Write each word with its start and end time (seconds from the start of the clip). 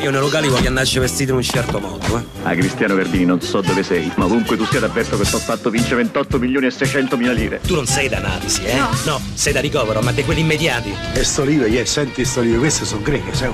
Io 0.00 0.10
nei 0.10 0.20
locali 0.20 0.48
voglio 0.48 0.68
andarci 0.68 1.00
vestito 1.00 1.32
in 1.32 1.38
un 1.38 1.42
certo 1.42 1.80
modo, 1.80 2.16
eh. 2.16 2.22
Ah, 2.44 2.54
Cristiano 2.54 2.94
Verdini, 2.94 3.24
non 3.24 3.40
so 3.40 3.60
dove 3.60 3.82
sei, 3.82 4.10
ma 4.14 4.24
ovunque 4.26 4.56
tu 4.56 4.64
sia 4.64 4.78
t'avverto 4.78 5.18
che 5.18 5.24
sto 5.24 5.38
fatto 5.38 5.70
vince 5.70 5.96
28 5.96 6.38
milioni 6.38 6.66
e 6.66 6.70
600 6.70 7.16
mila 7.16 7.32
lire. 7.32 7.60
Tu 7.66 7.74
non 7.74 7.84
sei 7.84 8.08
da 8.08 8.18
analisi, 8.18 8.62
eh? 8.64 8.78
No. 9.04 9.20
sei 9.34 9.52
da 9.52 9.60
ricovero, 9.60 10.00
ma 10.02 10.12
di 10.12 10.24
quelli 10.24 10.40
immediati. 10.40 10.94
E 11.12 11.24
sto 11.24 11.42
olive, 11.42 11.66
yeah, 11.66 11.84
senti 11.84 12.24
sto 12.24 12.40
olive, 12.40 12.58
queste 12.58 12.84
sono 12.84 13.02
greche, 13.02 13.34
sai? 13.34 13.50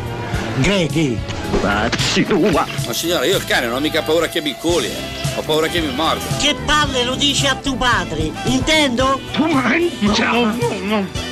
Grechi! 0.59 1.19
Pazzi 1.61 2.25
tua! 2.25 2.67
Ma 2.87 2.93
signora, 2.93 3.25
io 3.25 3.39
il 3.39 3.45
cane 3.45 3.67
non 3.67 3.77
ho 3.77 3.81
mica 3.81 4.03
paura 4.03 4.29
che 4.29 4.41
mi 4.43 4.55
coli, 4.61 4.87
eh. 4.87 5.15
Ho 5.37 5.43
paura 5.43 5.67
che 5.67 5.81
mi 5.81 5.93
morda. 5.95 6.25
Che 6.39 6.55
palle 6.67 7.05
lo 7.05 7.15
dici 7.15 7.47
a 7.47 7.57
tuo 7.57 7.75
padre, 7.75 8.31
intendo? 8.45 9.19
Tu 9.33 9.47
mangia! 9.47 10.55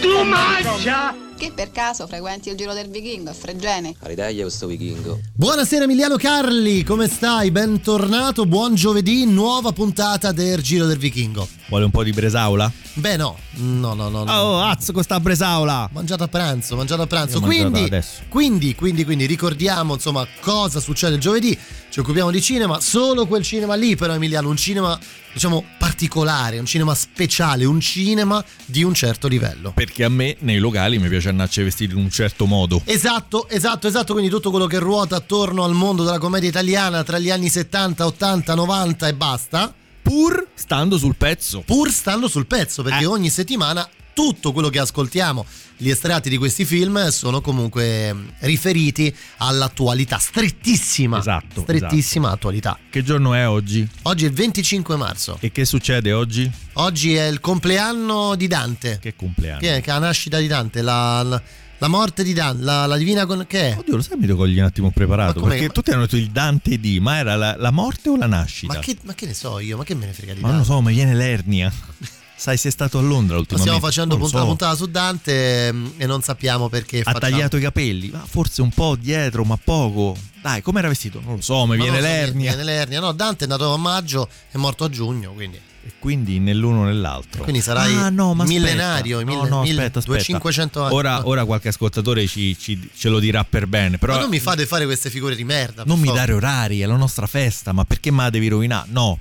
Tu 0.00 0.22
mangia! 0.24 1.23
Che 1.44 1.52
per 1.52 1.70
caso 1.72 2.06
frequenti 2.06 2.48
il 2.48 2.56
giro 2.56 2.72
del 2.72 2.88
vichingo 2.88 3.28
a 3.28 3.34
Fregene? 3.34 3.94
Aridaglia 3.98 4.44
questo 4.44 4.66
vichingo. 4.66 5.20
Buonasera 5.34 5.84
Emiliano 5.84 6.16
Carli, 6.16 6.82
come 6.84 7.06
stai? 7.06 7.50
Bentornato, 7.50 8.46
buon 8.46 8.74
giovedì, 8.74 9.26
nuova 9.26 9.72
puntata 9.72 10.32
del 10.32 10.62
Giro 10.62 10.86
del 10.86 10.96
Vichingo. 10.96 11.46
Vuole 11.68 11.84
un 11.84 11.90
po' 11.90 12.02
di 12.02 12.12
bresaula? 12.12 12.72
Beh 12.94 13.16
no, 13.16 13.36
no, 13.56 13.92
no, 13.92 14.08
no. 14.08 14.24
no. 14.24 14.32
Oh, 14.32 14.60
azzo 14.62 14.92
questa 14.92 15.20
bresaula! 15.20 15.86
Mangiato 15.92 16.22
a 16.22 16.28
pranzo, 16.28 16.76
mangiato 16.76 17.02
a 17.02 17.06
pranzo. 17.06 17.36
Ho 17.36 17.40
mangiato 17.40 17.68
Quindi, 17.68 17.90
quindi, 18.30 18.74
quindi, 18.74 19.04
quindi 19.04 19.26
ricordiamo 19.26 19.92
insomma 19.92 20.26
cosa 20.40 20.80
succede 20.80 21.16
il 21.16 21.20
giovedì. 21.20 21.58
Ci 21.94 22.00
occupiamo 22.00 22.32
di 22.32 22.42
cinema, 22.42 22.80
solo 22.80 23.24
quel 23.24 23.44
cinema 23.44 23.76
lì 23.76 23.94
però 23.94 24.14
Emiliano, 24.14 24.48
un 24.48 24.56
cinema 24.56 24.98
diciamo 25.32 25.64
particolare, 25.78 26.58
un 26.58 26.66
cinema 26.66 26.92
speciale, 26.92 27.64
un 27.66 27.78
cinema 27.78 28.44
di 28.64 28.82
un 28.82 28.94
certo 28.94 29.28
livello. 29.28 29.70
Perché 29.70 30.02
a 30.02 30.08
me 30.08 30.34
nei 30.40 30.58
locali 30.58 30.98
mi 30.98 31.06
piace 31.08 31.28
andarci 31.28 31.62
vestiti 31.62 31.92
in 31.94 32.00
un 32.00 32.10
certo 32.10 32.46
modo. 32.46 32.82
Esatto, 32.84 33.48
esatto, 33.48 33.86
esatto, 33.86 34.12
quindi 34.12 34.28
tutto 34.28 34.50
quello 34.50 34.66
che 34.66 34.80
ruota 34.80 35.14
attorno 35.14 35.62
al 35.62 35.74
mondo 35.74 36.02
della 36.02 36.18
commedia 36.18 36.48
italiana 36.48 37.04
tra 37.04 37.20
gli 37.20 37.30
anni 37.30 37.48
70, 37.48 38.04
80, 38.04 38.54
90 38.56 39.06
e 39.06 39.14
basta, 39.14 39.72
Pur 40.02 40.48
stando 40.54 40.98
sul 40.98 41.14
pezzo. 41.14 41.62
pur 41.64 41.92
stando 41.92 42.26
sul 42.26 42.46
pezzo, 42.46 42.82
perché 42.82 43.04
Eh. 43.04 43.06
ogni 43.06 43.30
settimana 43.30 43.88
tutto 44.14 44.52
quello 44.52 44.68
che 44.70 44.78
ascoltiamo, 44.78 45.44
gli 45.76 45.90
estratti 45.90 46.30
di 46.30 46.38
questi 46.38 46.64
film 46.64 47.08
sono 47.08 47.40
comunque 47.40 48.14
mm, 48.14 48.28
riferiti 48.40 49.14
all'attualità, 49.38 50.18
strettissima, 50.18 51.18
Esatto, 51.18 51.62
strettissima 51.62 52.30
attualità. 52.30 52.78
Che 52.88 53.02
giorno 53.02 53.34
è 53.34 53.46
oggi? 53.46 53.86
Oggi 54.02 54.24
è 54.24 54.28
il 54.28 54.34
25 54.34 54.96
marzo, 54.96 55.36
E 55.40 55.50
che 55.52 55.64
succede 55.64 56.12
oggi? 56.12 56.50
oggi 56.74 57.14
è 57.14 57.26
il 57.26 57.40
compleanno 57.40 58.34
di 58.36 58.46
Dante, 58.46 58.98
Che 59.00 59.14
compleanno. 59.16 59.58
che 59.60 59.76
è, 59.76 59.82
la 59.84 59.98
nascita 59.98 60.38
di 60.38 60.46
Dante, 60.46 60.80
la, 60.80 61.22
la- 61.22 61.42
la 61.78 61.88
morte 61.88 62.22
di 62.22 62.32
Dante, 62.32 62.62
la, 62.62 62.86
la 62.86 62.96
divina 62.96 63.26
con... 63.26 63.44
che 63.48 63.72
è? 63.72 63.76
Oddio, 63.76 63.96
lo 63.96 64.00
sai, 64.02 64.16
mi 64.16 64.26
devo 64.26 64.38
cogliere 64.38 64.60
un 64.60 64.66
attimo 64.68 64.90
preparato. 64.92 65.40
Ma 65.40 65.48
Perché 65.48 65.68
tutti 65.70 65.90
hanno 65.90 66.02
detto 66.02 66.16
il 66.16 66.28
Dante 66.30 66.78
di, 66.78 67.00
ma 67.00 67.18
era 67.18 67.34
la, 67.34 67.56
la 67.58 67.70
morte 67.72 68.08
o 68.10 68.16
la 68.16 68.26
nascita? 68.26 68.72
Ma 68.74 68.78
che, 68.78 68.96
ma 69.02 69.12
che 69.14 69.26
ne 69.26 69.34
so 69.34 69.58
io, 69.58 69.76
ma 69.76 69.82
che 69.84 69.94
me 69.94 70.06
ne 70.06 70.12
frega 70.12 70.34
di 70.34 70.40
Ma 70.40 70.48
non 70.48 70.58
Dante? 70.58 70.72
lo 70.72 70.76
so, 70.78 70.82
mi 70.82 70.94
viene 70.94 71.14
l'ernia. 71.14 71.70
Sai, 72.44 72.58
sei 72.58 72.70
stato 72.70 72.98
a 72.98 73.00
Londra 73.00 73.36
Ma 73.36 73.40
ultimamente. 73.40 73.70
Stiamo 73.72 73.80
facendo 73.80 74.16
punta- 74.18 74.38
so. 74.40 74.44
puntata 74.44 74.76
su 74.76 74.84
Dante 74.86 75.72
mm, 75.72 75.86
e 75.96 76.04
non 76.04 76.20
sappiamo 76.20 76.68
perché 76.68 76.98
Ha 76.98 77.04
facciamo. 77.04 77.20
tagliato 77.20 77.56
i 77.56 77.60
capelli, 77.62 78.10
ma 78.12 78.22
forse 78.28 78.60
un 78.60 78.68
po' 78.68 78.96
dietro, 79.00 79.44
ma 79.44 79.56
poco. 79.56 80.14
Dai, 80.42 80.60
com'era 80.60 80.88
vestito? 80.88 81.22
Non 81.24 81.36
lo 81.36 81.40
so, 81.40 81.64
mi 81.64 81.76
viene 81.76 81.96
so, 81.96 82.02
l'ernia. 82.02 82.48
Viene 82.54 82.64
l'ernia. 82.64 83.00
No, 83.00 83.12
Dante 83.12 83.46
è 83.46 83.48
nato 83.48 83.72
a 83.72 83.78
maggio, 83.78 84.28
è 84.50 84.58
morto 84.58 84.84
a 84.84 84.90
giugno, 84.90 85.30
quindi, 85.32 85.56
E 85.86 85.92
quindi 85.98 86.38
nell'uno 86.38 86.84
nell'altro. 86.84 87.42
quindi 87.44 87.62
sarai 87.62 87.94
ah, 87.94 88.10
no, 88.10 88.34
ma 88.34 88.44
millenario, 88.44 89.20
No, 89.20 89.24
mille- 89.24 89.48
no, 89.48 89.60
mille- 89.62 89.80
aspetta, 89.80 89.98
aspetta. 90.00 90.16
2500 90.16 90.82
anni. 90.84 90.94
Ora, 90.94 91.26
ora 91.26 91.44
qualche 91.46 91.68
ascoltatore 91.68 92.26
ci, 92.26 92.54
ci- 92.58 92.90
ce 92.94 93.08
lo 93.08 93.20
dirà 93.20 93.42
per 93.44 93.66
bene. 93.66 93.96
Però 93.96 94.12
Ma 94.16 94.20
non 94.20 94.28
mi 94.28 94.38
fate 94.38 94.66
fare 94.66 94.84
queste 94.84 95.08
figure 95.08 95.34
di 95.34 95.44
merda. 95.44 95.82
non 95.86 95.98
mi 95.98 96.08
favore. 96.08 96.20
dare 96.26 96.32
orari, 96.34 96.80
è 96.80 96.84
la 96.86 96.96
nostra 96.96 97.26
festa, 97.26 97.72
ma 97.72 97.84
perché 97.86 98.10
me 98.10 98.24
la 98.24 98.28
devi 98.30 98.48
rovinare? 98.48 98.86
No. 98.90 99.18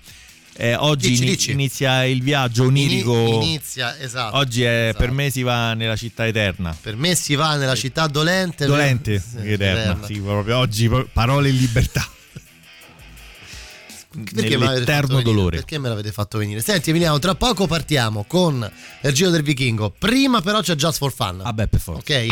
Eh, 0.56 0.76
oggi 0.76 1.10
Dici, 1.10 1.26
dici. 1.26 1.52
inizia 1.52 2.06
il 2.06 2.22
viaggio 2.22 2.66
onirico. 2.66 3.16
Inizia, 3.16 3.98
esatto. 4.00 4.38
oggi 4.38 4.62
è, 4.64 4.88
esatto. 4.90 4.98
per 5.04 5.12
me 5.12 5.30
si 5.32 5.42
va 5.42 5.74
nella 5.74 5.96
città 5.96 6.28
eterna. 6.28 6.78
Per 6.80 6.96
me 6.96 7.16
si 7.16 7.34
va 7.36 7.56
nella 7.56 7.76
città 7.76 8.06
dolente. 8.08 8.66
Dolente, 8.68 9.20
Sì, 9.20 9.52
eterna. 9.52 10.06
Sì, 10.06 10.20
proprio 10.20 10.58
oggi 10.60 10.90
parole 11.12 11.50
in 11.50 11.58
libertà. 11.58 12.08
Perché 14.14 14.58
me 14.58 14.66
l'avete 14.66 14.66
fatto 14.66 14.72
Nell'eterno 14.76 15.08
venire? 15.18 15.24
dolore. 15.24 15.56
Perché 15.58 15.80
me 15.80 15.90
l'avete 15.90 16.12
fatto 16.12 16.38
venire? 16.38 16.62
Senti 16.62 16.92
Emiliano, 16.92 17.18
tra 17.18 17.34
poco 17.34 17.66
partiamo 17.66 18.24
con 18.26 18.72
il 19.02 19.12
giro 19.12 19.32
del 19.32 19.42
vichingo. 19.42 19.90
Prima 19.98 20.40
però 20.42 20.62
c'è 20.62 20.76
Just 20.76 21.00
for 21.00 21.12
Fun. 21.12 21.38
Vabbè, 21.42 21.66
per 21.68 21.80
forza. 21.80 22.00
Ok? 22.14 22.28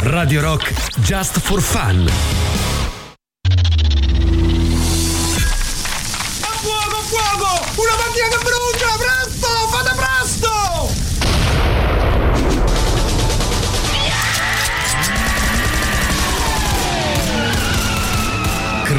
Radio 0.00 0.40
Rock 0.40 0.98
Just 1.02 1.38
for 1.38 1.62
Fun. 1.62 2.10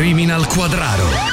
Criminal 0.03 0.46
Quadraro. 0.47 1.33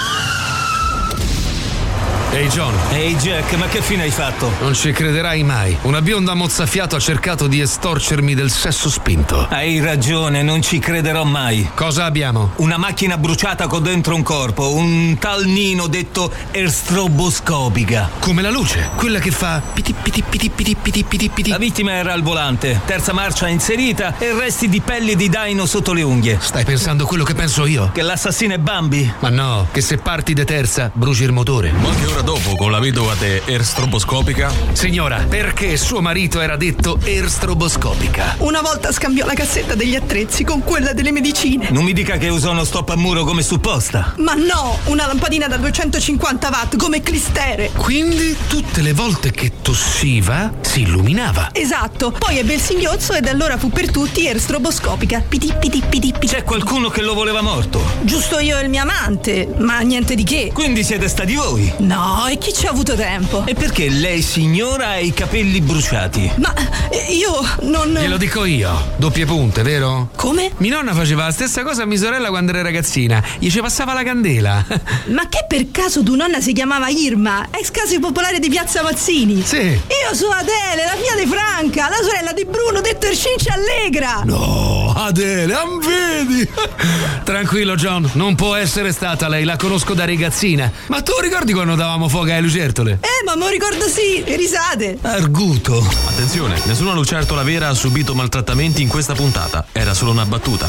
Ehi 2.33 2.47
John, 2.47 2.73
Ehi 2.93 3.17
Jack, 3.17 3.55
ma 3.57 3.67
che 3.67 3.83
fine 3.83 4.05
hai 4.05 4.11
fatto? 4.13 4.53
non 4.61 4.73
ci 4.73 4.93
crederai 4.93 5.43
mai. 5.43 5.77
Una 5.83 6.01
bionda 6.01 6.35
mozzafiato 6.35 6.95
ha 6.95 7.01
cercato 7.01 7.49
di 7.49 7.61
estorcermi 7.61 8.35
del 8.35 8.53
sesso 8.53 8.89
spinto. 8.89 9.49
Hai 9.51 9.81
ragione, 9.81 10.41
non 10.43 10.63
ci 10.63 10.79
crederò 10.79 11.25
mai. 11.25 11.69
Cosa 11.75 12.05
abbiamo? 12.05 12.53
Una 12.57 12.77
macchina 12.77 13.19
bruciata 13.19 13.67
con 13.67 13.83
dentro 13.83 14.15
un 14.15 14.23
corpo, 14.23 14.75
un 14.75 15.17
tal 15.19 15.45
Nino 15.47 15.89
detto 15.89 16.33
erstroboscopica. 16.53 18.11
Come 18.21 18.43
la 18.43 18.51
luce, 18.51 18.91
quella 18.95 19.19
che 19.19 19.33
fa 19.33 19.61
piti 19.75 19.93
piti 19.93 20.23
piti 20.23 20.51
piti 20.51 20.77
piti 20.81 21.03
piti 21.03 21.29
piti. 21.31 21.51
La 21.51 21.59
vittima 21.59 21.93
era 21.95 22.13
al 22.13 22.23
volante, 22.23 22.81
terza 22.87 23.13
marcia 23.13 23.49
inserita 23.49 24.15
e 24.19 24.33
resti 24.33 24.69
di 24.69 24.81
pelle 24.81 25.17
di 25.17 25.29
daino 25.29 25.67
sotto 25.67 25.93
le 25.93 26.03
unghie. 26.03 26.39
Stai 26.41 26.65
pensando 26.65 27.07
quello 27.07 27.25
che 27.25 27.35
penso 27.35 27.67
io? 27.67 27.91
Che 27.93 28.03
l'assassino 28.03 28.55
è 28.55 28.59
Bambi? 28.59 29.13
Ma 29.19 29.31
no, 29.31 29.67
che 29.73 29.81
se 29.81 29.97
parti 29.97 30.33
de 30.33 30.45
terza 30.45 30.93
bruci 30.95 31.25
il 31.25 31.33
motore. 31.33 31.73
Qualche 31.73 32.07
ora 32.07 32.19
dopo, 32.23 32.57
con 32.57 32.71
la 32.71 32.79
vedova 32.79 33.15
de 33.15 33.43
erstroboscopica, 33.45 34.53
Signora, 34.73 35.25
perché 35.29 35.77
suo 35.77 36.01
marito 36.01 36.41
era 36.41 36.57
detto 36.57 36.99
erstroboscopica? 37.03 38.37
Una 38.39 38.61
volta 38.61 38.93
scambiò 38.93 39.27
la 39.27 39.35
cassetta 39.35 39.75
degli 39.75 39.95
attrezzi 39.95 40.45
con 40.45 40.63
quella 40.65 40.93
delle 40.93 41.13
medicine. 41.13 41.69
Non 41.71 41.85
mi 41.85 41.93
dica 41.93 42.17
che 42.17 42.29
usa 42.29 42.51
uno 42.51 42.65
stop 42.65 42.91
a 42.91 42.97
muro 42.97 43.25
come 43.25 43.43
supposta. 43.43 44.15
Ma 44.19 44.35
no, 44.35 44.79
una 44.85 45.07
lampadina 45.07 45.49
da 45.49 45.57
250 45.57 46.49
watt 46.49 46.77
come 46.77 47.03
clistere. 47.03 47.71
Quindi 47.77 48.37
tutte 48.49 48.81
le 48.81 48.93
volte 48.93 49.31
che 49.31 49.53
tossiva 49.63 50.53
si 50.61 50.83
illuminava. 50.83 51.51
Esatto, 51.53 52.11
poi 52.11 52.39
ebbe 52.39 52.55
il 52.55 52.61
singhiozzo 52.61 53.13
ed 53.13 53.27
allora 53.27 53.59
fu 53.59 53.71
per 53.71 53.91
tutti 53.91 54.27
erstroboscopica. 54.27 55.25
Piti 55.29 55.53
piti 55.59 55.83
piti 55.89 56.13
piti. 56.13 56.27
C'è 56.27 56.43
qualcuno 56.45 56.89
che 56.89 57.03
lo 57.03 57.15
voleva 57.15 57.43
morto. 57.43 57.83
Giusto 58.03 58.39
io 58.39 58.59
e 58.59 58.63
il 58.63 58.71
mio 58.71 58.83
amante, 58.83 59.53
ma 59.59 59.81
niente 59.81 60.15
di 60.15 60.25
che. 60.25 60.51
Quindi 60.53 60.85
siete 60.85 61.09
stati 61.09 61.35
voi. 61.35 61.73
No, 61.79 62.10
e 62.31 62.39
chi 62.39 62.53
ci 62.53 62.67
ha 62.67 62.71
avuto 62.71 62.95
tempo? 62.95 63.45
E 63.47 63.55
perché 63.55 63.89
lei 63.89 64.23
signora 64.23 64.89
ha 64.89 64.99
i 64.99 65.13
capelli 65.13 65.61
bruciati? 65.61 66.31
Ma 66.37 66.53
eh, 66.91 67.13
io 67.13 67.33
non. 67.63 67.93
Glielo 67.93 68.17
dico 68.17 68.45
io, 68.45 68.95
doppie 68.97 69.27
punte, 69.27 69.63
vero? 69.63 70.11
Come? 70.17 70.51
Mia 70.59 70.75
nonna 70.75 70.93
faceva 70.95 71.25
la 71.25 71.33
stessa 71.33 71.63
cosa 71.63 71.83
a 71.83 71.87
mia 71.87 71.99
sorella 71.99 72.29
quando 72.29 72.53
era 72.53 72.63
ragazzina, 72.63 73.23
gli 73.39 73.51
ci 73.51 73.61
passava 73.61 73.93
la 73.93 74.03
candela. 74.03 74.65
Ma 75.09 75.29
che 75.29 75.45
per 75.49 75.71
caso 75.71 76.03
tua 76.03 76.17
nonna 76.17 76.41
si 76.41 76.53
chiamava 76.53 76.89
Irma, 76.89 77.49
ex 77.51 77.71
casa 77.71 77.99
popolare 77.99 78.39
di 78.39 78.49
Piazza 78.49 78.83
Mazzini? 78.83 79.43
Sì. 79.43 79.59
Io 79.59 80.15
sono 80.15 80.33
Adele, 80.33 80.85
la 80.85 80.97
figlia 80.97 81.23
di 81.23 81.31
Franca, 81.31 81.89
la 81.89 82.03
sorella 82.03 82.33
di 82.33 82.45
Bruno, 82.45 82.81
detto 82.81 83.07
Ercincia 83.07 83.55
Allegra. 83.55 84.23
No, 84.25 84.93
Adele, 84.97 85.55
am 85.55 85.81
vedi? 85.81 86.49
Tranquillo 87.25 87.75
John, 87.77 88.09
non 88.15 88.35
può 88.35 88.55
essere 88.55 88.93
stata 88.93 89.29
lei, 89.29 89.45
la 89.45 89.57
conosco 89.57 89.95
da 89.95 90.05
ragazzina. 90.05 90.71
Ma 90.89 91.03
tu 91.03 91.13
ricordi 91.21 91.53
quando 91.53 91.75
davamo 91.75 92.00
fuoco 92.09 92.31
alle 92.31 92.41
lucertole? 92.41 92.99
Eh, 93.01 93.25
ma 93.25 93.35
me 93.35 93.45
lo 93.45 93.49
ricordo 93.49 93.89
sì, 93.89 94.23
e 94.23 94.37
risate. 94.37 94.99
Arguto. 95.03 95.79
attenzione, 96.09 96.61
nessuna 96.65 96.93
lucertola 96.93 97.43
vera 97.43 97.69
ha 97.69 97.75
subito 97.75 98.15
maltrattamenti 98.15 98.83
in 98.83 98.89
questa 98.89 99.15
puntata. 99.15 99.67
Era 99.73 99.95
solo 99.95 100.11
una 100.11 100.27
battuta. 100.27 100.69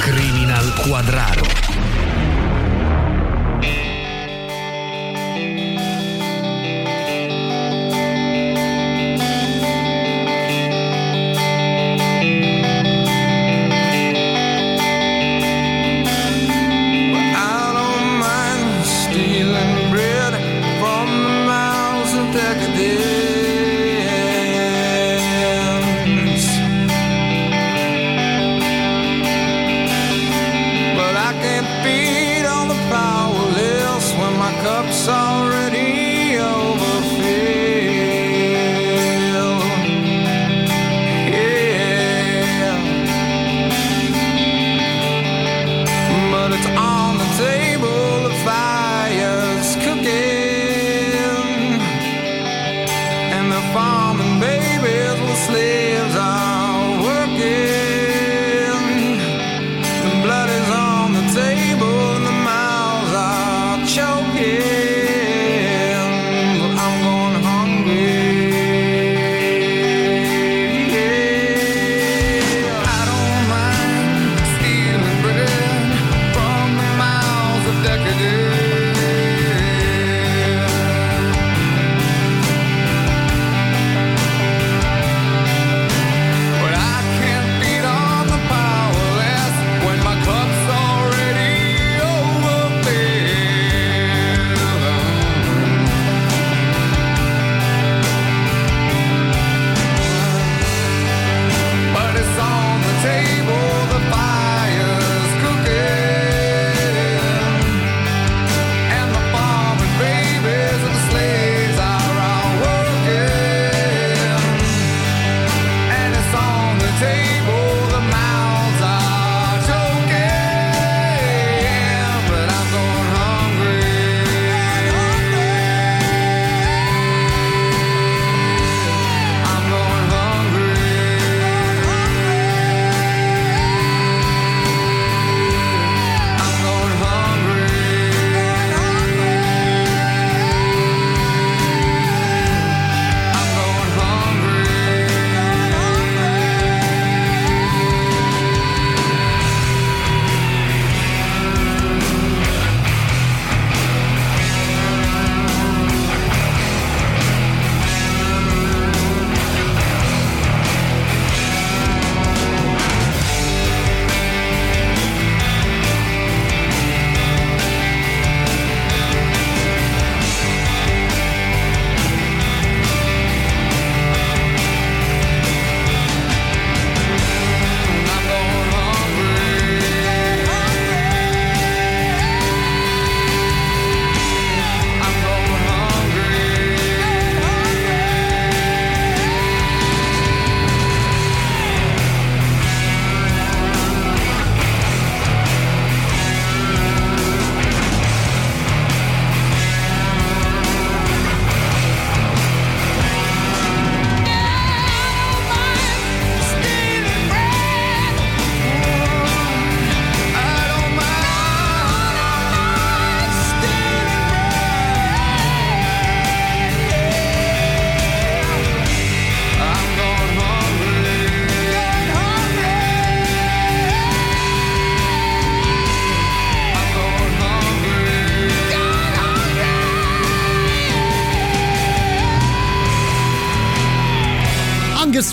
Criminal 0.00 0.72
Quadraro. 0.74 1.65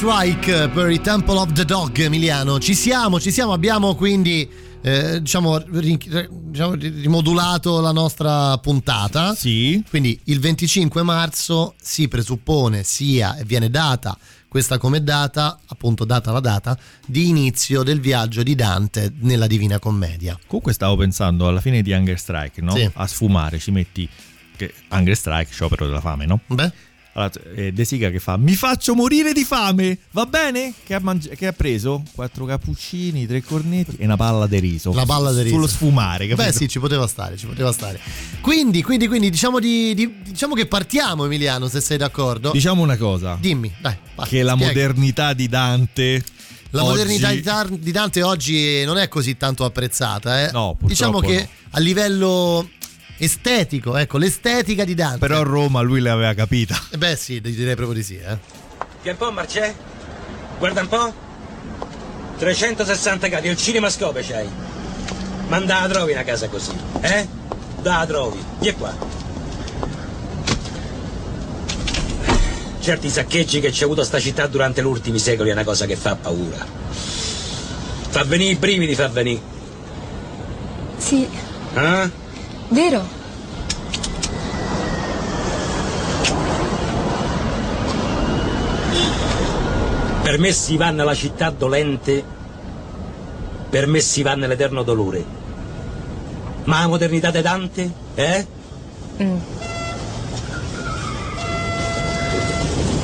Strike 0.04 0.68
per 0.68 0.90
i 0.90 1.00
Temple 1.00 1.38
of 1.38 1.54
the 1.54 1.64
Dog 1.64 1.98
Emiliano. 1.98 2.60
Ci 2.60 2.76
siamo, 2.76 3.22
ci 3.22 3.32
siamo, 3.32 3.54
abbiamo 3.54 3.96
quindi 3.96 4.46
eh, 4.82 5.22
diciamo, 5.22 5.60
diciamo, 5.60 6.74
rimodulato 6.74 7.80
la 7.80 7.94
nostra 7.94 8.58
puntata. 8.58 9.34
Sì. 9.34 9.82
Quindi 9.90 10.20
il 10.26 10.42
25 10.42 11.04
marzo 11.04 11.76
si 11.82 12.10
presuppone 12.10 12.84
sia 12.84 13.38
e 13.38 13.46
viene 13.46 13.70
data 13.70 14.18
questa 14.50 14.78
come 14.78 15.02
data, 15.02 15.58
appunto 15.68 16.04
data 16.04 16.34
la 16.34 16.42
data, 16.42 16.78
di 17.08 17.30
inizio 17.30 17.82
del 17.82 18.02
viaggio 18.02 18.44
di 18.44 18.56
Dante 18.56 19.10
nella 19.22 19.48
Divina 19.48 19.80
Commedia. 19.80 20.38
Comunque 20.48 20.74
stavo 20.74 20.98
pensando 20.98 21.48
alla 21.48 21.62
fine 21.62 21.82
di 21.82 21.94
Hunger 21.94 22.20
Strike, 22.20 22.62
no? 22.62 22.76
Sì. 22.76 22.92
A 22.94 23.08
sfumare 23.08 23.58
ci 23.58 23.72
metti 23.72 24.10
che 24.58 24.74
Hunger 24.90 25.16
Strike, 25.16 25.50
sciopero 25.50 25.86
della 25.86 26.02
fame, 26.02 26.26
no? 26.26 26.42
Beh. 26.48 26.92
Allora, 27.14 27.32
eh, 27.56 27.72
De 27.72 27.86
Sica 27.86 28.10
che 28.10 28.20
fa 28.20 28.38
Mi 28.38 28.56
faccio 28.56 28.96
morire 28.96 29.34
di 29.34 29.44
fame, 29.44 29.98
va 30.12 30.26
bene? 30.26 30.74
Che 30.84 30.96
ha, 30.96 31.00
mangi- 31.00 31.30
che 31.30 31.48
ha 31.48 31.54
preso? 31.54 32.04
Quattro 32.14 32.46
cappuccini, 32.46 33.28
tre 33.28 33.44
cornetti 33.44 33.98
e 34.00 34.06
una 34.06 34.18
palla 34.18 34.48
di 34.48 34.60
riso. 34.60 34.92
La 34.94 35.06
palla 35.06 35.32
di 35.32 35.44
riso. 35.44 35.54
Sullo 35.54 35.68
sfumare, 35.68 36.28
capito? 36.28 36.48
Beh 36.48 36.52
sì, 36.52 36.68
ci 36.68 36.80
poteva 36.80 37.06
stare, 37.06 37.38
ci 37.38 37.46
poteva 37.46 37.72
stare. 37.72 38.00
Quindi, 38.42 38.82
quindi, 38.82 39.08
quindi 39.08 39.30
diciamo, 39.30 39.60
di, 39.60 39.94
di- 39.94 40.22
diciamo 40.24 40.56
che 40.56 40.66
partiamo 40.66 41.26
Emiliano, 41.26 41.68
se 41.68 41.82
sei 41.82 41.98
d'accordo. 41.98 42.52
Diciamo 42.52 42.82
una 42.82 42.98
cosa. 42.98 43.38
Dimmi, 43.40 43.72
dai. 43.80 43.96
vai, 44.16 44.28
che 44.28 44.42
la 44.42 44.54
spiega. 44.54 44.74
modernità 44.74 45.34
di 45.34 45.48
Dante. 45.48 46.24
La 46.72 46.84
oggi- 46.84 46.98
modernità 46.98 47.66
di, 47.70 47.92
Dante 47.92 48.24
oggi 48.24 48.84
non 48.86 48.98
è 48.98 49.08
così 49.08 49.38
tanto 49.38 49.66
apprezzata. 49.66 50.48
Eh? 50.48 50.52
No, 50.52 50.76
diciamo 50.82 51.20
che 51.20 51.38
no. 51.38 51.48
a 51.70 51.80
livello 51.80 52.68
estetico, 53.18 53.96
ecco, 53.98 54.18
l'estetica 54.18 54.84
di 54.84 54.94
Dante. 54.94 55.20
Però 55.20 55.40
a 55.40 55.44
Roma 55.44 55.82
lui 55.82 56.00
l'aveva 56.00 56.34
capita. 56.34 56.80
Eh 56.92 56.98
Beh 56.98 57.16
sì, 57.16 57.40
direi 57.42 57.76
proprio 57.76 57.98
di 57.98 58.04
sì. 58.04 58.18
Eh. 58.18 58.38
Che 59.02 59.10
un 59.10 59.18
po' 59.18 59.32
Marcè? 59.32 59.74
Guarda 60.58 60.82
un 60.82 60.88
po'. 60.88 61.14
360 62.38 63.28
gradi, 63.28 63.48
il 63.48 63.58
cinemascope 63.58 64.22
c'hai. 64.22 64.48
Ma 65.48 65.60
da 65.60 65.82
la 65.82 65.88
trovi 65.88 66.14
una 66.14 66.24
casa 66.24 66.48
così, 66.48 66.72
eh? 67.02 67.28
Da 67.82 67.98
la 68.00 68.06
trovi. 68.06 68.44
Vieni 68.60 68.78
qua. 68.78 68.94
Certi 72.80 73.10
saccheggi 73.10 73.62
che 73.62 73.70
c'è 73.72 73.86
avuto 73.86 74.04
sta 74.04 74.20
città 74.20 74.46
durante 74.48 74.82
gli 74.82 74.86
ultimi 74.86 75.20
secoli 75.20 75.50
è 75.50 75.54
una 75.54 75.64
cosa 75.64 75.86
che 75.86 75.96
fa 75.96 76.16
paura. 76.16 76.66
Fa 78.10 78.24
venire 78.26 78.52
i 78.52 78.56
brividi, 78.56 78.94
fa 78.96 79.08
venire. 79.08 79.42
Sì, 80.98 81.28
Eh? 81.76 82.22
Vero? 82.74 83.22
Per 90.24 90.40
me 90.40 90.52
si 90.52 90.78
va 90.78 90.90
nella 90.90 91.14
città 91.14 91.50
dolente, 91.52 92.24
per 93.70 93.88
me 93.88 94.00
si 94.00 94.24
va 94.24 94.36
nell'eterno 94.36 94.84
dolore. 94.84 95.24
Ma 96.64 96.80
la 96.80 96.88
modernità 96.88 97.30
di 97.30 97.42
Dante, 97.42 97.92
eh? 98.16 98.48
Mm. 99.22 99.38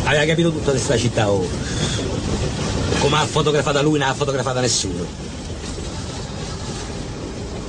Aveva 0.06 0.26
capito 0.26 0.52
tutta 0.52 0.72
questa 0.72 0.98
città, 0.98 1.30
oh. 1.30 1.48
Come 3.00 3.18
ha 3.18 3.26
fotografata 3.26 3.82
lui, 3.82 4.00
non 4.00 4.08
ha 4.08 4.14
fotografata 4.14 4.60
nessuno. 4.62 5.06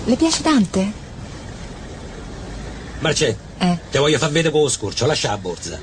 Le 0.05 0.17
piace 0.17 0.43
Dante? 0.43 0.93
Marcè, 3.01 3.35
Eh. 3.59 3.79
ti 3.91 3.99
voglio 3.99 4.19
far 4.19 4.29
vedere 4.31 4.51
con 4.51 4.63
lo 4.63 4.69
scorcio, 4.69 5.07
lascia 5.07 5.31
la 5.31 5.39
borsa. 5.39 5.79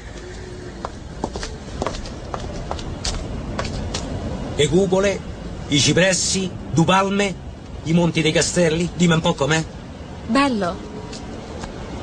Le 4.56 4.68
cupole, 4.68 5.20
i 5.70 5.80
cipressi, 5.80 6.50
due 6.72 6.86
palme, 6.86 7.36
i 7.84 7.94
monti 7.94 8.22
dei 8.22 8.32
castelli, 8.32 8.90
dimmi 8.96 9.14
un 9.14 9.22
po' 9.22 9.34
com'è. 9.34 9.64
Bello. 10.28 10.76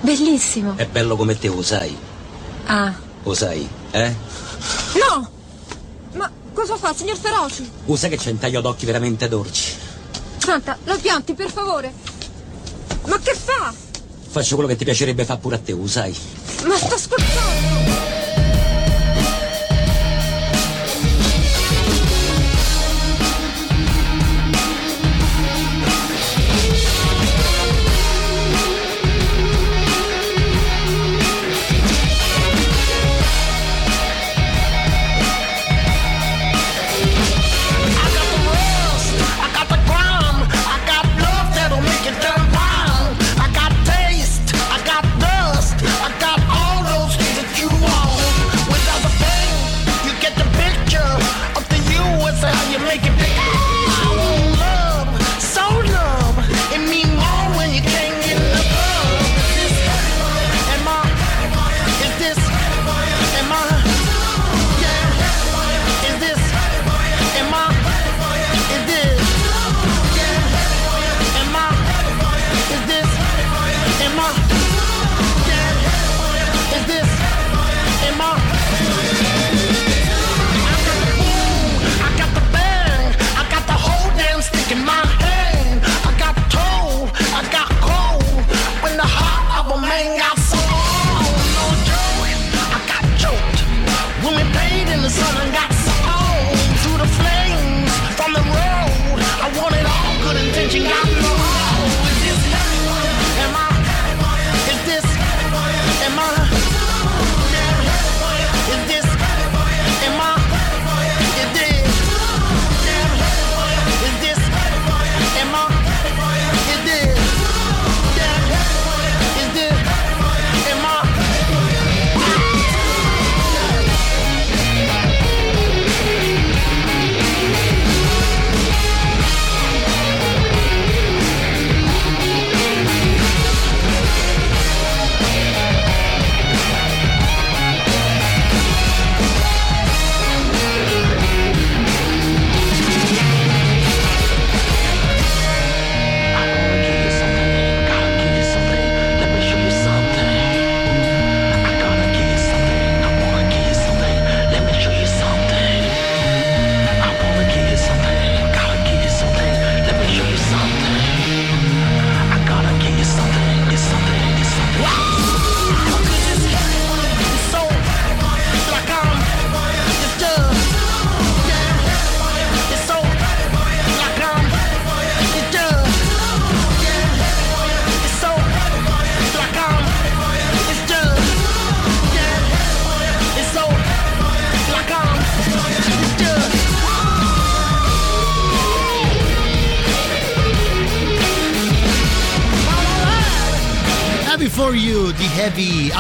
Bellissimo. 0.01 0.75
È 0.77 0.87
bello 0.87 1.17
come 1.17 1.39
te, 1.39 1.49
lo 1.49 1.63
sai, 1.63 1.97
Ah. 2.67 2.93
lo 3.23 3.35
sai, 3.35 3.69
eh? 3.93 4.15
No! 4.95 5.31
Ma 6.15 6.31
cosa 6.53 6.77
fa, 6.77 6.93
signor 6.95 7.17
Feroci? 7.17 7.69
Lo 7.87 7.97
sai 7.97 8.11
che 8.11 8.17
c'è 8.17 8.31
un 8.31 8.39
taglio 8.39 8.61
d'occhi 8.61 8.85
veramente 8.87 9.29
dolci. 9.29 9.73
Santa, 10.39 10.77
la 10.85 10.97
pianti, 10.97 11.35
per 11.35 11.51
favore. 11.51 11.93
Ma 13.07 13.19
che 13.19 13.35
fa? 13.35 13.73
Faccio 14.35 14.57
quello 14.57 14.69
che 14.69 14.75
ti 14.75 14.83
piacerebbe 14.83 15.25
fare 15.25 15.39
pure 15.39 15.55
a 15.55 15.59
te, 15.61 15.71
lo 15.71 15.87
sai. 15.87 16.13
Ma 16.67 16.77
sta 16.77 16.97
scherzando! 16.97 18.14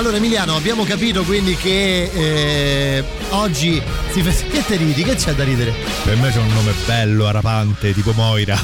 Allora 0.04 0.18
Emiliano, 0.18 0.54
abbiamo 0.54 0.84
capito 0.84 1.22
quindi 1.22 1.56
che 1.56 2.10
eh, 2.12 3.04
oggi 3.30 3.80
si 4.12 4.20
feste... 4.20 4.46
Che 4.52 4.62
te 4.66 4.76
ridi? 4.76 5.02
Che 5.02 5.14
c'è 5.14 5.32
da 5.32 5.44
ridere? 5.44 5.72
Per 6.04 6.14
me 6.18 6.30
c'è 6.30 6.36
un 6.40 6.52
nome 6.52 6.74
bello, 6.84 7.26
arapante, 7.26 7.94
tipo 7.94 8.12
Moira. 8.12 8.54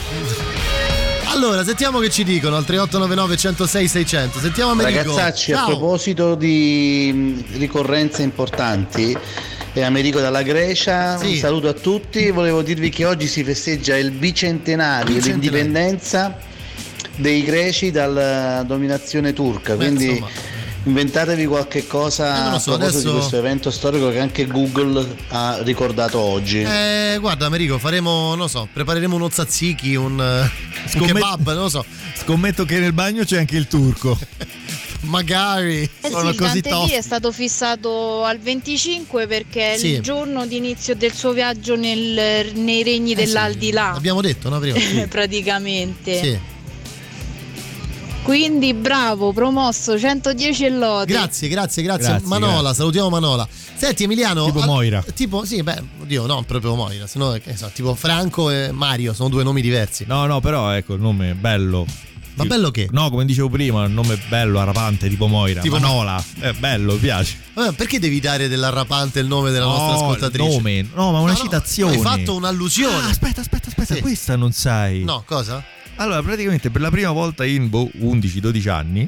Allora, 1.33 1.65
sentiamo 1.65 1.99
che 1.99 2.11
ci 2.11 2.25
dicono 2.25 2.57
al 2.57 2.67
3899 2.67 3.37
106 3.39 3.89
600. 3.89 4.39
Sentiamo 4.39 4.73
Americo. 4.73 4.99
Ragazzacci, 4.99 5.53
a 5.53 5.57
Ciao. 5.57 5.67
proposito 5.69 6.35
di 6.35 7.11
mh, 7.11 7.57
ricorrenze 7.57 8.21
importanti, 8.21 9.17
è 9.73 9.81
Americo 9.81 10.21
dalla 10.21 10.43
Grecia, 10.43 11.17
Sì. 11.17 11.27
un 11.29 11.37
saluto 11.37 11.69
a 11.69 11.73
tutti, 11.73 12.31
volevo 12.31 12.61
dirvi 12.61 12.91
che 12.91 13.07
oggi 13.07 13.27
si 13.27 13.43
festeggia 13.45 13.97
il 13.97 14.11
bicentenario, 14.11 15.15
Bicentenario. 15.15 15.51
dell'indipendenza 15.51 16.37
dei 17.17 17.43
greci 17.45 17.91
dalla 17.91 18.63
dominazione 18.67 19.33
turca, 19.33 19.75
Beh, 19.75 19.87
quindi 19.87 20.05
insomma. 20.09 20.29
Inventatevi 20.85 21.47
qualche 21.47 21.79
Eh, 21.79 21.87
cosa 21.87 22.43
non 22.43 22.51
lo 22.51 22.57
a 22.57 22.59
so, 22.59 22.71
proposito 22.77 22.99
adesso- 22.99 23.09
di 23.13 23.19
questo 23.19 23.37
evento 23.37 23.71
storico 23.71 24.11
che 24.11 24.19
anche 24.21 24.47
Google 24.47 25.07
ha 25.29 25.59
ricordato 25.63 26.19
oggi. 26.19 26.63
Eh, 26.63 27.17
guarda 27.21 27.47
Americo, 27.47 27.79
faremo, 27.79 28.29
non 28.31 28.39
lo 28.39 28.49
so, 28.49 28.69
prepareremo 28.73 29.15
uno 29.17 29.29
tzatziki, 29.29 29.95
un, 29.95 30.21
eh, 30.21 30.99
un 30.99 31.07
kebab, 31.07 31.47
non 31.53 31.63
lo 31.63 31.69
so. 31.69 31.85
Scommetto 32.15 32.65
che 32.65 32.79
nel 32.79 32.93
bagno 32.93 33.25
c'è 33.25 33.39
anche 33.39 33.57
il 33.57 33.67
turco. 33.69 34.19
Magari. 35.03 35.81
Eh 36.01 36.11
sono 36.11 36.25
sì, 36.25 36.29
il 36.29 36.37
così 36.37 36.61
tosti. 36.61 36.95
È 36.95 37.01
stato 37.01 37.33
fissato 37.33 38.23
al 38.25 38.39
25 38.39 39.27
perché 39.27 39.73
è 39.75 39.79
Sì. 39.79 39.87
il 39.89 40.01
giorno 40.03 40.45
di 40.47 40.57
inizio 40.57 40.95
del 40.95 41.15
suo 41.15 41.33
viaggio 41.33 41.75
nel- 41.75 42.53
nei 42.55 42.83
regni 42.83 43.13
Eh 43.13 43.17
sì, 43.17 43.25
dell'aldilà. 43.25 43.93
Abbiamo 43.93 44.21
detto, 44.21 44.49
no, 44.51 44.59
prima? 44.59 44.77
Sì. 44.79 45.07
praticamente. 45.09 46.21
Sì. 46.23 46.39
Quindi 48.23 48.75
bravo, 48.75 49.33
promosso 49.33 49.99
110 49.99 50.65
e 50.65 50.71
lode. 50.71 51.13
Grazie, 51.13 51.49
grazie, 51.49 51.83
grazie. 51.83 52.09
Grazie, 52.11 52.29
Manola, 52.29 52.59
grazie. 52.61 52.75
salutiamo 52.77 53.09
Manola. 53.09 53.49
Senti 53.75 54.05
Emiliano. 54.05 54.45
Tipo 54.45 54.61
al- 54.61 54.67
Moira. 54.67 55.03
Tipo, 55.15 55.45
sì, 55.45 55.63
beh, 55.63 55.83
oddio, 56.03 56.27
no, 56.27 56.43
proprio 56.43 56.75
Moira, 56.77 57.07
sennò, 57.07 57.33
che 57.33 57.57
so, 57.57 57.71
tipo 57.75 57.95
Franco 57.95 58.51
e 58.51 58.71
Mario, 58.73 59.15
sono 59.15 59.31
due 59.31 59.43
nomi 59.43 59.63
diversi. 59.63 60.05
No, 60.07 60.27
no, 60.27 60.41
però 60.41 60.71
ecco 60.71 60.95
il 60.95 61.01
nome 61.01 61.31
è 61.31 61.35
bello. 61.35 61.87
Ma 62.35 62.45
bello 62.45 62.71
che? 62.71 62.89
No, 62.93 63.11
come 63.11 63.25
dicevo 63.27 63.49
prima, 63.49 63.85
il 63.85 63.91
nome 63.91 64.15
è 64.15 64.19
bello, 64.29 64.61
arrapante, 64.61 65.09
tipo 65.09 65.27
Moira. 65.27 65.61
Tipo- 65.61 65.79
Manola. 65.79 66.23
È 66.39 66.53
bello, 66.53 66.93
mi 66.95 66.99
piace. 67.01 67.37
Vabbè, 67.55 67.73
perché 67.73 67.99
devi 67.99 68.21
dare 68.21 68.49
dell'arrapante 68.49 69.19
il 69.19 69.27
nome 69.27 69.51
della 69.51 69.65
nostra 69.67 69.87
No, 69.87 69.93
ascoltatrice? 69.95 70.49
il 70.49 70.55
nome. 70.55 70.83
No, 70.95 71.11
ma 71.11 71.19
una 71.21 71.33
No, 71.33 71.37
no, 71.39 71.43
citazione. 71.45 71.97
Hai 71.97 72.01
fatto 72.01 72.35
un'allusione. 72.37 72.95
Ah, 73.07 73.09
aspetta, 73.09 73.41
aspetta, 73.41 73.69
aspetta, 73.69 73.95
Sì. 73.97 74.01
questa 74.01 74.37
non 74.37 74.53
sai. 74.53 75.03
No, 75.05 75.23
cosa? 75.27 75.63
Allora, 76.01 76.23
praticamente 76.23 76.71
per 76.71 76.81
la 76.81 76.91
prima 76.91 77.11
volta 77.11 77.45
in 77.45 77.69
boh, 77.69 77.91
11-12 77.99 78.69
anni 78.71 79.07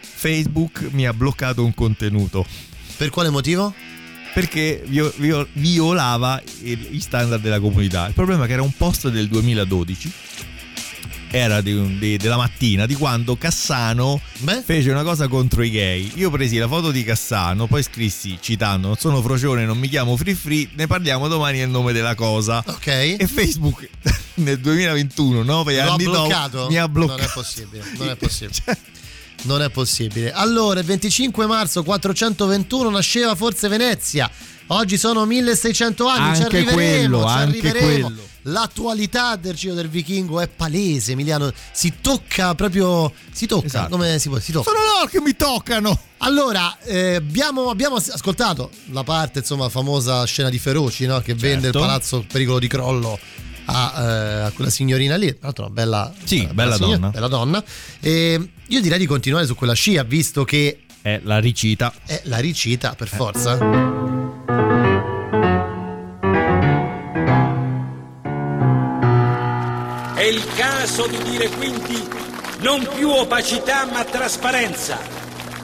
Facebook 0.00 0.88
mi 0.92 1.06
ha 1.06 1.12
bloccato 1.12 1.62
un 1.62 1.74
contenuto. 1.74 2.46
Per 2.96 3.10
quale 3.10 3.28
motivo? 3.28 3.74
Perché 4.32 4.82
vio- 4.86 5.12
vio- 5.18 5.46
violava 5.52 6.42
gli 6.60 6.98
standard 6.98 7.42
della 7.42 7.60
comunità. 7.60 8.06
Il 8.06 8.14
problema 8.14 8.44
è 8.44 8.46
che 8.46 8.54
era 8.54 8.62
un 8.62 8.72
post 8.74 9.10
del 9.10 9.28
2012. 9.28 10.12
Era 11.34 11.60
di 11.60 11.98
di- 11.98 12.16
della 12.16 12.36
mattina 12.36 12.86
di 12.86 12.94
quando 12.94 13.36
Cassano 13.36 14.20
fece 14.64 14.92
una 14.92 15.02
cosa 15.02 15.26
contro 15.26 15.64
i 15.64 15.70
gay. 15.70 16.12
Io 16.14 16.30
presi 16.30 16.58
la 16.58 16.68
foto 16.68 16.92
di 16.92 17.02
Cassano, 17.02 17.66
poi 17.66 17.82
scrissi 17.82 18.38
citando: 18.40 18.86
Non 18.86 18.96
sono 18.96 19.20
Frocione, 19.20 19.64
non 19.64 19.76
mi 19.76 19.88
chiamo 19.88 20.16
Free 20.16 20.36
Free, 20.36 20.68
ne 20.76 20.86
parliamo 20.86 21.26
domani 21.26 21.58
il 21.58 21.68
nome 21.68 21.92
della 21.92 22.14
cosa. 22.14 22.62
Ok. 22.64 22.86
E 22.86 23.26
Facebook 23.26 23.88
nel 24.34 24.60
2021, 24.60 25.42
9 25.42 25.74
Lo 25.74 25.80
ha 25.80 25.92
anni 25.92 26.04
dopo, 26.04 26.68
mi 26.68 26.76
ha 26.78 26.88
bloccato. 26.88 27.18
Non 27.18 27.26
è 27.26 27.32
possibile, 27.34 27.84
non 27.98 28.08
è 28.10 28.14
possibile. 28.16 28.78
Non 29.42 29.60
è 29.62 29.70
possibile. 29.70 30.30
Allora, 30.32 30.78
il 30.78 30.86
25 30.86 31.46
marzo 31.46 31.82
421 31.82 32.90
nasceva 32.90 33.34
forse 33.34 33.66
Venezia. 33.66 34.30
Oggi 34.68 34.96
sono 34.96 35.24
1600 35.26 36.06
anni, 36.06 36.36
ci 36.36 36.42
Anche 36.42 36.56
arriveremo, 36.56 37.18
quello, 37.18 37.20
ci 37.20 37.32
anche 37.32 37.58
arriveremo. 37.68 38.06
quello. 38.06 38.22
L'attualità 38.46 39.36
del 39.36 39.56
Ciro 39.56 39.74
del 39.74 39.88
Vichingo 39.88 40.40
è 40.40 40.48
palese, 40.48 41.12
Emiliano. 41.12 41.50
Si 41.72 41.94
tocca 42.00 42.54
proprio. 42.54 43.12
Si 43.32 43.46
tocca. 43.46 43.66
Esatto. 43.66 43.88
Come 43.90 44.18
si 44.18 44.28
può? 44.28 44.38
Si 44.38 44.52
tocca. 44.52 44.70
Sono 44.70 44.82
loro 44.84 45.06
che 45.10 45.20
mi 45.20 45.34
toccano. 45.36 45.98
Allora, 46.18 46.76
eh, 46.82 47.14
abbiamo, 47.16 47.68
abbiamo 47.70 47.96
ascoltato 47.96 48.70
la 48.90 49.02
parte, 49.02 49.40
insomma, 49.40 49.68
famosa 49.68 50.24
scena 50.24 50.48
di 50.50 50.58
Feroci, 50.58 51.06
no? 51.06 51.20
Che 51.20 51.34
vende 51.34 51.68
il 51.68 51.72
Certo. 51.72 51.80
palazzo 51.80 52.24
pericolo 52.30 52.58
di 52.58 52.66
crollo 52.68 53.18
a, 53.66 53.92
eh, 53.96 54.40
a 54.46 54.50
quella 54.50 54.70
signorina 54.70 55.16
lì. 55.16 55.28
Tra 55.28 55.38
l'altro, 55.42 55.64
una 55.64 55.72
bella, 55.74 56.12
Sì, 56.24 56.40
una 56.40 56.52
bella 56.54 56.74
signora- 56.76 56.96
donna. 56.96 57.10
Bella 57.10 57.28
donna. 57.28 57.64
E 58.00 58.48
io 58.66 58.80
direi 58.80 58.98
di 58.98 59.06
continuare 59.06 59.46
su 59.46 59.54
quella 59.54 59.74
scia, 59.74 60.02
visto 60.04 60.44
che 60.44 60.80
È 61.00 61.20
la 61.22 61.38
ricita. 61.38 61.92
è 62.06 62.20
la 62.24 62.38
ricita, 62.38 62.94
per 62.94 63.08
forza. 63.08 64.23
Caso 70.84 71.06
di 71.06 71.16
dire 71.22 71.48
quindi 71.48 72.06
non 72.58 72.86
più 72.94 73.08
opacità 73.08 73.86
ma 73.86 74.04
trasparenza, 74.04 74.98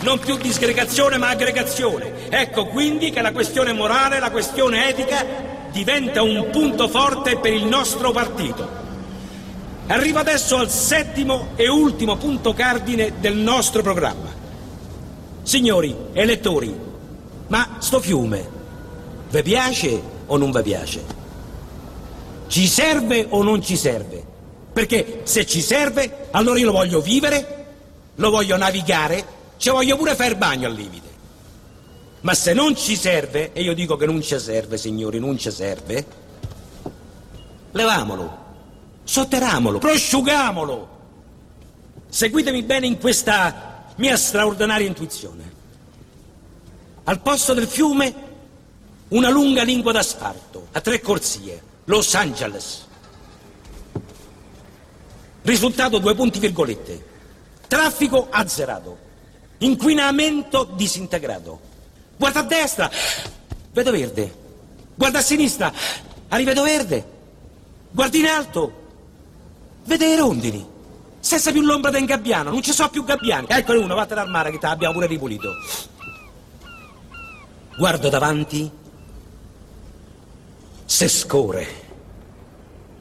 non 0.00 0.18
più 0.18 0.38
disgregazione 0.38 1.18
ma 1.18 1.28
aggregazione. 1.28 2.30
Ecco 2.30 2.64
quindi 2.68 3.10
che 3.10 3.20
la 3.20 3.30
questione 3.30 3.74
morale, 3.74 4.18
la 4.18 4.30
questione 4.30 4.88
etica 4.88 5.26
diventa 5.70 6.22
un 6.22 6.48
punto 6.50 6.88
forte 6.88 7.36
per 7.36 7.52
il 7.52 7.66
nostro 7.66 8.12
partito. 8.12 8.66
Arrivo 9.88 10.20
adesso 10.20 10.56
al 10.56 10.70
settimo 10.70 11.48
e 11.54 11.68
ultimo 11.68 12.16
punto 12.16 12.54
cardine 12.54 13.12
del 13.20 13.36
nostro 13.36 13.82
programma. 13.82 14.32
Signori 15.42 15.94
elettori, 16.14 16.74
ma 17.48 17.76
sto 17.78 18.00
fiume, 18.00 18.48
vi 19.28 19.42
piace 19.42 20.00
o 20.24 20.38
non 20.38 20.50
vi 20.50 20.62
piace? 20.62 21.04
Ci 22.46 22.66
serve 22.66 23.26
o 23.28 23.42
non 23.42 23.60
ci 23.60 23.76
serve? 23.76 24.29
Perché 24.72 25.22
se 25.24 25.46
ci 25.46 25.60
serve, 25.60 26.28
allora 26.30 26.58
io 26.58 26.66
lo 26.66 26.72
voglio 26.72 27.00
vivere, 27.00 27.66
lo 28.14 28.30
voglio 28.30 28.56
navigare, 28.56 29.38
ci 29.56 29.70
voglio 29.70 29.96
pure 29.96 30.14
fare 30.14 30.36
bagno 30.36 30.66
al 30.66 30.74
limite. 30.74 31.08
Ma 32.20 32.34
se 32.34 32.52
non 32.52 32.76
ci 32.76 32.96
serve, 32.96 33.52
e 33.52 33.62
io 33.62 33.74
dico 33.74 33.96
che 33.96 34.06
non 34.06 34.20
ci 34.22 34.38
serve, 34.38 34.76
signori, 34.76 35.18
non 35.18 35.38
ci 35.38 35.50
serve, 35.50 36.06
levamolo, 37.72 38.38
sotterramolo, 39.04 39.78
prosciugamolo. 39.78 40.98
Seguitemi 42.08 42.62
bene 42.62 42.86
in 42.86 42.98
questa 42.98 43.92
mia 43.96 44.16
straordinaria 44.16 44.86
intuizione. 44.86 45.58
Al 47.04 47.20
posto 47.20 47.54
del 47.54 47.66
fiume, 47.66 48.14
una 49.08 49.30
lunga 49.30 49.62
lingua 49.62 49.92
d'asfalto, 49.92 50.68
a 50.72 50.80
tre 50.80 51.00
corsie, 51.00 51.62
Los 51.84 52.14
Angeles. 52.14 52.86
Risultato 55.50 55.98
due 55.98 56.14
punti 56.14 56.38
virgolette. 56.38 57.04
Traffico 57.66 58.28
azzerato. 58.30 58.96
Inquinamento 59.58 60.62
disintegrato. 60.76 61.58
Guarda 62.16 62.38
a 62.38 62.42
destra, 62.44 62.88
vedo 63.72 63.90
verde. 63.90 64.32
Guarda 64.94 65.18
a 65.18 65.22
sinistra, 65.22 65.72
rivedo 66.28 66.62
verde. 66.62 67.04
Guarda 67.90 68.16
in 68.16 68.26
alto, 68.26 68.72
vede 69.86 70.06
le 70.06 70.16
rondini. 70.18 70.64
Senza 71.18 71.50
più 71.50 71.62
l'ombra 71.62 71.90
del 71.90 72.04
gabbiano, 72.04 72.50
non 72.50 72.62
ci 72.62 72.72
sono 72.72 72.88
più 72.88 73.02
gabbiani. 73.02 73.46
Eccone 73.48 73.78
uno, 73.80 73.96
vattene 73.96 74.20
al 74.20 74.30
mare 74.30 74.52
che 74.52 74.58
te 74.58 74.68
l'abbiamo 74.68 74.94
pure 74.94 75.06
ripulito. 75.08 75.50
Guardo 77.76 78.08
davanti, 78.08 78.70
se 80.84 81.08
scorre. 81.08 81.66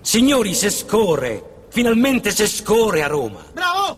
Signori, 0.01 0.55
se 0.55 0.71
scorre. 0.71 1.48
Finalmente 1.69 2.31
se 2.31 2.47
scorre 2.47 3.03
a 3.03 3.07
Roma. 3.07 3.43
Bravo! 3.53 3.97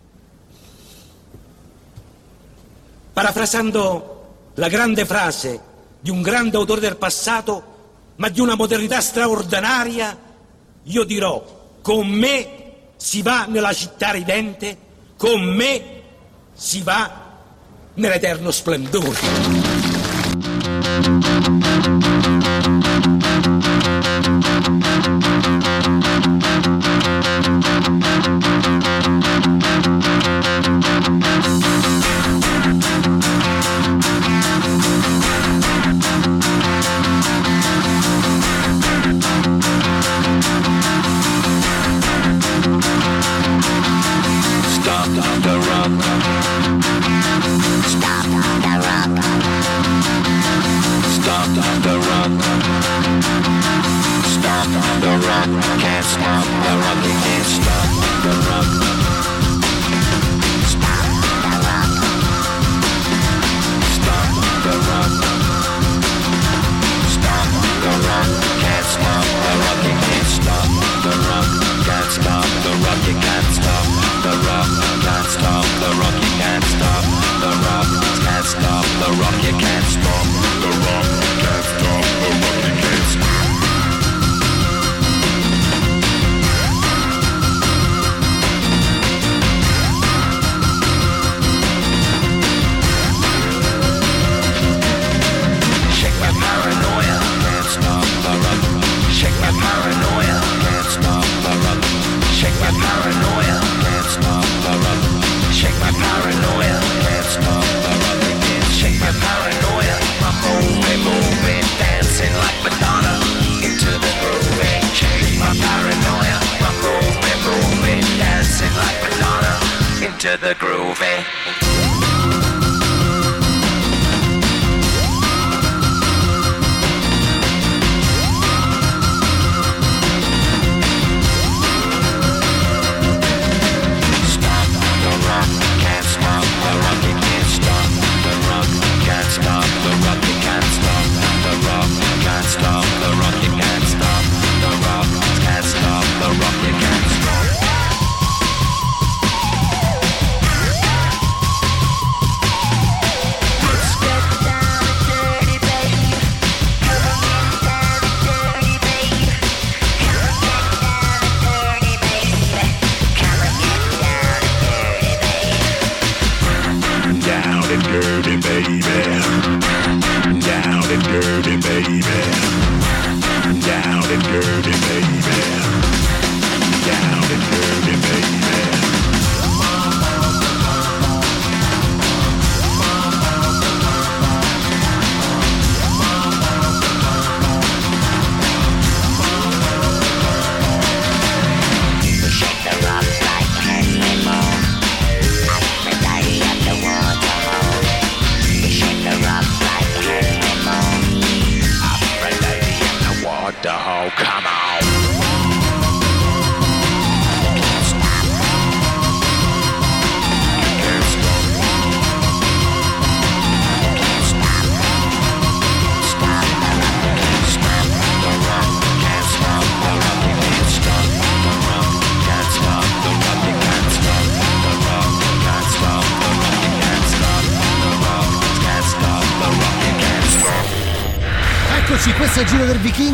Parafrasando 3.13 4.51
la 4.55 4.67
grande 4.67 5.05
frase 5.05 5.59
di 5.99 6.09
un 6.09 6.21
grande 6.21 6.57
autore 6.57 6.81
del 6.81 6.97
passato, 6.97 7.63
ma 8.17 8.29
di 8.29 8.39
una 8.39 8.55
modernità 8.55 9.01
straordinaria, 9.01 10.17
io 10.83 11.03
dirò, 11.03 11.43
con 11.81 12.07
me 12.07 12.59
si 12.97 13.21
va 13.21 13.45
nella 13.47 13.73
città 13.73 14.11
ridente, 14.11 14.77
con 15.17 15.41
me 15.41 16.01
si 16.53 16.81
va 16.81 17.29
nell'eterno 17.95 18.51
splendore. 18.51 19.19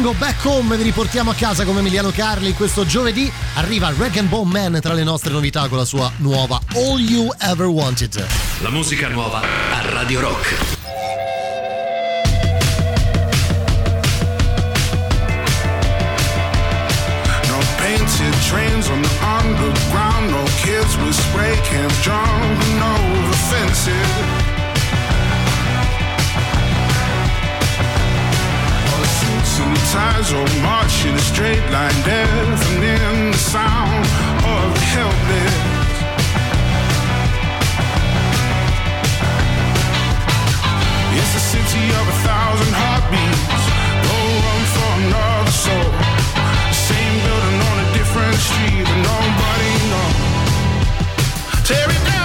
Go 0.07 0.13
Back 0.13 0.45
Home 0.45 0.77
vi 0.77 0.83
riportiamo 0.83 1.31
a 1.31 1.33
casa 1.33 1.65
come 1.65 1.81
Emiliano 1.81 2.11
Carli 2.11 2.53
questo 2.53 2.85
giovedì. 2.85 3.29
Arriva 3.55 3.93
Rag 3.93 4.15
and 4.15 4.29
Bone 4.29 4.49
Man 4.49 4.79
tra 4.79 4.93
le 4.93 5.03
nostre 5.03 5.33
novità 5.33 5.67
con 5.67 5.79
la 5.79 5.83
sua 5.83 6.09
nuova 6.19 6.61
All 6.75 6.97
You 6.97 7.29
Ever 7.37 7.65
Wanted. 7.65 8.25
La 8.61 8.69
musica 8.69 9.09
nuova 9.09 9.41
a 9.41 9.91
Radio 9.91 10.21
Rock. 10.21 10.55
No 17.49 17.59
painted 17.75 18.33
trains 18.47 18.87
on 18.87 19.01
the 19.01 19.11
underground, 19.25 20.29
no 20.29 20.45
kids 20.63 20.95
with 21.03 21.15
spray 21.15 21.59
cans 21.63 22.01
drawn 22.01 22.21
over 22.81 23.35
fences. 23.49 24.46
ties 29.91 30.33
all 30.33 30.47
march 30.61 31.05
in 31.05 31.15
a 31.15 31.19
straight 31.19 31.63
line, 31.71 31.95
deafening 32.03 33.31
the 33.31 33.37
sound 33.37 34.05
of 34.43 34.67
the 34.75 34.85
helpless. 34.95 35.55
It's 41.19 41.33
a 41.35 41.43
city 41.53 41.85
of 41.99 42.05
a 42.15 42.17
thousand 42.27 42.73
heartbeats, 42.81 43.63
no 44.07 44.17
room 44.43 44.63
for 44.75 44.91
another 45.03 45.55
soul. 45.65 45.91
Same 46.87 47.17
building 47.23 47.59
on 47.69 47.77
a 47.85 47.87
different 47.97 48.37
street, 48.47 48.83
but 48.89 48.99
nobody 49.11 49.73
knows. 49.91 51.67
Terry. 51.67 52.16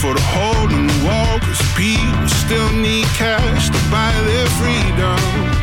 for 0.00 0.12
the 0.14 0.20
whole 0.20 0.68
new 0.68 1.06
world, 1.06 1.40
cause 1.42 1.62
people 1.74 2.28
still 2.28 2.72
need 2.72 3.06
cash 3.16 3.70
to 3.70 3.90
buy 3.90 4.12
their 4.24 4.46
freedom. 4.58 5.55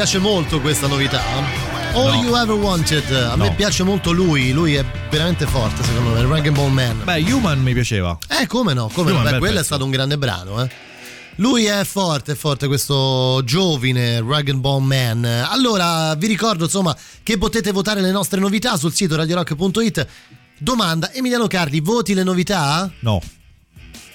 Piace 0.00 0.18
molto 0.18 0.62
questa 0.62 0.86
novità? 0.86 1.20
All 1.92 2.06
No. 2.06 2.22
You 2.22 2.34
Ever 2.34 2.54
Wanted. 2.56 3.12
A 3.12 3.36
me 3.36 3.48
No. 3.48 3.54
piace 3.54 3.82
molto 3.82 4.12
lui, 4.12 4.50
lui 4.50 4.72
è 4.74 4.82
veramente 5.10 5.44
forte 5.44 5.82
secondo 5.84 6.14
me, 6.14 6.20
il 6.20 6.26
Rag 6.26 6.46
and 6.46 6.56
Bone 6.56 6.72
Man. 6.72 7.02
Beh, 7.04 7.30
Human 7.30 7.60
mi 7.60 7.74
piaceva. 7.74 8.16
Eh, 8.26 8.46
come 8.46 8.72
no, 8.72 8.88
come 8.94 9.10
no. 9.10 9.18
Human, 9.18 9.24
Beh, 9.24 9.30
bel 9.32 9.38
quello 9.40 9.52
è 9.52 9.56
pezzo. 9.58 9.66
stato 9.66 9.84
un 9.84 9.90
grande 9.90 10.16
brano, 10.16 10.62
eh. 10.62 10.70
Lui 11.34 11.66
è 11.66 11.84
forte, 11.84 12.32
è 12.32 12.34
forte 12.34 12.66
questo 12.66 13.42
giovine 13.44 14.22
Rag 14.26 14.50
Bone 14.54 14.86
Man. 14.86 15.22
Allora, 15.26 16.14
vi 16.14 16.28
ricordo 16.28 16.64
insomma 16.64 16.96
che 17.22 17.36
potete 17.36 17.70
votare 17.70 18.00
le 18.00 18.10
nostre 18.10 18.40
novità 18.40 18.78
sul 18.78 18.94
sito 18.94 19.16
radiorock.it. 19.16 20.06
Domanda, 20.56 21.12
Emiliano 21.12 21.46
Carli, 21.46 21.80
voti 21.80 22.14
le 22.14 22.22
novità? 22.22 22.90
No. 23.00 23.20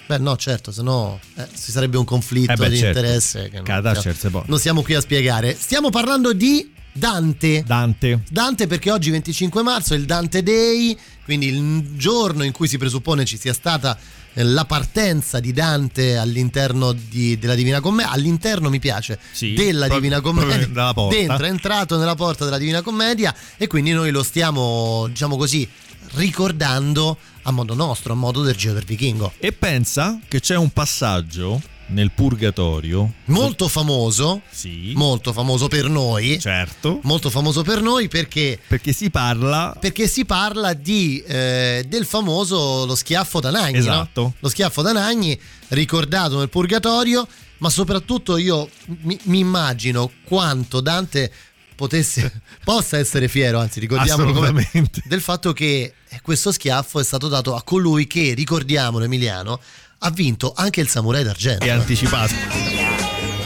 Beh, 0.08 0.18
no, 0.20 0.36
certo, 0.38 0.72
se 0.72 0.82
no 0.84 1.20
eh, 1.36 1.48
ci 1.60 1.72
sarebbe 1.72 1.98
un 1.98 2.06
conflitto 2.06 2.52
Eh 2.52 2.56
beh, 2.56 2.70
di 2.70 2.78
certo. 2.78 3.00
interesse. 3.00 3.50
Che 3.50 3.56
non, 3.56 3.63
Cada 3.65 3.96
certo, 3.96 4.44
non 4.48 4.60
siamo 4.60 4.82
qui 4.84 4.94
a 4.94 5.02
spiegare. 5.02 5.56
Stiamo 5.60 5.89
parlando 5.89 6.32
di 6.34 6.72
Dante. 6.91 7.63
Dante. 7.65 8.22
Dante 8.30 8.68
perché 8.68 8.91
oggi 8.91 9.10
25 9.10 9.63
marzo 9.63 9.94
è 9.94 9.98
il 9.98 10.06
Dante 10.06 10.44
Day, 10.44 10.96
quindi 11.24 11.48
il 11.48 11.96
giorno 11.98 12.44
in 12.44 12.52
cui 12.52 12.68
si 12.68 12.78
presuppone 12.78 13.26
ci 13.26 13.38
sia 13.38 13.52
stata 13.52 13.98
eh, 14.34 14.44
la 14.44 14.63
partenza 14.65 15.39
di 15.39 15.52
Dante 15.52 16.18
all'interno 16.18 16.91
di- 16.94 17.38
della 17.39 17.56
Divina 17.56 17.80
Commedia, 17.82 18.12
all'interno 18.12 18.70
mi 18.70 18.80
piace, 18.80 19.18
Sì, 19.32 19.54
della 19.54 19.88
proprio- 19.88 20.00
Divina 20.00 20.22
Commedia, 20.22 20.94
dentro, 21.10 21.46
è 21.46 21.50
entrato 21.50 21.98
nella 21.98 22.15
porta 22.15 22.46
della 22.46 22.58
Divina 22.60 22.82
Commedia 22.82 23.34
e 23.58 23.68
quindi 23.68 23.91
noi 23.91 24.12
lo 24.12 24.22
stiamo, 24.24 25.08
diciamo 25.10 25.36
così, 25.36 25.68
ricordando 26.13 27.18
a 27.47 27.51
modo 27.51 27.73
nostro, 27.73 28.13
a 28.13 28.15
modo 28.15 28.41
del 28.43 28.55
Geo 28.55 28.73
del 28.73 28.86
Vichingo. 28.86 29.34
E 29.39 29.51
pensa 29.51 30.19
che 30.27 30.39
c'è 30.39 30.55
un 30.55 30.69
passaggio 30.71 31.62
nel 31.88 32.10
purgatorio. 32.12 33.13
Molto 33.25 33.67
famoso, 33.67 34.41
Sì. 34.49 34.93
molto 34.95 35.31
famoso 35.31 35.67
per 35.67 35.88
noi, 35.88 36.39
Certo. 36.39 36.99
molto 37.03 37.29
famoso 37.29 37.62
per 37.62 37.81
noi 37.81 38.08
perché 38.08 38.60
Perché 38.67 38.91
si 38.91 39.12
parla. 39.12 39.75
perché 39.79 40.08
si 40.08 40.25
parla 40.25 40.73
di, 40.73 41.19
eh, 41.27 41.86
del 41.88 42.05
famoso 42.05 42.86
lo 42.88 42.95
schiaffo 42.95 43.39
d'Anagni, 43.39 43.73
no? 43.73 43.79
Esatto. 43.79 44.34
lo 44.39 44.49
schiaffo 44.49 44.81
d'Anagni 44.81 45.39
ricordato 45.69 46.39
nel 46.39 46.49
purgatorio, 46.49 47.27
ma 47.60 47.69
soprattutto 47.69 48.38
io 48.38 48.67
mi, 49.03 49.19
mi 49.25 49.38
immagino 49.39 50.10
quanto 50.23 50.81
Dante 50.81 51.31
potesse, 51.75 52.41
possa 52.63 52.97
essere 52.97 53.27
fiero, 53.27 53.59
anzi 53.59 53.79
ricordiamolo 53.79 54.33
come- 54.33 54.47
Assolutamente. 54.47 55.01
del 55.05 55.21
fatto 55.21 55.53
che 55.53 55.93
questo 56.21 56.51
schiaffo 56.51 56.99
è 56.99 57.03
stato 57.03 57.27
dato 57.27 57.55
a 57.55 57.63
colui 57.63 58.07
che, 58.07 58.33
ricordiamolo 58.33 59.03
Emiliano, 59.05 59.59
ha 59.99 60.09
vinto 60.11 60.53
anche 60.55 60.81
il 60.81 60.88
Samurai 60.88 61.23
d'Argento. 61.23 61.65
È 61.65 61.69
anticipato. 61.69 62.33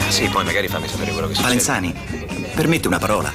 Sì, 0.10 0.28
poi 0.28 0.44
magari 0.44 0.68
fammi 0.68 0.88
sapere 0.88 1.12
quello 1.12 1.28
che 1.28 1.36
succede. 1.36 1.56
Valenzani, 1.62 1.94
permetti 2.56 2.88
una 2.88 2.98
parola. 3.00 3.32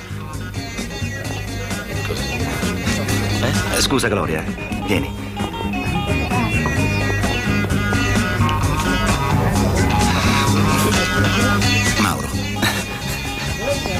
Eh, 3.76 3.80
Scusa 3.80 4.09
Gloria, 4.09 4.44
vieni. 4.87 5.24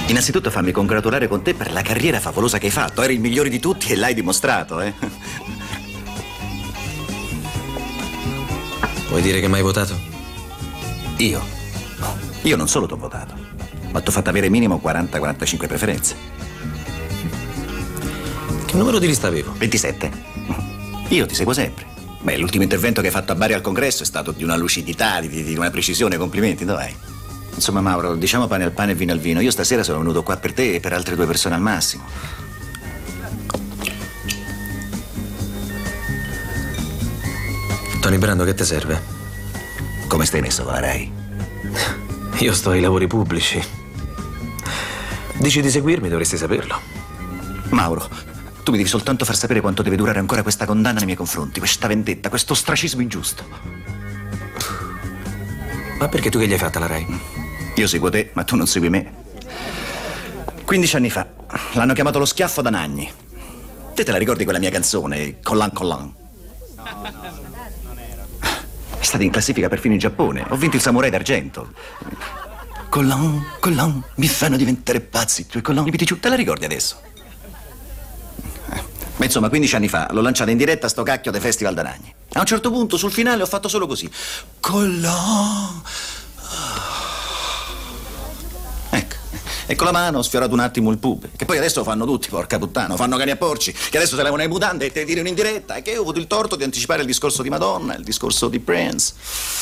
Innanzitutto 0.07 0.51
fammi 0.51 0.71
congratulare 0.71 1.29
con 1.29 1.43
te 1.43 1.55
per 1.55 1.73
la 1.73 1.81
carriera 1.81 2.21
favolosa 2.21 2.59
che 2.59 2.67
hai 2.67 2.73
fatto. 2.73 3.03
Eri 3.03 3.14
il 3.14 3.21
migliore 3.21 3.49
di 3.49 3.59
tutti 3.59 3.90
e 3.93 3.97
l'hai 3.97 4.14
dimostrato, 4.14 4.81
eh. 4.81 4.93
Vuoi 9.09 9.23
dire 9.23 9.40
che 9.40 9.49
mi 9.49 9.55
hai 9.55 9.62
votato? 9.62 9.99
Io? 11.19 11.43
Io 12.43 12.57
non 12.57 12.69
solo 12.69 12.87
ti 12.87 12.93
ho 12.93 12.97
votato, 12.97 13.35
ma 13.93 14.01
ti 14.01 14.09
ho 14.09 14.12
fatto 14.12 14.29
avere 14.29 14.51
minimo 14.51 14.81
40-45 14.85 15.67
preferenze. 15.67 16.17
Che 18.67 18.77
numero 18.77 18.99
di 18.99 19.07
lista 19.07 19.29
avevo? 19.29 19.53
27. 19.57 20.11
Io 21.09 21.27
ti 21.27 21.35
seguo 21.35 21.55
sempre. 21.55 21.87
Beh, 22.21 22.37
l'ultimo 22.37 22.62
intervento 22.62 23.01
che 23.01 23.07
hai 23.07 23.12
fatto 23.12 23.33
a 23.33 23.35
Bari 23.37 23.53
al 23.53 23.61
congresso 23.61 24.03
è 24.03 24.07
stato 24.07 24.33
di 24.33 24.43
una 24.43 24.57
lucidità, 24.57 25.21
di, 25.21 25.45
di 25.45 25.57
una 25.57 25.71
precisione, 25.71 26.17
complimenti, 26.17 26.64
dov'è? 26.64 26.93
Insomma, 27.55 27.81
Mauro, 27.81 28.14
diciamo 28.17 28.47
pane 28.47 28.64
al 28.64 28.73
pane 28.73 28.93
e 28.93 28.95
vino 28.95 29.12
al 29.12 29.19
vino. 29.19 29.40
Io 29.40 29.51
stasera 29.51 29.83
sono 29.83 29.99
venuto 29.99 30.23
qua 30.23 30.37
per 30.37 30.53
te 30.53 30.75
e 30.75 30.81
per 30.81 30.93
altre 30.93 31.14
due 31.14 31.27
persone 31.27 31.55
al 31.55 31.61
massimo. 31.61 32.05
Tony 38.01 38.19
Brando, 38.19 38.45
che 38.45 38.55
ti 38.55 38.64
serve? 38.64 39.01
Come 40.09 40.27
stai 40.27 40.43
messo 40.43 40.62
con 40.62 40.75
la 40.75 40.81
Rai? 40.81 41.11
Io 42.38 42.53
sto 42.53 42.71
ai 42.71 42.81
lavori 42.81 43.07
pubblici. 43.07 43.62
Dici 45.38 45.62
di 45.62 45.71
seguirmi, 45.71 46.09
dovresti 46.09 46.37
saperlo. 46.37 46.79
Mauro, 47.71 48.07
tu 48.62 48.73
mi 48.73 48.77
devi 48.77 48.88
soltanto 48.88 49.25
far 49.25 49.37
sapere 49.37 49.61
quanto 49.61 49.83
deve 49.83 49.97
durare 49.97 50.19
ancora 50.19 50.43
questa 50.43 50.67
condanna 50.67 50.97
nei 50.97 51.07
miei 51.07 51.17
confronti, 51.17 51.61
questa 51.61 51.87
vendetta, 51.87 52.29
questo 52.29 52.53
ostracismo 52.53 53.01
ingiusto. 53.01 53.45
Ma 55.99 56.09
perché 56.09 56.29
tu 56.29 56.38
che 56.38 56.47
gli 56.47 56.53
hai 56.53 56.59
fatta 56.59 56.79
la 56.79 56.87
Rai? 56.87 57.34
Io 57.77 57.87
seguo 57.89 58.09
te, 58.11 58.31
ma 58.35 58.45
tu 58.45 58.57
non 58.57 58.67
segui 58.67 58.89
me. 58.89 59.23
15 60.65 60.97
anni 60.97 61.11
fa 61.11 61.27
l'hanno 61.73 61.93
chiamato 61.93 62.19
lo 62.19 62.25
schiaffo 62.25 62.63
da 62.63 62.71
Nagni. 62.71 63.11
Te 63.95 64.05
te 64.05 64.11
la 64.11 64.19
ricordi 64.19 64.45
quella 64.45 64.59
mia 64.59 64.71
canzone, 64.71 65.41
Collan 65.41 65.73
Collan? 65.73 66.15
È 68.99 69.03
stata 69.05 69.23
in 69.23 69.31
classifica 69.31 69.69
perfino 69.69 69.95
in 69.95 70.01
Giappone. 70.01 70.47
Ho 70.49 70.57
vinto 70.57 70.77
il 70.77 70.83
Samurai 70.83 71.11
d'argento. 71.11 71.73
Collan, 72.89 73.45
Collan, 73.59 74.03
mi 74.17 74.29
fanno 74.29 74.57
diventare 74.57 75.01
pazzi 75.01 75.43
i 75.43 75.47
tuoi 75.47 75.63
collan. 75.63 75.85
Ripeti 75.85 76.05
giù, 76.05 76.21
te 76.21 76.29
la 76.29 76.37
ricordi 76.37 76.65
adesso? 76.65 77.01
Eh, 78.71 78.83
Ma 79.17 79.25
insomma, 79.25 79.49
15 79.49 79.75
anni 79.75 79.89
fa 79.89 80.09
l'ho 80.13 80.21
lanciata 80.21 80.53
in 80.53 80.57
diretta 80.57 80.87
a 80.87 80.89
sto 80.89 81.03
cacchio 81.03 81.33
dei 81.33 81.41
Festival 81.41 81.75
da 81.75 81.83
Nagni. 81.83 82.15
A 82.35 82.41
un 82.41 82.47
certo 82.47 82.71
punto, 82.71 82.97
sul 82.97 83.11
finale, 83.13 83.43
ho 83.43 83.47
fatto 83.47 83.69
solo 83.69 83.87
così. 83.89 84.09
Collan. 84.61 85.83
Ecco. 88.91 89.17
E 89.66 89.74
con 89.77 89.87
la 89.87 89.92
mano 89.92 90.18
ho 90.18 90.22
sfiorato 90.22 90.53
un 90.53 90.61
attimo 90.61 90.90
il 90.90 90.98
pube. 90.98 91.31
Che 91.35 91.44
poi 91.44 91.57
adesso 91.57 91.79
lo 91.79 91.85
fanno 91.85 92.05
tutti, 92.05 92.29
porca 92.29 92.59
puttana. 92.59 92.96
Fanno 92.96 93.16
cani 93.16 93.31
a 93.31 93.37
porci. 93.37 93.72
Che 93.72 93.96
adesso 93.96 94.16
se 94.16 94.22
levano 94.22 94.42
le 94.42 94.48
mutande 94.48 94.87
e 94.87 94.92
te 94.92 95.05
tirano 95.05 95.29
in 95.29 95.35
diretta. 95.35 95.77
E 95.77 95.83
che 95.83 95.92
io 95.92 95.98
ho 95.98 96.03
avuto 96.03 96.18
il 96.18 96.27
torto 96.27 96.57
di 96.57 96.64
anticipare 96.64 97.00
il 97.00 97.07
discorso 97.07 97.42
di 97.42 97.48
Madonna, 97.48 97.96
il 97.96 98.05
discorso 98.05 98.48
di 98.48 98.61
Prince. 98.61 99.14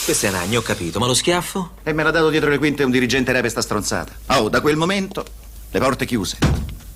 Questo 0.05 0.27
è 0.27 0.31
Nagni, 0.31 0.57
ho 0.57 0.63
capito, 0.63 0.99
ma 0.99 1.07
lo 1.07 1.15
schiaffo? 1.15 1.75
E 1.83 1.93
me 1.93 2.03
l'ha 2.03 2.11
dato 2.11 2.31
dietro 2.31 2.51
le 2.51 2.59
quinte 2.59 2.83
un 2.83 2.91
dirigente 2.91 3.31
rap 3.33 3.47
sta 3.47 3.61
stronzata. 3.61 4.13
Oh, 4.39 4.49
da 4.49 4.61
quel 4.61 4.77
momento 4.77 5.25
le 5.71 5.79
porte 5.79 6.05
chiuse. 6.05 6.37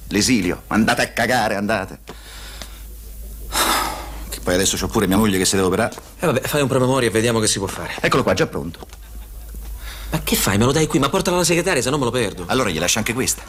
L'esilio. 0.09 0.63
Andate 0.69 1.03
a 1.03 1.09
cagare, 1.09 1.55
andate. 1.55 1.99
Che 4.29 4.41
poi 4.41 4.55
adesso 4.55 4.77
c'ho 4.77 4.89
pure 4.89 5.07
mia 5.07 5.17
moglie 5.17 5.39
che 5.39 5.45
si 5.45 5.55
deve 5.55 5.69
operare. 5.69 5.95
E 6.19 6.27
vabbè, 6.27 6.41
fai 6.41 6.63
un 6.63 6.69
promemoria 6.69 7.09
e 7.09 7.13
vediamo 7.13 7.39
che 7.39 7.47
si 7.47 7.59
può 7.59 7.69
fare. 7.69 7.95
Eccolo 8.01 8.23
qua, 8.23 8.35
già 8.35 8.47
pronto. 8.47 9.05
Ma 10.11 10.21
che 10.23 10.37
fai? 10.37 10.59
Me 10.59 10.65
lo 10.65 10.73
dai 10.73 10.87
qui? 10.87 10.99
Ma 10.99 11.09
portalo 11.09 11.37
alla 11.37 11.45
segretaria, 11.45 11.83
se 11.83 11.91
no 11.91 11.99
me 11.99 12.05
lo 12.05 12.11
perdo. 12.11 12.45
Allora 12.47 12.71
gli 12.71 12.79
lascio 12.79 12.99
anche 12.99 13.13
questa. 13.13 13.43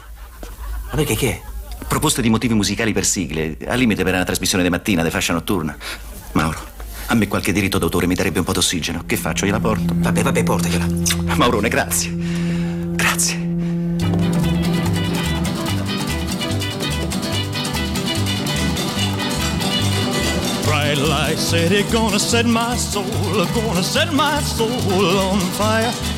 Ma 0.90 0.94
perché 0.94 1.14
che 1.14 1.30
è? 1.30 1.40
Proposte 1.86 2.20
di 2.20 2.28
motivi 2.28 2.54
musicali 2.54 2.92
per 2.92 3.04
sigle, 3.04 3.56
al 3.66 3.78
limite 3.78 4.04
per 4.04 4.14
una 4.14 4.24
trasmissione 4.24 4.62
di 4.62 4.70
mattina, 4.70 5.02
di 5.02 5.10
fascia 5.10 5.32
notturna. 5.32 5.76
Mauro, 6.32 6.58
a 7.06 7.14
me 7.14 7.28
qualche 7.28 7.52
diritto 7.52 7.78
d'autore 7.78 8.06
mi 8.06 8.14
darebbe 8.14 8.40
un 8.40 8.44
po' 8.44 8.52
d'ossigeno. 8.52 9.04
Che 9.06 9.16
faccio? 9.16 9.46
Gliela 9.46 9.60
porto? 9.60 9.94
Vabbè, 9.96 10.22
vabbè, 10.22 10.42
portagliela. 10.42 10.86
Maurone, 11.36 11.68
grazie. 11.68 12.14
Grazie. 12.14 13.46
Bright 20.64 20.98
light 20.98 21.38
city, 21.38 21.84
gonna 21.90 22.18
set 22.18 22.44
my 22.44 22.76
soul, 22.76 23.04
gonna 23.54 23.82
set 23.82 24.10
my 24.10 24.42
soul 24.42 25.16
on 25.16 25.38
fire. 25.38 26.17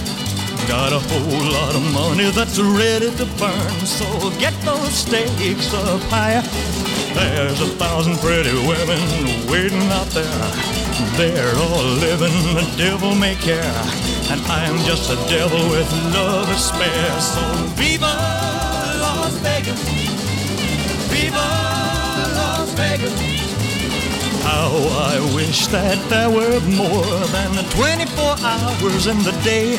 Got 0.69 0.93
a 0.93 1.01
whole 1.01 1.53
lot 1.53 1.75
of 1.75 1.83
money 1.93 2.31
that's 2.31 2.59
ready 2.59 3.11
to 3.17 3.27
burn, 3.39 3.87
so 3.87 4.07
get 4.39 4.55
those 4.63 4.93
stakes 4.93 5.75
up 5.75 6.01
higher. 6.11 6.43
There's 7.15 7.61
a 7.61 7.67
thousand 7.77 8.19
pretty 8.19 8.55
women 8.67 9.01
waiting 9.51 9.83
out 9.91 10.07
there. 10.09 10.81
They're 11.17 11.57
all 11.57 11.85
living 11.99 12.33
the 12.55 12.67
devil 12.77 13.15
may 13.15 13.35
care, 13.35 13.75
and 14.31 14.41
I'm 14.47 14.79
just 14.85 15.11
a 15.11 15.17
devil 15.29 15.59
with 15.71 15.91
love 16.15 16.47
to 16.47 16.59
spare. 16.59 17.21
So 17.21 17.43
viva 17.75 18.15
Las 19.01 19.35
Vegas, 19.43 19.81
viva 21.11 21.49
Las 22.37 22.71
Vegas. 22.75 23.41
How 24.43 24.71
I 25.13 25.19
wish 25.35 25.67
that 25.69 25.99
there 26.09 26.31
were 26.31 26.61
more 26.77 27.27
than 27.35 27.65
24 27.71 28.37
hours 28.41 29.07
in 29.07 29.19
the 29.25 29.33
day. 29.43 29.79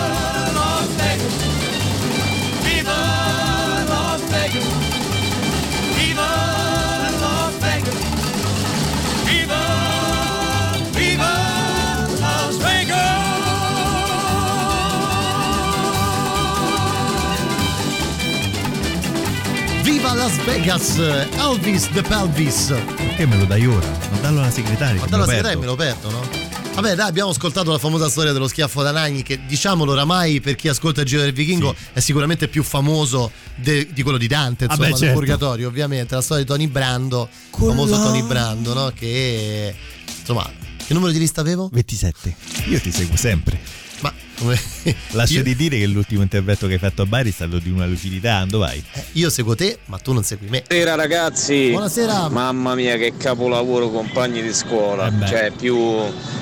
Las 20.13 20.43
Vegas, 20.45 20.97
Elvis 20.97 21.89
the 21.91 22.01
Pelvis. 22.01 22.73
Che 23.15 23.25
me 23.25 23.37
lo 23.37 23.45
dai 23.45 23.65
ora? 23.65 23.87
Non 24.11 24.21
dallo 24.21 24.39
alla 24.39 24.51
segretaria. 24.51 24.99
Ma 24.99 25.05
che 25.05 25.09
dalla 25.09 25.25
me 25.25 25.31
lo 25.41 25.47
segretaria 25.47 25.57
me 25.57 25.65
perdo. 25.65 26.09
lo 26.09 26.11
perdo, 26.11 26.11
no? 26.11 26.49
Vabbè, 26.73 26.95
dai, 26.95 27.07
abbiamo 27.07 27.29
ascoltato 27.31 27.71
la 27.71 27.77
famosa 27.77 28.09
storia 28.09 28.31
dello 28.31 28.47
schiaffo 28.47 28.81
da 28.81 28.91
Nagni, 28.91 29.23
che 29.23 29.41
diciamolo 29.45 29.91
oramai 29.91 30.39
per 30.39 30.55
chi 30.55 30.67
ascolta 30.69 31.01
il 31.01 31.07
Giro 31.07 31.21
del 31.21 31.33
Vichingo 31.33 31.75
è 31.93 31.99
sicuramente 31.99 32.47
più 32.47 32.63
famoso 32.63 33.31
de- 33.55 33.87
di 33.91 34.03
quello 34.03 34.17
di 34.17 34.27
Dante, 34.27 34.65
insomma, 34.65 34.83
Vabbè, 34.87 34.97
del 34.97 35.07
certo. 35.07 35.19
Purgatorio, 35.19 35.67
ovviamente. 35.67 36.15
La 36.15 36.21
storia 36.21 36.43
di 36.43 36.49
Tony 36.49 36.67
Brando, 36.67 37.27
il 37.31 37.57
famoso 37.57 37.95
Tony 38.01 38.21
Brando, 38.23 38.73
no? 38.73 38.91
Che 38.95 39.75
insomma, 40.19 40.49
che 40.85 40.93
numero 40.93 41.11
di 41.11 41.19
lista 41.19 41.41
avevo? 41.41 41.69
27. 41.71 42.35
Io 42.67 42.79
ti 42.79 42.91
seguo 42.91 43.17
sempre. 43.17 43.59
Ma 44.01 44.13
come? 44.37 44.59
Lascia 45.11 45.35
Io- 45.37 45.43
di 45.43 45.55
dire 45.55 45.77
che 45.77 45.85
l'ultimo 45.87 46.21
intervento 46.21 46.67
che 46.67 46.73
hai 46.73 46.79
fatto 46.79 47.03
a 47.03 47.05
Bari 47.05 47.29
è 47.29 47.33
stato 47.33 47.59
di 47.59 47.69
una 47.69 47.85
lucidità. 47.85 48.35
Ando 48.37 48.59
vai. 48.59 48.83
Io 49.13 49.29
seguo 49.29 49.55
te, 49.55 49.79
ma 49.85 49.97
tu 49.97 50.13
non 50.13 50.23
segui 50.23 50.47
me. 50.49 50.63
Buonasera 50.67 50.95
ragazzi. 50.95 51.69
Buonasera. 51.69 52.29
Mamma 52.29 52.75
mia 52.75 52.97
che 52.97 53.13
capolavoro 53.17 53.89
compagni 53.89 54.41
di 54.41 54.53
scuola. 54.53 55.07
Eh 55.07 55.27
cioè 55.27 55.51
più, 55.51 55.77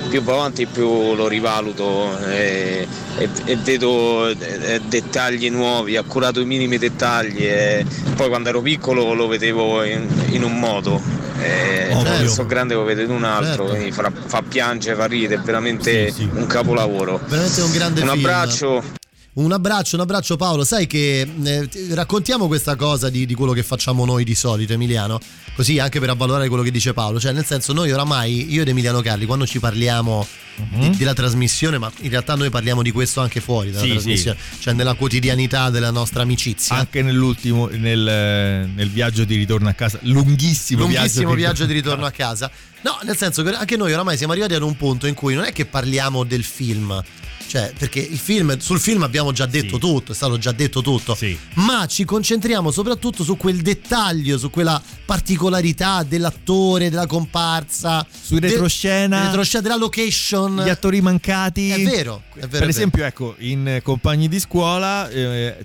più 0.08 0.22
va 0.22 0.32
avanti 0.34 0.66
più 0.66 1.14
lo 1.14 1.28
rivaluto 1.28 2.18
e, 2.26 2.86
e- 3.18 3.28
e 3.44 3.56
vedo 3.56 4.28
eh, 4.28 4.80
dettagli 4.88 5.50
nuovi, 5.50 5.96
ha 5.96 6.02
curato 6.02 6.40
i 6.40 6.46
minimi 6.46 6.78
dettagli 6.78 7.42
e 7.44 7.84
poi 8.16 8.28
quando 8.28 8.48
ero 8.48 8.62
piccolo 8.62 9.12
lo 9.14 9.26
vedevo 9.26 9.84
in, 9.84 10.06
in 10.30 10.42
un 10.44 10.58
modo. 10.58 11.19
E 11.42 11.92
adesso 11.92 12.28
sono 12.34 12.46
grande 12.48 12.74
lo 12.74 12.84
vedo 12.84 13.00
in 13.02 13.10
un 13.10 13.24
altro, 13.24 13.64
Certo. 13.64 13.64
quindi 13.64 13.92
fa, 13.92 14.10
fa 14.26 14.42
piangere, 14.42 14.96
fa 14.96 15.06
ridere, 15.06 15.40
è 15.40 15.44
veramente 15.44 16.12
un 16.34 16.46
capolavoro. 16.46 17.20
Veramente 17.26 17.60
un 17.62 17.70
grande 17.72 18.00
Un 18.02 18.08
film. 18.08 18.18
abbraccio. 18.18 18.98
Un 19.32 19.52
abbraccio, 19.52 19.94
un 19.94 20.02
abbraccio 20.02 20.36
Paolo. 20.36 20.64
Sai 20.64 20.86
che 20.88 21.20
eh, 21.20 21.68
ti- 21.68 21.94
raccontiamo 21.94 22.48
questa 22.48 22.74
cosa 22.74 23.08
di, 23.10 23.26
di 23.26 23.34
quello 23.34 23.52
che 23.52 23.62
facciamo 23.62 24.04
noi 24.04 24.24
di 24.24 24.34
solito, 24.34 24.72
Emiliano. 24.72 25.20
Così 25.54 25.78
anche 25.78 26.00
per 26.00 26.10
avvalorare 26.10 26.48
quello 26.48 26.64
che 26.64 26.70
dice 26.72 26.92
Paolo. 26.92 27.20
Cioè, 27.20 27.32
nel 27.32 27.44
senso, 27.44 27.72
noi 27.72 27.92
oramai, 27.92 28.52
io 28.52 28.62
ed 28.62 28.68
Emiliano 28.68 29.00
Carli, 29.02 29.26
quando 29.26 29.46
ci 29.46 29.60
parliamo 29.60 30.26
di- 30.56 30.96
della 30.96 31.14
trasmissione, 31.14 31.78
ma 31.78 31.90
in 32.00 32.10
realtà 32.10 32.34
noi 32.34 32.50
parliamo 32.50 32.82
di 32.82 32.90
questo 32.90 33.20
anche 33.20 33.40
fuori 33.40 33.70
dalla 33.70 33.84
Sì, 33.84 33.90
trasmissione, 33.92 34.38
cioè 34.58 34.74
nella 34.74 34.94
quotidianità 34.94 35.70
della 35.70 35.90
nostra 35.90 36.22
amicizia. 36.22 36.74
Anche 36.76 37.00
nell'ultimo, 37.02 37.68
nel, 37.68 38.68
nel 38.74 38.90
viaggio 38.90 39.24
di 39.24 39.36
ritorno 39.36 39.68
a 39.68 39.72
casa, 39.74 39.98
lunghissimo, 40.02 40.80
lunghissimo 40.82 41.34
viaggio 41.34 41.66
di 41.66 41.72
ritorno 41.72 42.04
ritorno 42.04 42.06
a 42.06 42.10
casa. 42.10 42.50
No, 42.82 42.98
nel 43.04 43.16
senso 43.16 43.42
che 43.42 43.50
anche 43.54 43.76
noi 43.76 43.92
oramai 43.92 44.16
siamo 44.16 44.32
arrivati 44.32 44.54
ad 44.54 44.62
un 44.62 44.76
punto 44.76 45.06
in 45.06 45.14
cui 45.14 45.34
non 45.34 45.44
è 45.44 45.52
che 45.52 45.66
parliamo 45.66 46.24
del 46.24 46.42
film. 46.44 47.02
Cioè, 47.50 47.72
perché 47.76 47.98
il 47.98 48.16
film, 48.18 48.56
sul 48.58 48.78
film 48.78 49.02
abbiamo 49.02 49.32
già 49.32 49.44
detto 49.44 49.76
tutto, 49.78 50.12
è 50.12 50.14
stato 50.14 50.38
già 50.38 50.52
detto 50.52 50.82
tutto. 50.82 51.18
Ma 51.54 51.84
ci 51.88 52.04
concentriamo 52.04 52.70
soprattutto 52.70 53.24
su 53.24 53.36
quel 53.36 53.60
dettaglio, 53.60 54.38
su 54.38 54.50
quella 54.50 54.80
particolarità 55.04 56.04
dell'attore, 56.04 56.90
della 56.90 57.08
comparsa, 57.08 58.06
Sui 58.22 58.38
retroscena. 58.38 59.16
del 59.16 59.26
retroscena, 59.26 59.62
della 59.64 59.76
location. 59.76 60.62
Gli 60.64 60.68
attori 60.68 61.00
mancati. 61.00 61.70
È 61.70 61.82
vero, 61.82 61.88
è 61.88 61.90
vero. 61.90 62.22
è 62.34 62.40
per 62.40 62.48
vero. 62.50 62.66
esempio, 62.68 63.04
ecco, 63.04 63.34
in 63.38 63.80
Compagni 63.82 64.28
di 64.28 64.38
scuola, 64.38 65.08
eh, 65.08 65.56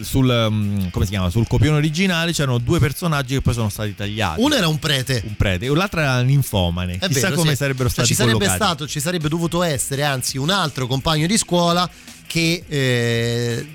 sul, 0.00 0.48
mm, 0.50 0.88
come 0.90 1.04
si 1.04 1.12
chiama? 1.12 1.30
sul 1.30 1.46
copione 1.46 1.76
originale 1.76 2.32
c'erano 2.32 2.58
due 2.58 2.80
personaggi 2.80 3.34
che 3.34 3.42
poi 3.42 3.54
sono 3.54 3.68
stati 3.68 3.94
tagliati. 3.94 4.40
Uno 4.42 4.56
era 4.56 4.66
un 4.66 4.80
prete. 4.80 5.22
Un 5.24 5.36
prete, 5.36 5.66
e 5.66 5.68
l'altro 5.72 6.00
era 6.00 6.18
un 6.18 6.28
infomane. 6.30 6.98
È 6.98 7.06
Chissà 7.06 7.28
vero, 7.28 7.36
come 7.36 7.50
sì. 7.50 7.56
sarebbero 7.58 7.84
Cioè, 7.88 8.04
stati 8.04 8.08
ci 8.08 8.14
sarebbe 8.14 8.38
collocati. 8.38 8.64
stato, 8.64 8.88
ci 8.88 8.98
sarebbe 8.98 9.28
dovuto 9.28 9.62
essere, 9.62 10.02
anzi, 10.02 10.36
un 10.36 10.50
altro 10.50 10.88
compagno 10.88 11.26
di 11.28 11.38
scuola 11.38 11.88
che 12.26 12.62
eh, 12.66 13.66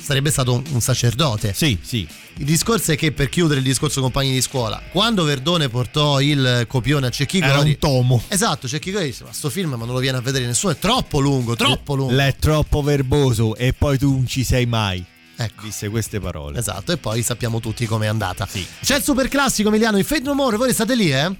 sarebbe 0.00 0.30
stato 0.30 0.62
un, 0.70 0.80
sacerdote. 0.80 1.52
Sì, 1.54 1.78
sì. 1.80 2.06
Il 2.38 2.46
discorso 2.46 2.92
è 2.92 2.96
che 2.96 3.12
per 3.12 3.28
chiudere 3.28 3.60
il 3.60 3.66
discorso 3.66 4.00
compagni 4.00 4.32
di 4.32 4.40
scuola, 4.40 4.80
quando 4.90 5.24
Verdone 5.24 5.68
portò 5.68 6.20
il 6.20 6.64
copione 6.66 7.08
a 7.08 7.10
Cecchi 7.10 7.38
Era 7.38 7.58
un 7.58 7.76
tomo. 7.78 8.22
Esatto, 8.28 8.66
Cecchi 8.66 8.90
Gori 8.90 9.06
disse: 9.06 9.24
Ma 9.24 9.32
sto 9.32 9.50
film 9.50 9.74
ma 9.74 9.84
non 9.84 9.94
lo 9.94 10.00
viene 10.00 10.18
a 10.18 10.20
vedere 10.20 10.46
nessuno, 10.46 10.72
è 10.72 10.78
troppo 10.78 11.20
lungo, 11.20 11.54
troppo 11.54 11.94
lungo. 11.94 12.14
L'è 12.14 12.34
troppo 12.38 12.82
verboso 12.82 13.54
e 13.56 13.74
poi 13.74 13.98
tu 13.98 14.10
non 14.10 14.26
ci 14.26 14.42
sei 14.42 14.64
mai. 14.64 15.04
Ecco. 15.36 15.62
Disse 15.62 15.88
queste 15.88 16.20
parole. 16.20 16.58
Esatto, 16.58 16.92
e 16.92 16.96
poi 16.96 17.22
sappiamo 17.22 17.60
tutti 17.60 17.86
com'è 17.86 18.06
andata. 18.06 18.46
C'è 18.46 18.96
il 18.96 19.02
super 19.02 19.28
classico 19.28 19.68
Emiliano 19.68 19.98
in 19.98 20.04
Fate 20.04 20.22
No 20.22 20.34
More, 20.34 20.56
voi 20.56 20.72
state 20.72 20.94
lì, 20.94 21.12
eh? 21.12 21.30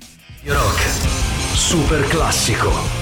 Rock. 0.45 0.87
Super 1.55 2.07
classico. 2.07 3.00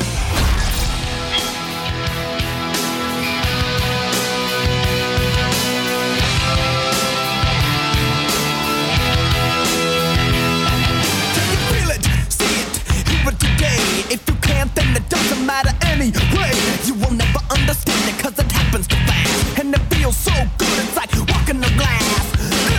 If 14.11 14.27
you 14.27 14.35
can't, 14.37 14.75
then 14.75 14.97
it 14.97 15.07
doesn't 15.11 15.45
matter 15.45 15.71
anyway. 15.85 16.53
You 16.85 16.95
will 16.95 17.13
never 17.13 17.41
understand 17.51 18.09
it 18.09 18.19
cause 18.23 18.39
it 18.39 18.51
happens 18.51 18.87
too 18.87 18.97
fast. 19.05 19.59
And 19.59 19.75
it 19.75 19.81
feels 19.93 20.17
so 20.17 20.33
good, 20.57 20.79
it's 20.81 20.97
like 20.97 21.13
walking 21.29 21.61
the 21.61 21.69
glass. 21.77 22.25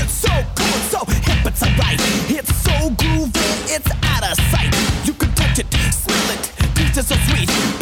It's 0.02 0.14
so 0.14 0.34
cool, 0.56 0.80
so 0.90 1.06
hip, 1.06 1.46
it's 1.46 1.62
alright. 1.62 2.00
It's 2.30 2.56
so 2.56 2.74
groovy, 2.98 3.46
it's 3.70 3.92
out 4.10 4.24
of 4.26 4.38
sight. 4.50 4.74
You 5.06 5.14
can 5.14 5.30
touch 5.36 5.60
it, 5.60 5.72
smell 5.94 6.32
it, 6.34 6.52
taste 6.76 7.12
it 7.12 7.20
sweet. 7.30 7.79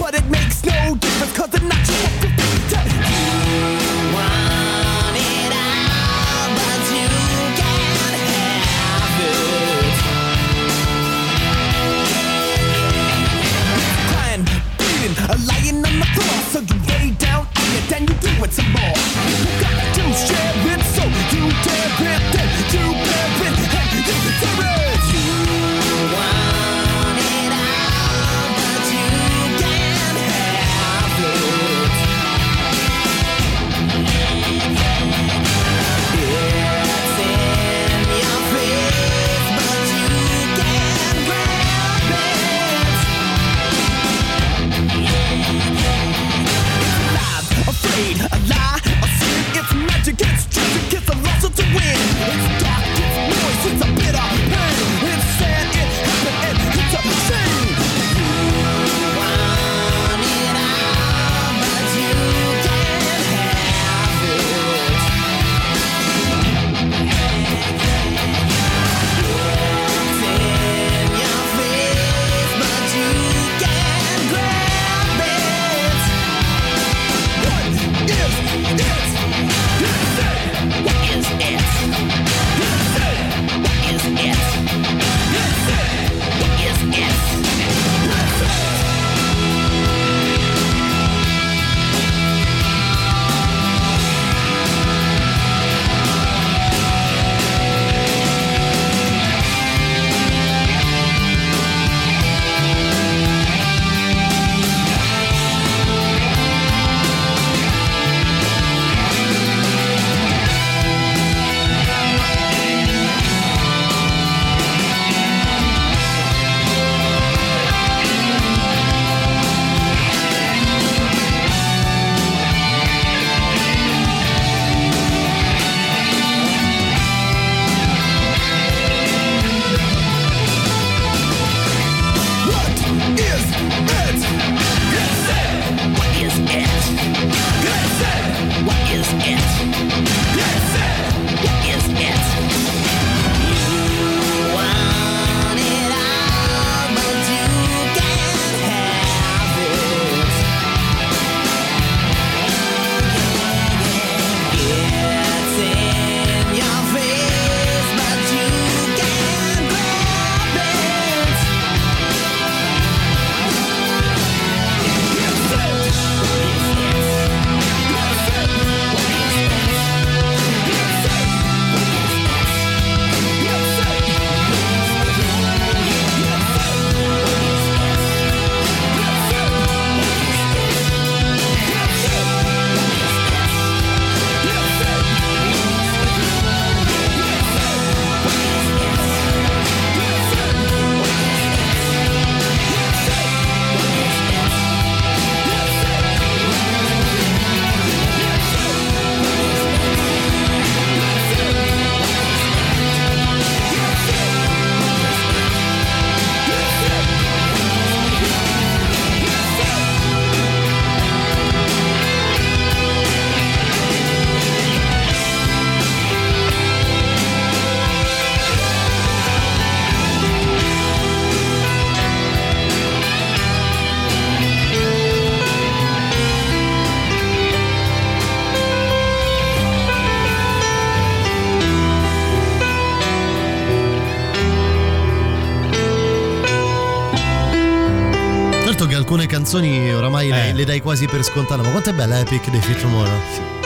Canzoni 239.48 239.94
oramai 239.94 240.28
le, 240.30 240.50
Eh. 240.50 240.54
le 240.54 240.66
dai 240.66 240.82
quasi 240.82 241.06
per 241.06 241.24
scontate, 241.24 241.62
ma 241.62 241.70
quanto 241.70 241.90
è 241.90 241.94
bella 241.94 242.20
Epic 242.20 242.50
dei 242.50 242.60
Fit 242.62 242.82
Tomorrow? 242.82 243.18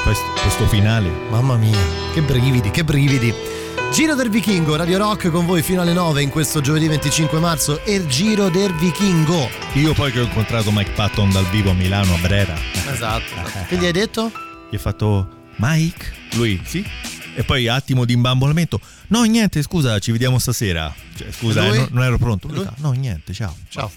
Questo, 0.03 0.23
questo 0.39 0.67
finale. 0.67 1.09
Mamma 1.31 1.57
mia, 1.57 1.75
che 2.13 2.21
brividi, 2.21 2.69
che 2.69 2.83
brividi. 2.83 3.33
Giro 3.91 4.13
del 4.13 4.29
Vichingo, 4.29 4.75
Radio 4.75 4.99
Rock 4.99 5.31
con 5.31 5.47
voi 5.47 5.63
fino 5.63 5.81
alle 5.81 5.93
9 5.93 6.21
in 6.21 6.29
questo 6.29 6.61
giovedì 6.61 6.87
25 6.87 7.39
marzo 7.39 7.83
e 7.83 7.95
il 7.95 8.05
Giro 8.05 8.49
del 8.49 8.71
Vichingo. 8.75 9.49
Io 9.73 9.93
poi 9.93 10.11
che 10.11 10.19
ho 10.19 10.23
incontrato 10.23 10.71
Mike 10.71 10.91
Patton 10.91 11.31
dal 11.31 11.47
vivo 11.49 11.71
a 11.71 11.73
Milano, 11.73 12.13
a 12.13 12.17
Brera. 12.19 12.53
Esatto. 12.91 13.33
Che 13.67 13.75
gli 13.75 13.85
hai 13.85 13.91
detto? 13.91 14.31
Gli 14.69 14.75
ho 14.75 14.79
fatto 14.79 15.29
Mike? 15.55 16.13
Lui, 16.33 16.61
sì. 16.63 16.85
E 17.33 17.43
poi 17.43 17.67
attimo 17.67 18.05
di 18.05 18.13
imbambolamento. 18.13 18.79
No, 19.07 19.23
niente, 19.23 19.63
scusa, 19.63 19.97
ci 19.97 20.11
vediamo 20.11 20.37
stasera. 20.37 20.93
Cioè, 21.15 21.31
scusa, 21.31 21.65
eh, 21.65 21.75
non, 21.75 21.87
non 21.89 22.03
ero 22.03 22.17
pronto. 22.19 22.47
Lui 22.49 22.67
no, 22.77 22.91
niente, 22.91 23.33
ciao. 23.33 23.55
Ciao. 23.67 23.91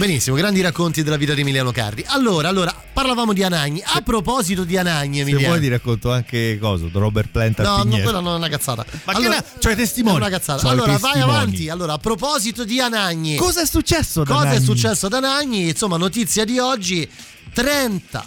Benissimo, 0.00 0.34
grandi 0.34 0.62
racconti 0.62 1.02
della 1.02 1.18
vita 1.18 1.34
di 1.34 1.42
Emiliano 1.42 1.72
Cardi. 1.72 2.02
Allora, 2.06 2.48
allora, 2.48 2.74
parlavamo 2.90 3.34
di 3.34 3.42
Anagni. 3.42 3.82
A 3.84 4.00
proposito 4.00 4.64
di 4.64 4.78
Anagni, 4.78 5.16
Se 5.16 5.20
Emiliano. 5.20 5.48
vuoi 5.48 5.60
ti 5.60 5.68
racconto 5.68 6.10
anche 6.10 6.56
cosa, 6.58 6.86
Robert 6.90 7.28
Plant 7.28 7.60
a 7.60 7.64
No, 7.64 7.84
no, 7.84 7.98
quella 7.98 8.20
non 8.20 8.32
è 8.32 8.36
una 8.36 8.48
cazzata. 8.48 8.86
Ma 9.04 9.12
che 9.12 9.28
ne- 9.28 9.44
cioè, 9.58 9.76
testimoni. 9.76 10.14
È 10.16 10.18
una 10.20 10.30
cazzata. 10.30 10.58
Sono 10.60 10.72
allora, 10.72 10.92
testimoni. 10.92 11.20
vai 11.20 11.28
avanti. 11.28 11.68
Allora, 11.68 11.92
a 11.92 11.98
proposito 11.98 12.64
di 12.64 12.80
Anagni. 12.80 13.36
Cosa 13.36 13.60
è 13.60 13.66
successo 13.66 14.24
Cosa 14.24 14.52
è 14.52 14.60
successo 14.60 15.04
ad 15.04 15.12
Anagni? 15.12 15.68
Insomma, 15.68 15.98
notizia 15.98 16.46
di 16.46 16.58
oggi: 16.58 17.06
30 17.52 18.24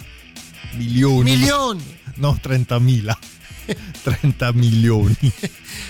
Milioni. 0.74 1.32
milioni. 1.32 1.98
No, 2.18 2.38
30.000. 2.40 3.16
30 4.02 4.52
milioni. 4.52 5.16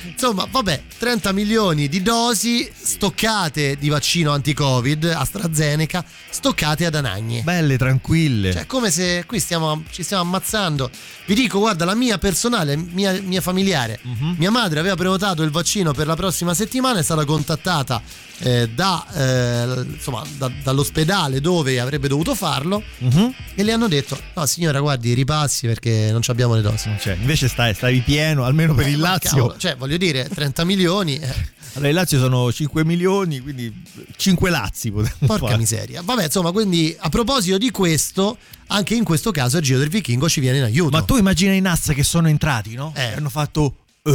Insomma, 0.06 0.46
vabbè, 0.50 0.82
30 0.98 1.32
milioni 1.32 1.88
di 1.88 2.00
dosi 2.02 2.70
stoccate 2.74 3.76
di 3.76 3.88
vaccino 3.88 4.32
anti-Covid 4.32 5.04
AstraZeneca 5.04 6.04
stoccate 6.30 6.86
ad 6.86 6.94
Anagni. 6.94 7.42
Belle, 7.42 7.76
tranquille. 7.76 8.52
Cioè, 8.52 8.66
come 8.66 8.90
se 8.90 9.24
qui 9.26 9.40
stiamo, 9.40 9.82
ci 9.90 10.02
stiamo 10.02 10.22
ammazzando. 10.22 10.90
Vi 11.26 11.34
dico, 11.34 11.58
guarda, 11.58 11.84
la 11.84 11.94
mia 11.94 12.18
personale, 12.18 12.76
mia, 12.76 13.12
mia 13.22 13.40
familiare, 13.40 13.98
Mhm. 14.02 14.34
mia 14.38 14.50
madre 14.50 14.78
aveva 14.80 14.94
prenotato 14.94 15.42
il 15.42 15.50
vaccino 15.50 15.92
per 15.92 16.06
la 16.06 16.14
prossima 16.16 16.54
settimana, 16.54 17.00
è 17.00 17.02
stata 17.02 17.24
contattata 17.24 18.00
eh, 18.40 18.68
da, 18.68 19.06
eh, 19.14 19.84
insomma, 19.92 20.22
da- 20.36 20.50
dall'ospedale 20.62 21.40
dove 21.40 21.78
avrebbe 21.78 22.08
dovuto 22.08 22.34
farlo 22.34 22.82
Mhm. 22.98 23.32
e 23.54 23.62
le 23.62 23.70
hanno 23.72 23.86
detto, 23.86 24.18
no 24.34 24.44
signora, 24.46 24.80
guardi, 24.80 25.14
ripassi 25.14 25.68
perché 25.68 26.08
non 26.10 26.20
ci 26.20 26.32
abbiamo 26.32 26.54
le 26.54 26.60
dosi. 26.60 26.90
Cioè, 26.98 27.14
invece 27.14 27.46
stai, 27.72 27.74
stavi 27.74 28.00
pieno, 28.00 28.44
almeno 28.44 28.74
per 28.74 28.88
il 28.88 28.98
Ma 28.98 29.10
Lazio. 29.10 29.30
cavolo, 29.36 29.56
cioè, 29.56 29.76
voglio 29.76 29.96
dire, 29.96 30.28
30 30.28 30.64
milioni... 30.64 31.16
eh. 31.18 31.52
Allora, 31.76 31.88
il 31.88 31.94
Lazio 31.96 32.18
sono 32.20 32.52
5 32.52 32.84
milioni, 32.84 33.40
quindi 33.40 33.82
5 34.16 34.48
Lazzi 34.48 34.92
potremmo 34.92 35.26
Porca 35.26 35.46
fare. 35.46 35.56
miseria. 35.58 36.02
Vabbè, 36.04 36.24
insomma, 36.26 36.52
quindi 36.52 36.94
a 36.96 37.08
proposito 37.08 37.58
di 37.58 37.72
questo, 37.72 38.36
anche 38.68 38.94
in 38.94 39.02
questo 39.02 39.32
caso 39.32 39.56
il 39.56 39.64
Giro 39.64 39.80
del 39.80 39.88
Vichingo 39.88 40.28
ci 40.28 40.38
viene 40.38 40.58
in 40.58 40.62
aiuto. 40.64 40.96
Ma 40.96 41.02
tu 41.02 41.16
immagina 41.16 41.52
i 41.52 41.60
Naz 41.60 41.90
che 41.92 42.04
sono 42.04 42.28
entrati, 42.28 42.74
no? 42.76 42.92
Eh. 42.94 43.14
Hanno 43.14 43.28
fatto... 43.28 43.74
"Eh". 44.02 44.12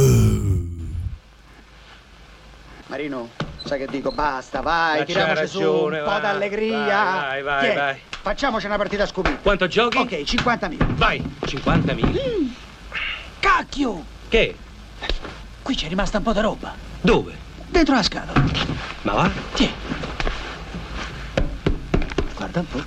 Marino, 2.86 3.28
sai 3.64 3.78
che 3.80 3.86
dico? 3.90 4.10
Basta, 4.10 4.60
vai, 4.62 5.00
Ma 5.00 5.04
tiriamoci 5.04 5.36
c'hai 5.36 5.48
su 5.48 5.58
ragione, 5.58 5.98
un 5.98 6.04
po' 6.04 6.10
vai, 6.10 6.20
d'allegria. 6.22 6.86
vai, 7.04 7.42
vai, 7.42 7.66
vai, 7.66 7.74
vai. 7.76 7.96
Facciamoci 8.22 8.64
una 8.66 8.76
partita 8.76 9.02
a 9.02 9.06
scubito. 9.06 9.36
Quanto 9.42 9.66
giochi? 9.68 9.98
Ok, 9.98 10.12
50.000. 10.12 10.94
Vai, 10.94 11.22
50.000. 11.44 12.18
Cacchio! 13.40 14.04
Che? 14.28 14.56
Qui 15.62 15.74
c'è 15.74 15.88
rimasta 15.88 16.18
un 16.18 16.24
po' 16.24 16.32
di 16.32 16.40
roba. 16.40 16.74
Dove? 17.00 17.36
Dentro 17.68 17.94
la 17.94 18.02
scatola. 18.02 18.44
Ma 19.02 19.12
va? 19.12 19.30
Tieni. 19.54 19.72
Guarda 22.36 22.60
un 22.60 22.66
po'. 22.66 22.82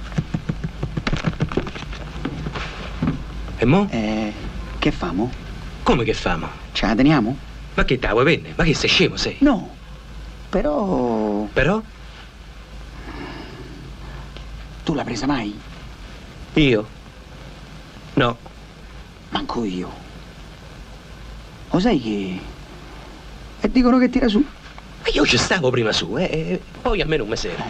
E 3.57 3.65
mo? 3.65 3.87
Eh, 3.89 4.33
che 4.79 4.91
famo? 4.91 5.31
Come 5.83 6.03
che 6.03 6.13
famo? 6.13 6.47
Ce 6.71 6.85
la 6.85 6.95
teniamo? 6.95 7.37
Ma 7.73 7.85
che 7.85 7.97
te 7.97 8.07
la 8.07 8.13
vuoi 8.13 8.25
prendere? 8.25 8.53
Ma 8.55 8.63
che 8.63 8.75
sei 8.75 8.89
scemo 8.89 9.15
sei? 9.15 9.37
No. 9.39 9.75
Però... 10.49 11.47
Però? 11.51 11.81
Tu 14.83 14.93
l'hai 14.93 15.05
presa 15.05 15.25
mai? 15.25 15.59
Io? 16.53 16.87
No. 18.13 18.37
Manco 19.29 19.63
io. 19.63 20.02
Lo 21.73 21.79
sai 21.79 21.99
che... 21.99 22.39
E 23.61 23.71
dicono 23.71 23.97
che 23.97 24.07
tira 24.07 24.27
su. 24.27 24.37
Ma 24.37 25.07
io 25.11 25.25
ci 25.25 25.37
stavo 25.39 25.71
prima 25.71 25.91
su, 25.91 26.15
eh, 26.17 26.23
e 26.23 26.61
poi 26.81 27.01
a 27.01 27.05
me 27.07 27.17
non 27.17 27.27
mi 27.27 27.35
serve. 27.35 27.63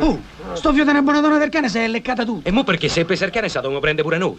Oh, 0.00 0.20
sto 0.52 0.72
fio 0.74 0.84
della 0.84 1.00
buonadonna 1.00 1.38
del 1.38 1.48
cane 1.48 1.70
si 1.70 1.78
è 1.78 1.88
leccata 1.88 2.26
tutta. 2.26 2.46
E 2.46 2.52
mo 2.52 2.62
perché 2.62 2.88
se 2.88 3.06
per 3.06 3.16
cercare 3.16 3.48
stato 3.48 3.68
come 3.68 3.80
prende 3.80 4.02
pure 4.02 4.18
noi? 4.18 4.36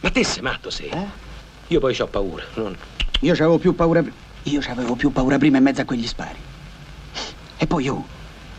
Ma 0.00 0.10
te 0.10 0.24
sei 0.24 0.42
matto 0.42 0.70
sei? 0.70 0.90
Io 1.66 1.80
poi 1.80 1.94
ho 2.00 2.06
paura. 2.06 2.44
non- 2.54 2.76
Io 3.20 3.34
c'avevo 3.34 3.58
più 3.58 3.74
paura. 3.74 4.02
Io 4.44 4.60
c'avevo 4.60 4.94
più 4.94 5.12
paura 5.12 5.36
prima 5.36 5.58
in 5.58 5.62
mezzo 5.62 5.82
a 5.82 5.84
quegli 5.84 6.06
spari. 6.06 6.38
E 7.58 7.66
poi 7.66 7.88
oh, 7.88 8.06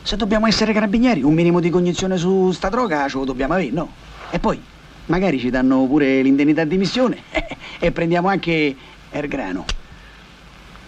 se 0.04 0.16
dobbiamo 0.18 0.46
essere 0.46 0.72
carabinieri, 0.72 1.24
un 1.24 1.34
minimo 1.34 1.60
di 1.60 1.72
cognizione 1.72 2.18
su 2.18 2.52
sta 2.52 2.70
droga 2.70 3.08
ce 3.08 3.18
lo 3.18 3.26
dobbiamo 3.26 3.54
avere, 3.54 3.72
no? 3.72 3.92
E 4.32 4.40
poi 4.40 4.62
magari 5.06 5.40
ci 5.40 5.50
danno 5.50 5.86
pure 5.88 6.22
l'indennità 6.22 6.64
di 6.64 6.78
missione 6.78 7.24
e 7.80 7.92
prendiamo 7.92 8.28
anche 8.28 8.76
il 9.12 9.28
grano. 9.28 9.66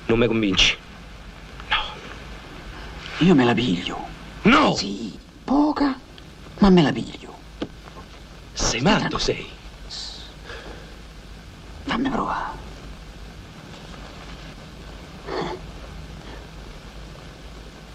Non 0.06 0.20
mi 0.20 0.28
convinci. 0.28 0.78
Io 3.20 3.36
me 3.36 3.46
la 3.46 3.54
piglio. 3.54 4.08
No! 4.44 4.76
Sì, 4.76 5.18
poca, 5.44 6.00
ma 6.60 6.70
me 6.70 6.82
la 6.82 6.92
piglio. 6.92 7.38
Sei 8.54 8.82
matto 8.82 9.18
sei? 9.18 9.48
Fammi 11.84 12.10
provare. 12.10 12.60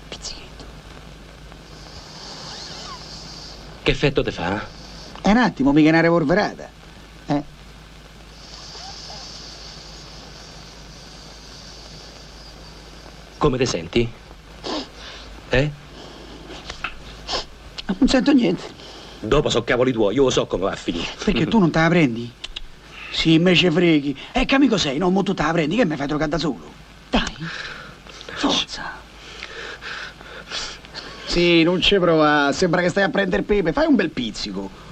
Pizzichetto. 0.08 0.64
Che 3.82 3.90
effetto 3.90 4.22
te 4.22 4.32
fa? 4.32 4.75
È 5.26 5.30
un 5.32 5.38
attimo, 5.38 5.72
mica 5.72 5.88
una 5.88 6.00
revolverata. 6.00 6.70
Eh? 7.26 7.42
Come 13.36 13.58
te 13.58 13.66
senti? 13.66 14.08
Eh? 15.48 15.70
Non 17.98 18.08
sento 18.08 18.32
niente. 18.32 18.62
Dopo 19.18 19.48
so 19.48 19.64
cavoli 19.64 19.90
tuoi, 19.90 20.14
io 20.14 20.22
lo 20.22 20.30
so 20.30 20.46
come 20.46 20.62
va 20.62 20.70
a 20.70 20.76
finire. 20.76 21.08
Perché 21.24 21.46
tu 21.48 21.58
non 21.58 21.72
te 21.72 21.80
la 21.80 21.88
prendi? 21.88 22.32
Sì, 23.10 23.32
invece 23.32 23.72
freghi. 23.72 24.16
E 24.30 24.44
che 24.44 24.54
amico 24.54 24.78
sei? 24.78 24.98
No, 24.98 25.10
mo 25.10 25.24
tu 25.24 25.34
te 25.34 25.42
la 25.42 25.50
prendi, 25.50 25.74
che 25.74 25.84
mi 25.84 25.96
fai 25.96 26.06
giocare 26.06 26.30
da 26.30 26.38
solo? 26.38 26.72
Dai. 27.10 27.34
Forza. 28.32 28.92
Sì, 31.24 31.64
non 31.64 31.80
ci 31.80 31.98
prova. 31.98 32.52
Sembra 32.52 32.80
che 32.80 32.90
stai 32.90 33.02
a 33.02 33.08
prendere 33.08 33.42
pepe. 33.42 33.72
Fai 33.72 33.86
un 33.86 33.96
bel 33.96 34.10
pizzico. 34.10 34.84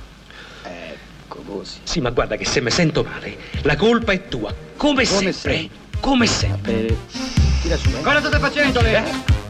Ecco 1.34 1.42
così. 1.42 1.78
Sì, 1.82 2.00
ma 2.00 2.10
guarda 2.10 2.36
che 2.36 2.44
se 2.44 2.60
mi 2.60 2.70
sento 2.70 3.02
male, 3.02 3.36
la 3.62 3.74
colpa 3.76 4.12
è 4.12 4.28
tua. 4.28 4.54
Come, 4.76 5.04
Come 5.04 5.32
sempre. 5.32 5.68
Come 5.98 6.26
sempre. 6.26 6.96
Tira 7.60 7.76
su, 7.76 7.88
eh. 7.88 8.02
Cosa 8.02 8.20
state 8.20 8.38
facendo, 8.38 8.80
lei? 8.80 9.02
Sweet 9.02 9.43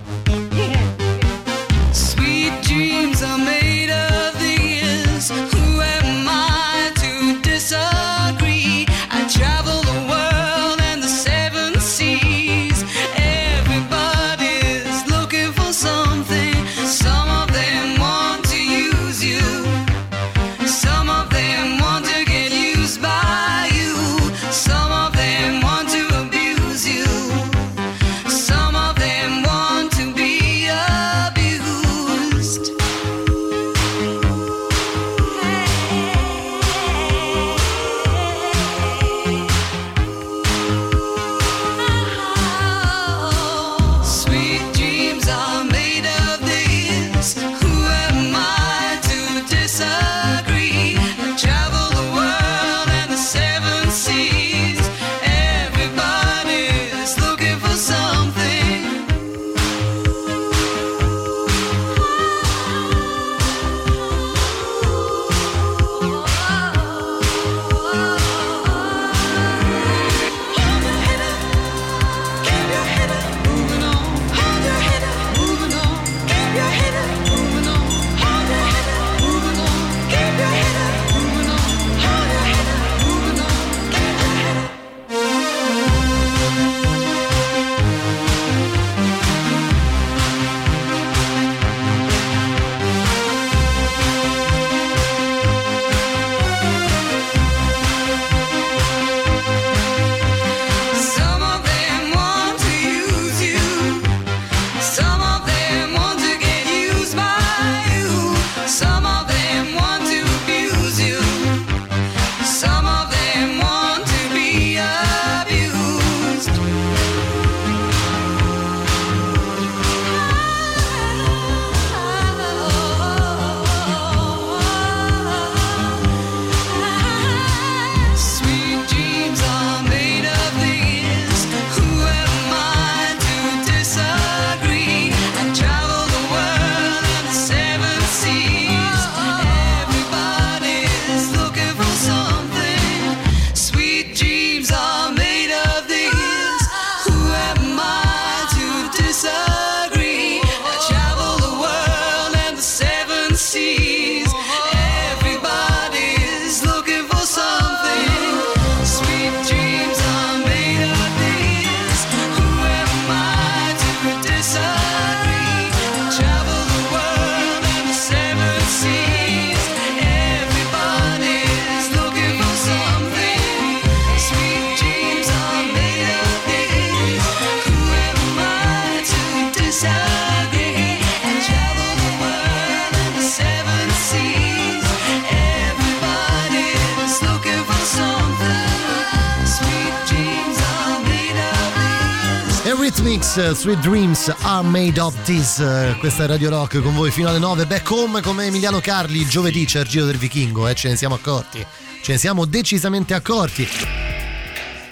Sweet 193.74 193.80
Dreams 193.80 194.36
are 194.42 194.64
made 194.64 195.00
of 195.00 195.20
this. 195.24 195.58
Eh, 195.58 195.96
Questa 195.98 196.22
è 196.22 196.26
Radio 196.28 196.48
Rock 196.48 196.80
con 196.80 196.94
voi 196.94 197.10
fino 197.10 197.28
alle 197.28 197.40
9. 197.40 197.66
Back 197.66 197.90
home 197.90 198.20
come 198.20 198.46
Emiliano 198.46 198.78
Carli. 198.78 199.26
Giovedì 199.26 199.64
c'è 199.64 199.80
il 199.80 199.88
Giro 199.88 200.04
del 200.04 200.16
Vichingo, 200.16 200.68
eh, 200.68 200.74
ce 200.74 200.90
ne 200.90 200.96
siamo 200.96 201.16
accorti. 201.16 201.64
Ce 202.00 202.12
ne 202.12 202.18
siamo 202.18 202.44
decisamente 202.44 203.14
accorti. 203.14 203.66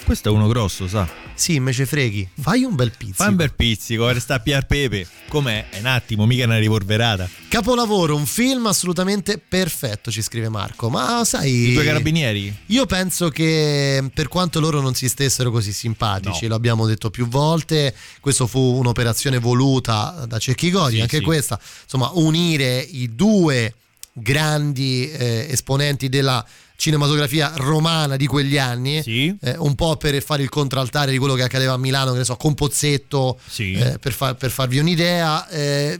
Questo 0.03 0.27
è 0.27 0.31
uno 0.31 0.47
grosso, 0.47 0.89
sa. 0.89 1.07
Sì, 1.33 1.55
invece 1.55 1.85
freghi. 1.85 2.27
Fai 2.41 2.63
un 2.63 2.75
bel 2.75 2.91
pizzico. 2.91 3.15
Fai 3.23 3.29
un 3.29 3.35
bel 3.37 3.53
pizzico, 3.53 4.09
resta 4.11 4.35
a 4.35 4.39
piar 4.39 4.65
pepe. 4.65 5.07
Com'è? 5.29 5.69
È 5.69 5.79
un 5.79 5.85
attimo, 5.85 6.25
mica 6.25 6.43
una 6.43 6.57
rivolverata. 6.57 7.29
Capolavoro, 7.53 8.15
un 8.15 8.25
film 8.25 8.65
assolutamente 8.65 9.37
perfetto, 9.37 10.09
ci 10.09 10.23
scrive 10.23 10.49
Marco. 10.49 10.89
Ma 10.89 11.23
sai. 11.23 11.51
I 11.69 11.73
due 11.75 11.83
carabinieri? 11.83 12.51
Io 12.69 12.87
penso 12.87 13.29
che 13.29 14.03
per 14.11 14.27
quanto 14.27 14.59
loro 14.59 14.81
non 14.81 14.95
si 14.95 15.07
stessero 15.07 15.51
così 15.51 15.71
simpatici, 15.71 16.41
No. 16.43 16.47
lo 16.47 16.55
abbiamo 16.55 16.87
detto 16.87 17.11
più 17.11 17.27
volte, 17.27 17.93
questo 18.21 18.47
fu 18.47 18.57
un'operazione 18.59 19.37
voluta 19.37 20.25
da 20.27 20.39
Cecchi 20.39 20.71
Godi, 20.71 20.95
Sì, 20.95 21.01
anche 21.01 21.17
sì. 21.17 21.23
questa, 21.23 21.59
insomma, 21.83 22.09
unire 22.15 22.79
i 22.79 23.13
due 23.13 23.75
grandi 24.13 25.11
eh, 25.11 25.45
esponenti 25.51 26.09
della 26.09 26.43
cinematografia 26.75 27.51
romana 27.57 28.15
di 28.17 28.25
quegli 28.25 28.57
anni, 28.57 28.97
eh, 29.39 29.55
un 29.59 29.75
po' 29.75 29.95
per 29.97 30.19
fare 30.23 30.41
il 30.41 30.49
contraltare 30.49 31.11
di 31.11 31.19
quello 31.19 31.35
che 31.35 31.43
accadeva 31.43 31.73
a 31.73 31.77
Milano, 31.77 32.13
che 32.13 32.17
ne 32.17 32.23
so, 32.25 32.35
con 32.35 32.55
Pozzetto, 32.55 33.39
Sì. 33.47 33.73
eh, 33.73 33.99
per, 33.99 34.11
far- 34.11 34.35
per 34.35 34.49
farvi 34.49 34.79
un'idea. 34.79 35.47
eh, 35.49 35.99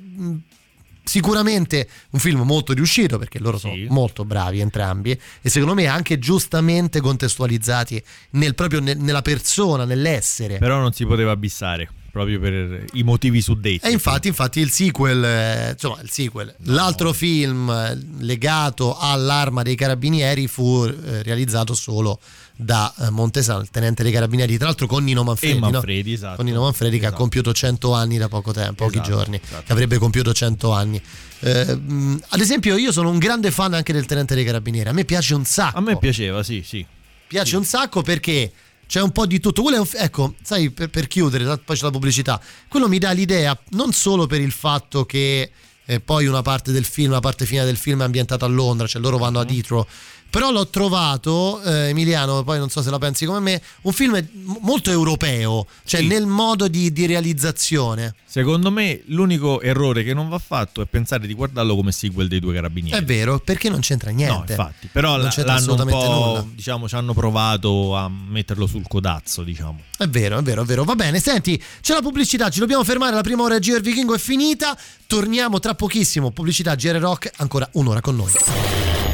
Sicuramente 1.03 1.87
un 2.11 2.19
film 2.19 2.41
molto 2.41 2.73
riuscito 2.73 3.17
perché 3.17 3.39
loro 3.39 3.57
sono 3.57 3.73
molto 3.89 4.23
bravi 4.23 4.59
entrambi 4.59 5.11
e 5.41 5.49
secondo 5.49 5.73
me 5.73 5.85
anche 5.87 6.17
giustamente 6.17 7.01
contestualizzati 7.01 8.01
nel, 8.31 8.55
proprio 8.55 8.79
nel- 8.79 8.97
nella 8.97 9.21
persona, 9.21 9.83
nell'essere. 9.85 10.57
Però 10.59 10.79
non 10.79 10.93
si 10.93 11.05
poteva 11.05 11.31
abissare, 11.31 11.89
proprio 12.11 12.39
per 12.39 12.85
i 12.93 13.03
motivi 13.03 13.41
suddetti. 13.41 13.85
E 13.85 13.91
infatti, 13.91 14.27
infatti 14.29 14.59
il 14.59 14.69
sequel, 14.71 15.23
eh, 15.23 15.71
insomma 15.71 15.99
il 16.01 16.09
sequel, 16.09 16.55
l'altro 16.65 17.11
film 17.11 17.69
eh, 17.69 17.99
legato 18.19 18.97
all'arma 18.97 19.61
dei 19.61 19.75
carabinieri 19.75 20.47
fu 20.47 20.85
eh, 20.85 21.21
realizzato 21.23 21.73
solo 21.73 22.19
da 22.55 22.93
eh, 22.99 23.09
Montesano, 23.09 23.61
il 23.61 23.69
tenente 23.69 24.03
dei 24.03 24.11
carabinieri, 24.11 24.57
tra 24.57 24.67
l'altro 24.67 24.85
con 24.87 25.03
Nino 25.03 25.23
Manfredi. 25.23 25.57
E 25.57 25.59
no? 25.59 25.69
Manfredi, 25.71 26.13
esatto. 26.13 26.35
Con 26.37 26.45
Nino 26.45 26.61
Manfredi 26.61 26.97
che 26.97 27.05
ha 27.05 27.07
Esatto. 27.07 27.21
compiuto 27.21 27.53
100 27.53 27.93
anni 27.93 28.17
da 28.17 28.27
poco 28.27 28.51
tempo, 28.51 28.85
pochi 28.85 28.97
Esatto, 28.99 29.09
giorni, 29.09 29.39
esatto. 29.43 29.63
che 29.65 29.71
avrebbe 29.71 29.97
compiuto 29.97 30.33
100 30.33 30.71
anni. 30.71 31.01
Eh, 31.39 31.75
mh, 31.75 32.23
ad 32.29 32.39
esempio 32.39 32.77
io 32.77 32.91
sono 32.91 33.09
un 33.09 33.17
grande 33.17 33.51
fan 33.51 33.73
anche 33.73 33.91
del 33.93 34.05
tenente 34.05 34.35
dei 34.35 34.45
carabinieri, 34.45 34.89
a 34.89 34.93
me 34.93 35.03
piace 35.05 35.33
un 35.33 35.45
sacco. 35.45 35.77
A 35.77 35.81
me 35.81 35.97
piaceva, 35.97 36.43
sì, 36.43 36.61
sì. 36.65 36.85
piace 37.27 37.55
un 37.57 37.65
sacco 37.65 38.01
perché 38.01 38.51
c'è 38.85 39.01
un 39.01 39.11
po' 39.11 39.25
di 39.25 39.39
tutto. 39.39 39.61
Quello 39.63 39.77
è 39.77 39.79
un 39.79 39.87
ecco, 39.95 40.35
sai, 40.43 40.69
per, 40.69 40.89
per 40.89 41.07
chiudere, 41.07 41.57
poi 41.57 41.75
c'è 41.75 41.83
la 41.83 41.91
pubblicità. 41.91 42.39
Quello 42.67 42.87
mi 42.87 42.99
dà 42.99 43.11
l'idea 43.11 43.57
non 43.71 43.91
solo 43.93 44.27
per 44.27 44.39
il 44.41 44.51
fatto 44.51 45.05
che 45.05 45.51
eh, 45.85 45.99
poi 45.99 46.27
una 46.27 46.41
parte 46.43 46.71
del 46.71 46.85
film, 46.85 47.11
la 47.11 47.19
parte 47.19 47.45
finale 47.45 47.65
del 47.65 47.77
film 47.77 48.01
è 48.01 48.03
ambientata 48.05 48.45
a 48.45 48.47
Londra, 48.49 48.87
cioè 48.87 49.01
loro 49.01 49.17
vanno 49.17 49.39
a 49.39 49.45
Heathrow. 49.47 49.85
Però 50.33 50.49
l'ho 50.49 50.67
trovato, 50.67 51.61
eh, 51.61 51.89
Emiliano, 51.89 52.41
poi 52.43 52.57
non 52.57 52.67
so 52.67 52.81
se 52.81 52.89
la 52.89 52.97
pensi 52.97 53.23
come 53.27 53.39
me, 53.39 53.61
un 53.83 53.93
film 53.93 54.19
molto 54.61 54.89
europeo, 54.89 55.67
cioè 55.85 55.99
Sì. 55.99 56.07
nel 56.07 56.25
modo 56.25 56.67
di, 56.67 56.91
di 56.91 57.05
realizzazione. 57.05 58.15
Secondo 58.25 58.71
me 58.71 59.03
l'unico 59.09 59.61
errore 59.61 60.03
che 60.03 60.15
non 60.15 60.29
va 60.29 60.39
fatto 60.39 60.81
è 60.81 60.87
pensare 60.87 61.27
di 61.27 61.35
guardarlo 61.35 61.75
come 61.75 61.91
sequel 61.91 62.27
dei 62.27 62.39
due 62.39 62.51
carabinieri. 62.55 62.97
È 62.97 63.03
vero, 63.05 63.37
perché 63.37 63.69
non 63.69 63.81
c'entra 63.81 64.09
niente. 64.09 64.33
No, 64.55 64.61
infatti, 64.63 64.89
però 64.91 65.17
non 65.17 65.29
c'entra 65.29 65.53
l'hanno 65.53 65.73
un 65.75 65.87
po', 65.87 66.09
nulla. 66.09 66.45
diciamo, 66.51 66.87
ci 66.87 66.95
hanno 66.95 67.13
provato 67.13 67.95
a 67.95 68.09
metterlo 68.09 68.65
sul 68.65 68.87
codazzo, 68.87 69.43
diciamo. 69.43 69.81
È 69.95 70.07
vero, 70.07 70.39
è 70.39 70.41
vero, 70.41 70.63
è 70.63 70.65
vero. 70.65 70.83
Va 70.83 70.95
bene, 70.95 71.19
senti, 71.19 71.61
c'è 71.79 71.93
la 71.93 72.01
pubblicità, 72.01 72.49
ci 72.49 72.57
dobbiamo 72.57 72.83
fermare, 72.83 73.13
la 73.13 73.21
prima 73.21 73.43
ora 73.43 73.59
Giro 73.59 73.75
del 73.79 73.85
Vichingo 73.85 74.15
è 74.15 74.17
finita. 74.17 74.75
Torniamo 75.05 75.59
tra 75.59 75.75
pochissimo. 75.75 76.31
Pubblicità 76.31 76.73
GR 76.73 76.95
Rock, 76.97 77.29
ancora 77.35 77.69
un'ora 77.73 78.01
con 78.01 78.15
noi. 78.15 79.12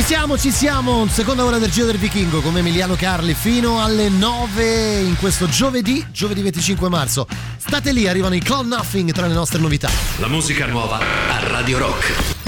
Ci 0.00 0.06
siamo, 0.06 0.38
ci 0.38 0.50
siamo, 0.50 1.06
seconda 1.08 1.44
ora 1.44 1.58
del 1.58 1.70
Giro 1.70 1.84
del 1.84 1.98
Vichingo 1.98 2.40
con 2.40 2.56
Emiliano 2.56 2.94
Carli 2.94 3.34
fino 3.34 3.82
alle 3.82 4.08
9 4.08 5.00
in 5.00 5.14
questo 5.18 5.46
giovedì, 5.46 6.02
giovedì 6.10 6.40
25 6.40 6.88
marzo. 6.88 7.26
State 7.58 7.92
lì, 7.92 8.08
arrivano 8.08 8.34
i 8.34 8.40
Clown 8.40 8.66
Nothing 8.66 9.12
tra 9.12 9.26
le 9.26 9.34
nostre 9.34 9.60
novità. 9.60 9.90
La 10.16 10.28
musica 10.28 10.64
nuova 10.64 11.00
a 11.00 11.46
Radio 11.48 11.76
Rock. 11.76 12.39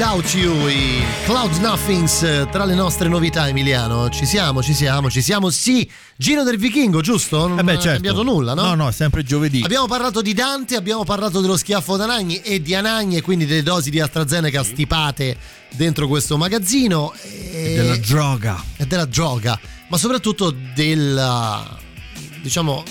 Without 0.00 0.32
You, 0.32 0.66
i 0.66 1.02
Cloud 1.26 1.56
Nothings 1.56 2.22
eh, 2.22 2.48
tra 2.50 2.64
le 2.64 2.74
nostre 2.74 3.06
novità 3.06 3.46
Emiliano. 3.48 4.08
Ci 4.08 4.24
siamo, 4.24 4.62
ci 4.62 4.72
siamo, 4.72 5.10
ci 5.10 5.20
siamo. 5.20 5.50
Sì, 5.50 5.86
Gino 6.16 6.42
del 6.42 6.56
Vichingo, 6.56 7.02
giusto? 7.02 7.46
Non 7.46 7.58
Eh 7.58 7.62
beh, 7.62 7.72
è 7.72 7.74
certo. 7.74 7.90
cambiato 7.90 8.22
nulla, 8.22 8.54
no? 8.54 8.62
No, 8.68 8.74
no, 8.84 8.90
sempre 8.92 9.22
giovedì. 9.22 9.60
Abbiamo 9.62 9.86
parlato 9.86 10.22
di 10.22 10.32
Dante, 10.32 10.74
abbiamo 10.76 11.04
parlato 11.04 11.42
dello 11.42 11.54
schiaffo 11.58 11.98
d'Anagni 11.98 12.40
e 12.40 12.62
di 12.62 12.74
Anagni 12.74 13.16
e 13.16 13.20
quindi 13.20 13.44
delle 13.44 13.62
dosi 13.62 13.90
di 13.90 14.00
AstraZeneca 14.00 14.64
stipate 14.64 15.36
dentro 15.74 16.08
questo 16.08 16.38
magazzino. 16.38 17.12
E 17.22 17.74
Della 17.76 17.96
droga. 17.98 18.64
e 18.78 18.86
della 18.86 19.04
droga, 19.04 19.60
ma 19.90 19.98
soprattutto 19.98 20.50
del 20.74 21.62
diciamo 22.40 22.82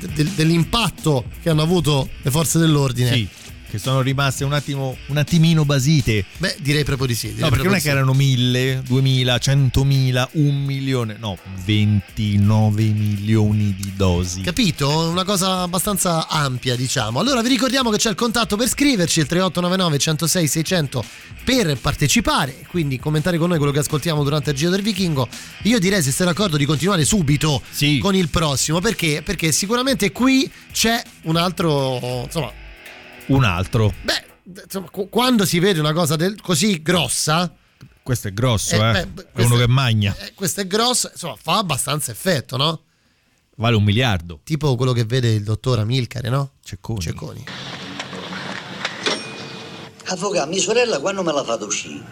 del- 0.00 0.28
dell'impatto 0.32 1.24
che 1.42 1.48
hanno 1.48 1.62
avuto 1.62 2.10
le 2.20 2.30
forze 2.30 2.58
dell'ordine. 2.58 3.10
Sì, 3.14 3.26
che 3.70 3.78
sono 3.78 4.00
rimaste 4.00 4.44
un 4.44 4.52
attimo, 4.52 4.96
un 5.06 5.16
attimino 5.16 5.64
basite. 5.64 6.24
Beh, 6.38 6.56
direi 6.60 6.84
proprio 6.84 7.06
di 7.06 7.14
sì. 7.14 7.34
No, 7.36 7.48
perché 7.48 7.64
non 7.64 7.74
è 7.74 7.76
che 7.76 7.82
sì. 7.82 7.88
erano 7.88 8.12
mille, 8.14 8.82
duemila, 8.86 9.38
centomila, 9.38 10.28
un 10.32 10.64
milione, 10.64 11.16
no, 11.18 11.36
29 11.64 12.82
milioni 12.82 13.74
di 13.78 13.92
dosi. 13.94 14.40
Capito? 14.40 15.08
Una 15.08 15.24
cosa 15.24 15.62
abbastanza 15.62 16.28
ampia, 16.28 16.76
diciamo. 16.76 17.20
Allora 17.20 17.42
vi 17.42 17.48
ricordiamo 17.48 17.90
che 17.90 17.98
c'è 17.98 18.10
il 18.10 18.16
contatto 18.16 18.56
per 18.56 18.68
scriverci, 18.68 19.20
il 19.20 19.26
3899 19.26 19.98
106 19.98 20.46
600 20.46 21.04
per 21.44 21.78
partecipare, 21.78 22.66
quindi 22.68 22.98
commentare 22.98 23.38
con 23.38 23.48
noi 23.48 23.58
quello 23.58 23.72
che 23.72 23.78
ascoltiamo 23.78 24.22
durante 24.22 24.50
il 24.50 24.56
Giro 24.56 24.70
del 24.70 24.82
Vichingo. 24.82 25.28
Io 25.62 25.78
direi, 25.78 26.02
se 26.02 26.10
sei 26.10 26.26
d'accordo, 26.26 26.56
di 26.56 26.64
continuare 26.64 27.04
subito 27.04 27.62
con 28.00 28.14
il 28.14 28.28
prossimo, 28.28 28.80
perché? 28.80 29.22
Perché 29.22 29.52
sicuramente 29.52 30.12
qui 30.12 30.50
c'è 30.72 31.02
un 31.22 31.36
altro, 31.36 32.22
insomma, 32.24 32.52
Un 33.28 33.44
altro. 33.44 33.92
beh, 34.02 34.24
insomma, 34.64 34.88
qu- 34.90 35.08
quando 35.08 35.44
si 35.44 35.58
vede 35.58 35.80
una 35.80 35.92
cosa 35.92 36.16
del- 36.16 36.40
così 36.40 36.82
grossa, 36.82 37.52
Questo 38.02 38.28
è 38.28 38.32
grosso, 38.32 38.74
Eh, 38.82 39.00
eh. 39.00 39.06
beh, 39.06 39.26
è 39.34 39.42
uno 39.42 39.56
è- 39.56 39.58
che 39.58 39.68
magna. 39.68 40.16
eh, 40.18 40.32
questo 40.34 40.62
è 40.62 40.66
grosso, 40.66 41.10
insomma, 41.12 41.36
fa 41.36 41.58
abbastanza 41.58 42.10
effetto, 42.10 42.56
no? 42.56 42.82
Vale 43.56 43.76
un 43.76 43.82
miliardo. 43.84 44.40
Tipo 44.44 44.76
quello 44.76 44.92
che 44.92 45.04
vede 45.04 45.30
il 45.34 45.42
dottor 45.42 45.80
Amilcare, 45.80 46.30
no? 46.30 46.52
Cecconi. 46.64 47.00
Cecconi. 47.00 47.44
Avvocato, 50.06 50.48
mia 50.48 50.60
sorella 50.60 51.00
quando 51.00 51.22
me 51.22 51.32
la 51.34 51.44
fate 51.44 51.64
uscire? 51.64 52.02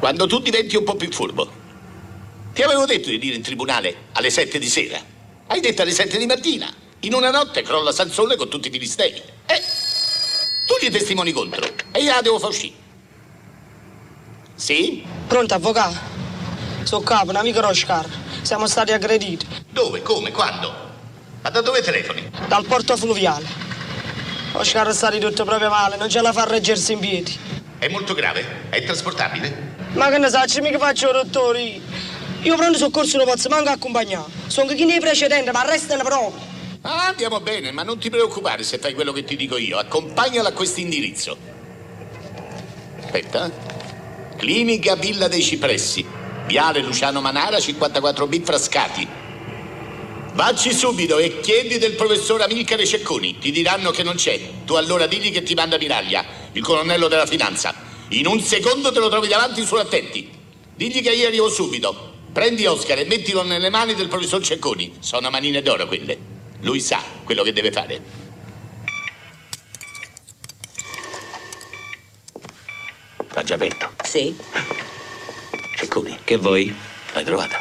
Quando 0.00 0.26
tu 0.26 0.40
diventi 0.40 0.74
un 0.74 0.82
po' 0.82 0.96
più 0.96 1.08
furbo. 1.12 1.60
Ti 2.52 2.62
avevo 2.62 2.84
detto 2.84 3.08
di 3.10 3.18
dire 3.18 3.36
in 3.36 3.42
tribunale 3.42 3.94
alle 4.12 4.30
7 4.30 4.58
di 4.58 4.66
sera. 4.66 5.00
Hai 5.46 5.60
detto 5.60 5.82
alle 5.82 5.92
7 5.92 6.18
di 6.18 6.26
mattina. 6.26 6.68
In 7.00 7.14
una 7.14 7.30
notte 7.30 7.62
crolla 7.62 7.92
Sansone 7.92 8.34
con 8.34 8.48
tutti 8.48 8.66
i 8.68 8.70
filistei. 8.72 9.22
Eh, 10.72 10.78
tu 10.78 10.86
gli 10.86 10.90
testimoni 10.90 11.32
contro 11.32 11.66
e 11.92 12.00
io 12.00 12.12
la 12.14 12.20
devo 12.22 12.38
far 12.38 12.50
uscire. 12.50 12.74
Sì? 14.54 15.04
Pronto, 15.26 15.54
avvocato? 15.54 15.98
Sono 16.84 17.02
capo, 17.02 17.30
un 17.30 17.36
amico 17.36 17.60
Roscar. 17.60 18.06
Siamo 18.42 18.66
stati 18.66 18.92
aggrediti. 18.92 19.46
Dove? 19.70 20.02
Come? 20.02 20.30
Quando? 20.30 20.90
Ma 21.42 21.50
da 21.50 21.60
dove 21.60 21.82
telefoni? 21.82 22.30
Dal 22.46 22.64
porto 22.64 22.96
fluviale. 22.96 23.60
Oscar 24.52 24.88
è 24.88 24.92
stato 24.92 25.18
tutto 25.18 25.44
proprio 25.44 25.70
male, 25.70 25.96
non 25.96 26.08
ce 26.08 26.20
la 26.20 26.32
fa 26.32 26.44
reggersi 26.44 26.92
in 26.92 26.98
piedi. 26.98 27.38
È 27.78 27.88
molto 27.88 28.14
grave? 28.14 28.66
È 28.68 28.82
trasportabile? 28.84 29.70
Ma 29.92 30.08
che 30.08 30.18
ne 30.18 30.28
sa, 30.28 30.44
c'è 30.44 30.60
mica 30.60 30.78
faccio 30.78 31.08
il 31.08 31.14
dottore. 31.14 31.80
Io 32.42 32.56
pronto 32.56 32.78
soccorso 32.78 33.16
non 33.16 33.26
posso 33.26 33.48
manco 33.48 33.70
accompagnare. 33.70 34.30
Sono 34.46 34.72
chi 34.72 34.84
nei 34.84 35.00
precedenti, 35.00 35.50
ma 35.50 35.64
restano 35.64 36.02
proprio. 36.02 36.51
Ah, 36.84 37.06
andiamo 37.06 37.38
bene, 37.38 37.70
ma 37.70 37.84
non 37.84 37.98
ti 37.98 38.10
preoccupare 38.10 38.64
se 38.64 38.78
fai 38.78 38.92
quello 38.92 39.12
che 39.12 39.22
ti 39.22 39.36
dico 39.36 39.56
io. 39.56 39.78
Accompagnala 39.78 40.48
a 40.48 40.52
questo 40.52 40.80
indirizzo. 40.80 41.36
Aspetta. 42.98 43.50
Clinica 44.36 44.96
Villa 44.96 45.28
dei 45.28 45.42
Cipressi. 45.42 46.04
Viale 46.46 46.80
Luciano 46.80 47.20
Manara, 47.20 47.58
54B 47.58 48.42
Frascati. 48.42 49.08
Vacci 50.32 50.72
subito 50.72 51.18
e 51.18 51.38
chiedi 51.38 51.78
del 51.78 51.92
professor 51.92 52.40
Amilcare 52.40 52.84
Cecconi. 52.84 53.38
Ti 53.38 53.52
diranno 53.52 53.92
che 53.92 54.02
non 54.02 54.16
c'è. 54.16 54.40
Tu 54.64 54.74
allora 54.74 55.06
digli 55.06 55.30
che 55.30 55.44
ti 55.44 55.54
manda 55.54 55.78
Miraglia, 55.78 56.24
il 56.50 56.62
colonnello 56.62 57.06
della 57.06 57.26
finanza. 57.26 57.72
In 58.08 58.26
un 58.26 58.40
secondo 58.40 58.90
te 58.90 58.98
lo 58.98 59.08
trovi 59.08 59.28
davanti 59.28 59.64
su 59.64 59.76
attenti. 59.76 60.28
Digli 60.74 61.00
che 61.00 61.12
io 61.12 61.28
arrivo 61.28 61.48
subito. 61.48 62.10
Prendi 62.32 62.66
Oscar 62.66 62.98
e 62.98 63.04
mettilo 63.04 63.44
nelle 63.44 63.70
mani 63.70 63.94
del 63.94 64.08
professor 64.08 64.42
Cecconi. 64.42 64.96
Sono 64.98 65.30
manine 65.30 65.62
d'oro 65.62 65.86
quelle. 65.86 66.41
Lui 66.62 66.80
sa 66.80 67.02
quello 67.24 67.42
che 67.42 67.52
deve 67.52 67.70
fare. 67.72 68.00
L'ha 73.34 73.42
già 73.42 73.54
aperto? 73.54 73.92
Sì. 74.04 74.34
Cecconi, 75.76 76.18
Che 76.24 76.36
vuoi? 76.36 76.74
l'hai 77.14 77.24
trovata? 77.24 77.60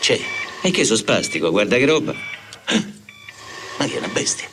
C'è. 0.00 0.18
E 0.62 0.70
che 0.70 0.84
sono 0.84 0.98
spastico, 0.98 1.50
guarda 1.50 1.76
che 1.76 1.86
roba. 1.86 2.12
Ma 3.78 3.84
che 3.86 3.94
è 3.94 3.98
una 3.98 4.08
bestia. 4.08 4.48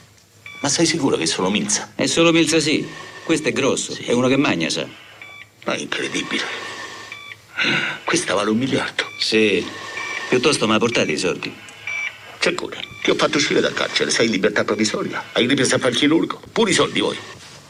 Ma 0.62 0.70
sei 0.70 0.86
sicuro 0.86 1.18
che 1.18 1.24
è 1.24 1.28
solo 1.28 1.50
Milza? 1.50 1.92
È 1.96 2.06
solo 2.06 2.32
Milza 2.32 2.60
sì. 2.60 2.88
Questo 3.24 3.50
è 3.50 3.52
grosso, 3.52 3.96
è 4.02 4.12
uno 4.12 4.28
che 4.28 4.38
magna, 4.38 4.70
sa. 4.70 4.86
Ma 5.66 5.74
è 5.74 5.78
incredibile. 5.80 6.44
Questa 8.04 8.34
vale 8.34 8.50
un 8.50 8.58
miliardo. 8.58 9.06
Sì. 9.20 9.66
Piuttosto 10.30 10.68
mi 10.68 10.74
ha 10.74 10.78
portato 10.80 11.12
i 11.12 11.18
soldi. 11.18 11.54
Ceccone, 12.40 12.82
ti 13.04 13.10
ho 13.10 13.16
fatto 13.16 13.36
uscire 13.36 13.60
dal 13.60 13.74
carcere, 13.74 14.10
sei 14.10 14.28
in 14.28 14.32
libertà 14.32 14.64
provvisoria. 14.64 15.22
Hai 15.34 15.46
ripreso 15.46 15.76
a 15.76 15.78
fare 15.78 15.92
il 15.92 15.98
chirurgo. 15.98 16.40
Pure 16.54 16.72
i 16.72 16.74
soldi 16.74 17.02
vuoi. 17.02 17.18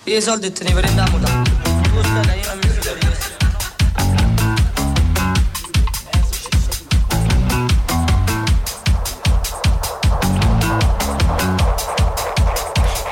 Io 0.03 0.17
i 0.17 0.21
soldi 0.21 0.51
te 0.51 0.63
ne 0.63 0.73
prendiamo 0.73 1.17
da. 1.17 1.41
Scusate, 1.89 2.35
io 2.35 2.45
non 2.45 2.57
mi 2.61 2.69
fido 2.69 2.93
di 2.93 3.05
questo. 3.05 3.31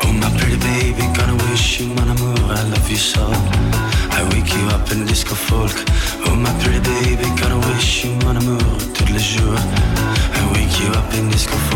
Oh 0.04 0.12
my 0.12 0.30
pretty 0.38 0.58
baby, 0.58 1.08
gonna 1.18 1.34
wish 1.50 1.80
you 1.80 1.88
mon 1.88 2.08
amour, 2.08 2.54
I 2.54 2.70
love 2.70 2.88
you 2.88 2.98
so. 2.98 3.26
I 4.12 4.22
wake 4.30 4.54
you 4.56 4.68
up 4.68 4.92
in 4.92 5.06
disco 5.06 5.34
folk. 5.34 5.74
Oh 6.28 6.36
my 6.36 6.54
pretty 6.62 6.82
baby, 6.82 7.28
gonna 7.42 7.58
wish 7.74 8.04
you 8.04 8.12
mon 8.24 8.38
amour 8.38 8.78
tous 8.94 9.12
les 9.12 9.20
jours. 9.20 9.60
I 10.36 10.54
wake 10.54 10.80
you 10.84 10.92
up 10.94 11.12
in 11.16 11.28
disco 11.30 11.58
folk. 11.58 11.71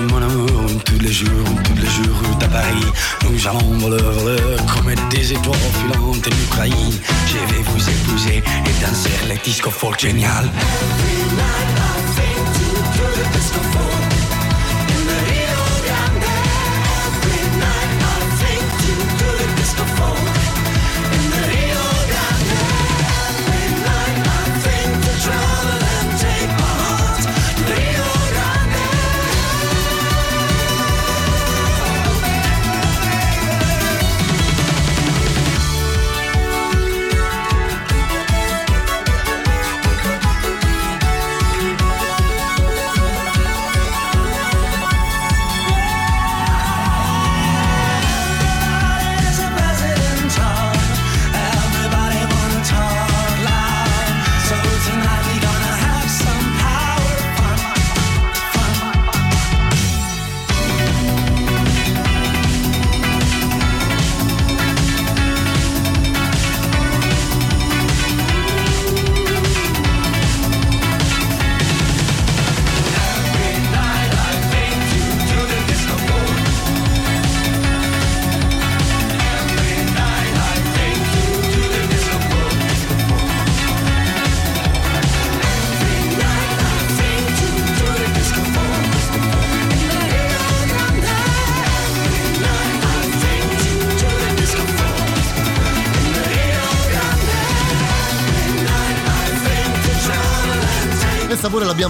Mon 0.00 0.22
amour 0.22 0.82
tous 0.84 0.98
les 1.00 1.12
jours, 1.12 1.28
tous 1.64 1.74
les 1.74 1.88
jours 1.88 2.22
à 2.40 2.48
Paris. 2.48 2.86
Nous 3.28 3.46
allons 3.46 3.78
voler, 3.78 4.02
voler 4.02 4.56
comme 4.72 4.94
des 5.10 5.32
étoiles 5.32 5.58
filantes 5.80 6.26
en 6.26 6.44
Ukraine. 6.44 6.92
Je 7.26 7.54
vais 7.54 7.62
vous 7.62 7.90
épouser 7.90 8.38
et 8.38 8.84
danser 8.84 9.10
les 9.28 9.38
disco 9.38 9.70
folk 9.70 10.00
génial. 10.00 10.50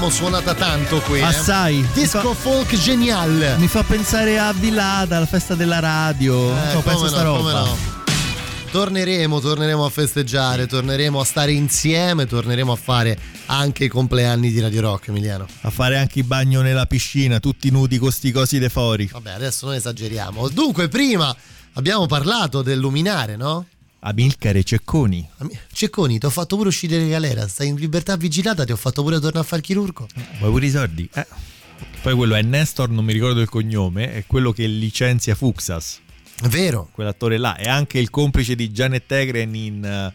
L'abbiamo 0.03 0.11
suonata 0.11 0.55
tanto 0.55 1.01
qui. 1.01 1.21
eh. 1.21 1.23
Assai. 1.23 1.87
Disco 1.95 2.35
folk 2.35 2.77
genial. 2.77 3.55
Mi 3.59 3.69
fa 3.69 3.85
pensare 3.85 4.37
a 4.39 4.53
Villada, 4.53 5.21
la 5.21 5.27
festa 5.27 5.55
della 5.55 5.79
radio. 5.79 6.51
Eh, 6.51 6.75
no, 6.75 6.81
penso 6.81 7.07
sta 7.07 7.23
no, 7.23 7.37
come 7.37 7.53
roba. 7.53 7.65
no. 7.67 7.77
Torneremo, 8.73 9.39
torneremo 9.39 9.85
a 9.85 9.91
festeggiare, 9.91 10.67
torneremo 10.67 11.21
a 11.21 11.25
stare 11.25 11.53
insieme, 11.53 12.27
torneremo 12.27 12.73
a 12.73 12.77
fare 12.77 13.17
anche 13.47 13.85
i 13.85 13.89
compleanni 13.89 14.51
di 14.51 14.61
Radio 14.61 14.81
Rock, 14.81 15.09
Emiliano. 15.09 15.47
A 15.61 15.71
fare 15.71 15.99
anche 15.99 16.21
il 16.21 16.25
bagno 16.25 16.63
nella 16.63 16.87
piscina, 16.87 17.39
tutti 17.39 17.71
nudi 17.71 17.99
con 17.99 18.11
sti 18.11 18.33
cosi 18.33 18.59
de 18.59 18.71
fuori. 18.71 19.09
Vabbè, 19.13 19.33
adesso 19.33 19.67
noi 19.67 19.77
esageriamo. 19.77 20.49
Dunque, 20.49 20.89
prima 20.89 21.35
abbiamo 21.75 22.07
parlato 22.07 22.63
del 22.63 22.79
luminare, 22.79 23.37
no? 23.37 23.67
Amilcare 24.05 24.65
Cecconi. 24.65 25.29
Cecconi, 25.73 26.19
ti 26.19 26.27
ho 26.27 26.31
fatto 26.31 26.57
pure 26.57 26.69
uscire 26.69 26.99
di 26.99 27.09
galera, 27.09 27.47
stai 27.47 27.69
in 27.69 27.77
libertà 27.77 28.17
vigilata, 28.17 28.65
ti 28.65 28.73
ho 28.73 28.77
fatto 28.77 29.03
pure 29.03 29.21
tornare 29.21 29.39
a 29.39 29.43
fare 29.45 29.61
il 29.61 29.67
chirurgo. 29.67 30.09
Vuoi 30.41 30.51
pure 30.51 30.67
i 30.67 30.71
soldi? 30.71 31.09
Eh. 31.15 31.27
Poi 32.03 32.15
quello 32.15 32.35
è 32.35 32.43
Nestor, 32.43 32.91
non 32.91 33.05
mi 33.05 33.13
ricordo 33.13 33.41
il 33.41 33.49
cognome, 33.49 34.13
è 34.13 34.25
quello 34.27 34.51
che 34.53 34.67
licenzia 34.67 35.37
Fuxas. 35.37 36.01
Vero. 36.49 36.89
Quell'attore 36.93 37.39
là. 37.39 37.55
È 37.55 37.69
anche 37.69 38.01
il 38.01 38.11
complice 38.11 38.57
di 38.57 38.71
Janet 38.71 39.07
Tegren 39.07 39.55
in 39.55 39.85
eh, 39.85 40.13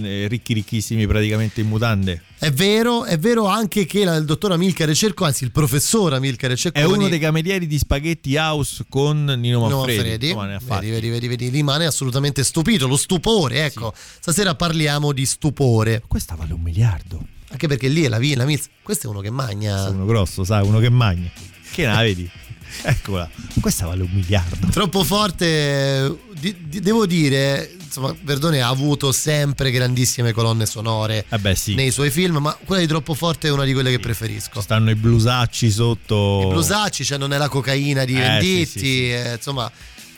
Ricchi 0.00 0.52
Ricchissimi, 0.54 1.06
praticamente 1.06 1.60
in 1.60 1.68
mutande. 1.68 2.22
È 2.38 2.50
vero, 2.50 3.04
è 3.04 3.18
vero 3.18 3.46
anche 3.46 3.86
che 3.86 4.04
la- 4.04 4.16
il 4.16 4.24
dottor 4.24 4.52
Amilcare 4.52 4.94
Cerco, 4.94 5.24
anzi 5.24 5.44
il 5.44 5.50
professor 5.52 6.12
Amilcare 6.14 6.56
Cecconi 6.56 6.84
È 6.84 6.86
uno 6.88 7.08
dei 7.08 7.18
camerieri 7.18 7.66
di 7.66 7.78
Spaghetti 7.78 8.36
House 8.36 8.84
con 8.88 9.24
Nino 9.24 9.66
No, 9.68 9.78
Manfredi. 9.78 10.34
Fatti. 10.64 10.90
Vedi, 10.90 11.08
vedi, 11.08 11.28
vedi, 11.28 11.48
rimane 11.48 11.86
assolutamente 11.86 12.42
stupito, 12.44 12.86
lo 12.86 12.96
stupore, 12.96 13.64
ecco. 13.64 13.92
Stasera 13.96 14.54
parliamo 14.54 15.12
di 15.12 15.24
stupore. 15.26 16.02
Questa 16.06 16.34
vale 16.34 16.52
un 16.52 16.60
miliardo. 16.60 17.26
Anche 17.50 17.68
perché 17.68 17.88
lì 17.88 18.02
è 18.02 18.08
la 18.08 18.18
via, 18.18 18.36
la 18.36 18.44
milza. 18.44 18.68
Questo 18.82 19.06
è 19.06 19.10
uno 19.10 19.20
che 19.20 19.30
magna. 19.30 19.88
Uno 19.88 20.04
grosso, 20.06 20.42
sai, 20.44 20.66
uno 20.66 20.80
che 20.80 20.90
magna. 20.90 21.30
Che 21.72 21.86
ne 21.86 22.02
vedi? 22.02 22.30
Eccola. 22.82 23.28
Questa 23.60 23.86
vale 23.86 24.02
un 24.02 24.10
miliardo. 24.12 24.66
Troppo 24.70 25.04
forte, 25.04 26.16
di- 26.38 26.54
di- 26.68 26.80
devo 26.80 27.06
dire, 27.06 27.74
insomma, 27.82 28.14
Verdone 28.22 28.60
ha 28.60 28.68
avuto 28.68 29.12
sempre 29.12 29.70
grandissime 29.70 30.32
colonne 30.32 30.66
sonore 30.66 31.24
Eh 31.28 31.54
sì. 31.54 31.74
nei 31.74 31.90
suoi 31.90 32.10
film, 32.10 32.36
ma 32.38 32.56
quella 32.64 32.82
di 32.82 32.88
Troppo 32.88 33.14
forte 33.14 33.48
è 33.48 33.50
una 33.50 33.64
di 33.64 33.72
quelle 33.72 33.90
che 33.90 34.00
preferisco. 34.00 34.60
Stanno 34.60 34.90
i 34.90 34.94
blusacci 34.94 35.70
sotto. 35.70 36.42
I 36.44 36.46
blusacci, 36.52 37.04
cioè 37.04 37.18
non 37.18 37.32
è 37.32 37.38
la 37.38 37.48
cocaina 37.48 38.04
di 38.04 38.14
Eh, 38.16 38.20
Venditti, 38.20 38.66
sì, 38.66 38.78
sì, 38.78 38.78
sì. 38.78 39.12
eh, 39.12 39.32
insomma, 39.36 39.70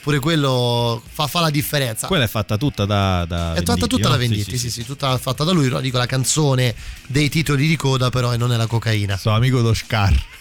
pure 0.03 0.19
quello 0.19 1.03
fa, 1.09 1.27
fa 1.27 1.41
la 1.41 1.51
differenza. 1.51 2.07
Quella 2.07 2.25
è 2.25 2.29
fatta 2.29 2.57
tutta 2.57 2.85
da. 2.85 3.25
da 3.27 3.53
È 3.53 3.57
fatta 3.59 3.73
Venditti, 3.73 3.89
tutta 3.89 4.09
no? 4.09 4.15
da 4.15 4.17
Venditti, 4.21 4.59
sì, 4.59 4.71
sì, 4.71 4.85
tutta 4.85 5.17
fatta 5.19 5.45
da 5.45 5.53
lui. 5.53 5.71
Dico 5.81 5.99
la 5.99 6.07
canzone 6.07 6.75
dei 7.07 7.29
titoli 7.29 7.67
di 7.69 7.77
coda, 7.77 8.11
però, 8.11 8.33
e 8.33 8.37
non 8.37 8.53
è 8.53 8.57
la 8.57 8.67
cocaina. 8.67 9.17
Sono 9.17 9.37
amico 9.37 9.61
d'Oscar. 9.63 10.35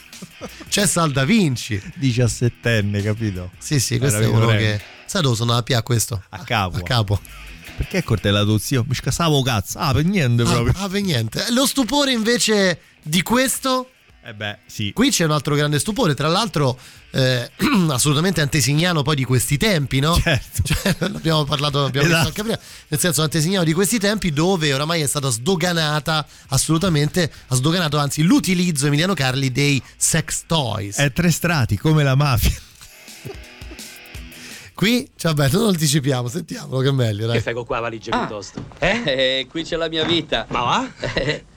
C'è 0.67 0.85
Sal 0.85 1.11
da 1.11 1.25
Vinci. 1.25 1.81
17enne, 1.99 3.01
capito? 3.03 3.51
Sì, 3.57 3.79
sì, 3.79 3.97
questo 3.97 4.17
Era 4.19 4.27
è 4.27 4.29
uno 4.29 4.47
che. 4.47 4.81
Sai 5.05 5.21
dove 5.21 5.35
sono 5.35 5.53
a 5.53 5.61
P 5.61 5.71
a 5.71 5.83
questo? 5.83 6.21
A 6.29 6.43
capo. 6.43 6.77
A 6.77 6.81
capo. 6.81 7.19
Perché 7.77 8.03
cortellato 8.03 8.57
zio? 8.57 8.85
Mi 8.87 8.95
scasavo 8.95 9.41
cazzo. 9.41 9.77
Ah, 9.79 9.93
per 9.93 10.05
niente 10.05 10.43
proprio. 10.43 10.73
Ah, 10.75 10.83
ah, 10.83 10.89
per 10.89 11.01
niente. 11.01 11.45
Lo 11.51 11.65
stupore 11.65 12.11
invece 12.11 12.79
di 13.01 13.21
questo. 13.21 13.89
Eh 14.27 14.33
beh, 14.33 14.57
sì. 14.65 14.91
Qui 14.91 15.11
c'è 15.11 15.23
un 15.23 15.29
altro 15.29 15.53
grande 15.53 15.77
stupore, 15.77 16.15
tra 16.15 16.27
l'altro 16.27 16.79
eh, 17.11 17.47
assolutamente 17.89 18.41
antesignano 18.41 19.03
poi 19.03 19.15
di 19.15 19.23
questi 19.23 19.55
tempi, 19.57 19.99
no? 19.99 20.19
Certo. 20.19 20.63
Cioè, 20.65 20.95
abbiamo 21.01 21.43
parlato 21.43 21.85
abbiamo 21.85 22.07
visto 22.07 22.21
Esatto. 22.21 22.27
anche 22.27 22.41
prima, 22.41 22.59
nel 22.87 22.99
senso 22.99 23.21
antesignano 23.21 23.63
di 23.63 23.73
questi 23.73 23.99
tempi 23.99 24.33
dove 24.33 24.73
oramai 24.73 25.01
è 25.01 25.05
stata 25.05 25.29
sdoganata 25.29 26.25
assolutamente, 26.47 27.31
ha 27.49 27.55
sdoganato 27.55 27.99
anzi 27.99 28.23
l'utilizzo 28.23 28.87
Emiliano 28.87 29.13
Carli 29.13 29.51
dei 29.51 29.79
sex 29.95 30.45
toys. 30.47 30.97
È 30.97 31.13
tre 31.13 31.29
strati, 31.29 31.77
come 31.77 32.03
la 32.03 32.15
mafia. 32.15 32.49
Qui, 34.73 35.07
cioè, 35.15 35.33
vabbè, 35.35 35.55
non 35.55 35.67
anticipiamo, 35.67 36.27
sentiamolo 36.27 36.81
che 36.81 36.89
è 36.89 36.91
meglio, 36.91 37.27
dai. 37.27 37.37
Che 37.37 37.43
fai 37.43 37.53
con 37.53 37.65
qua 37.65 37.79
valigia 37.79 38.17
piuttosto? 38.17 38.65
Eh, 38.79 39.45
qui 39.49 39.63
c'è 39.63 39.75
la 39.75 39.87
mia 39.87 40.03
vita. 40.03 40.47
Ma 40.49 40.61
va? 40.61 40.91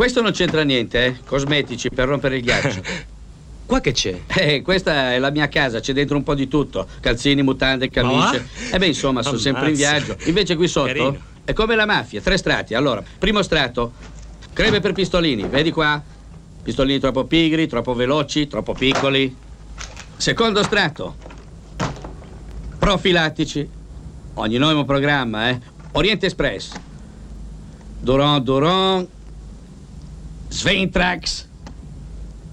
Eh, 0.00 0.02
Questo 0.02 0.22
non 0.22 0.32
c'entra 0.32 0.62
niente, 0.62 1.04
eh? 1.04 1.16
Cosmetici 1.26 1.90
per 1.90 2.08
rompere 2.08 2.36
il 2.36 2.42
ghiaccio. 2.42 2.80
Qua 3.66 3.80
che 3.80 3.92
c'è? 3.92 4.18
Eh, 4.26 4.62
questa 4.62 5.12
è 5.12 5.18
la 5.18 5.30
mia 5.30 5.46
casa, 5.48 5.78
c'è 5.78 5.92
dentro 5.92 6.16
un 6.16 6.22
po' 6.22 6.34
di 6.34 6.48
tutto. 6.48 6.88
Calzini, 7.00 7.42
mutande, 7.42 7.90
camicie. 7.90 8.48
E 8.72 8.78
beh, 8.78 8.86
insomma, 8.86 9.22
sono 9.22 9.36
sempre 9.36 9.68
in 9.68 9.74
viaggio. 9.76 10.16
Invece 10.24 10.56
qui 10.56 10.66
sotto 10.66 10.86
Carino. 10.86 11.18
è 11.44 11.52
come 11.52 11.76
la 11.76 11.84
mafia, 11.84 12.20
tre 12.20 12.36
strati. 12.38 12.74
Allora, 12.74 13.04
primo 13.18 13.42
strato, 13.42 13.92
creme 14.54 14.80
per 14.80 14.92
pistolini, 14.92 15.44
vedi 15.44 15.70
qua? 15.70 16.02
Pistolini 16.62 16.98
troppo 16.98 17.26
pigri, 17.26 17.68
troppo 17.68 17.94
veloci, 17.94 18.48
troppo 18.48 18.72
piccoli. 18.72 19.36
Secondo 20.16 20.62
strato, 20.64 21.16
profilattici. 22.78 23.68
Ogni 24.34 24.56
nuovo 24.56 24.84
programma, 24.84 25.50
eh? 25.50 25.60
Oriente 25.92 26.26
Express. 26.26 26.72
Duron 28.00 28.42
Duron. 28.42 29.08
Sventrax. 30.50 31.46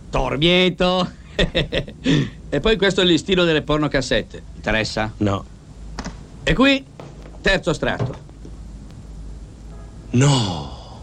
Tormieto. 0.09 1.11
e 1.35 2.59
poi 2.61 2.77
questo 2.77 3.01
è 3.01 3.03
il 3.03 3.09
listino 3.09 3.43
delle 3.43 3.61
pornocassette. 3.61 4.41
Interessa? 4.55 5.11
No. 5.17 5.45
E 6.43 6.53
qui, 6.53 6.85
terzo 7.41 7.73
strato. 7.73 8.25
No. 10.11 10.99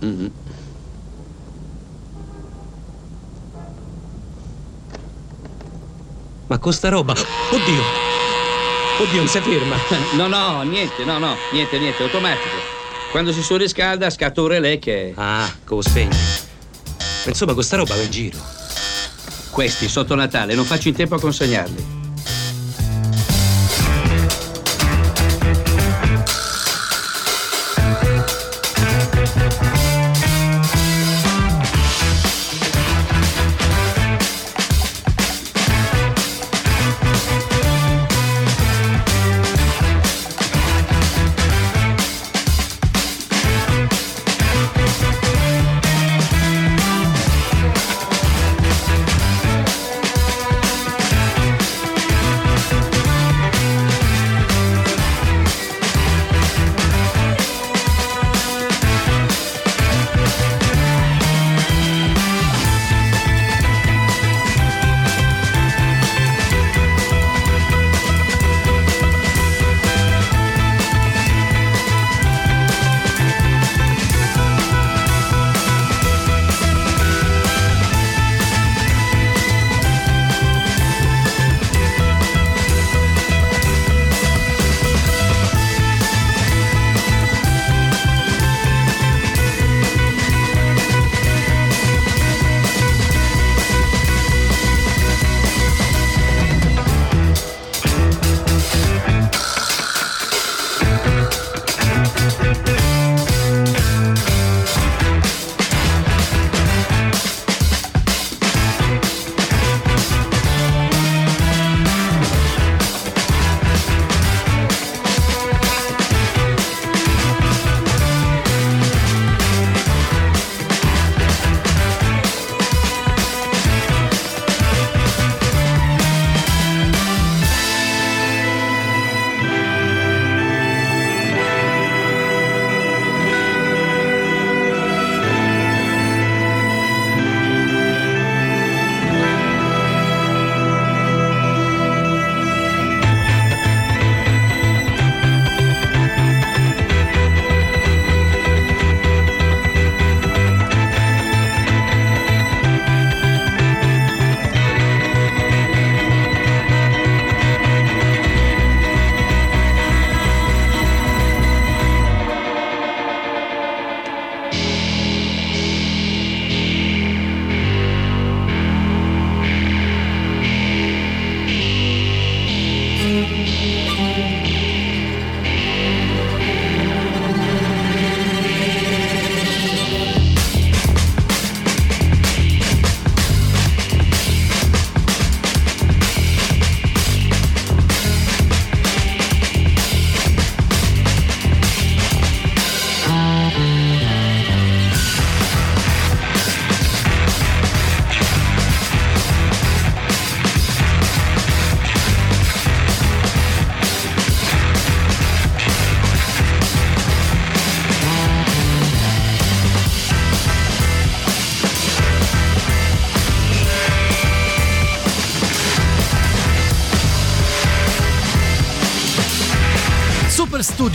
Mhm. 0.00 0.32
Ma 6.46 6.58
con 6.58 6.72
sta 6.72 6.88
roba. 6.88 7.12
Oddio. 7.12 7.82
Oddio, 9.00 9.18
non 9.18 9.28
si 9.28 9.40
ferma. 9.40 9.76
No, 10.14 10.26
no, 10.26 10.62
niente, 10.62 11.04
no, 11.04 11.18
no, 11.18 11.36
niente, 11.52 11.78
niente, 11.78 12.02
automatico. 12.02 12.59
Quando 13.10 13.32
si 13.32 13.42
surriscalda 13.42 14.08
scatta 14.08 14.40
un 14.40 14.46
relè 14.46 14.78
che... 14.78 15.12
Ah, 15.16 15.52
come 15.64 15.82
spegne. 15.82 16.16
Insomma, 17.26 17.54
con 17.54 17.64
sta 17.64 17.76
roba 17.76 17.96
va 17.96 18.02
in 18.02 18.10
giro. 18.10 18.38
Questi 19.50 19.88
sotto 19.88 20.14
Natale 20.14 20.54
non 20.54 20.64
faccio 20.64 20.88
in 20.88 20.94
tempo 20.94 21.16
a 21.16 21.20
consegnarli. 21.20 21.99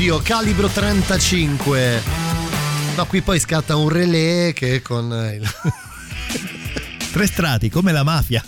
Studio 0.06 0.22
calibro 0.22 0.68
35. 0.68 2.04
No, 2.96 3.08
qui 3.08 3.24
poi 3.24 3.40
scatta 3.40 3.76
un 3.76 3.90
relè 3.90 4.54
che 4.54 4.84
con 4.84 5.12
eh, 5.12 5.38
il... 5.38 5.50
Tre 7.12 7.26
strati, 7.26 7.72
come 7.72 7.92
la 7.92 8.04
mafia. 8.04 8.44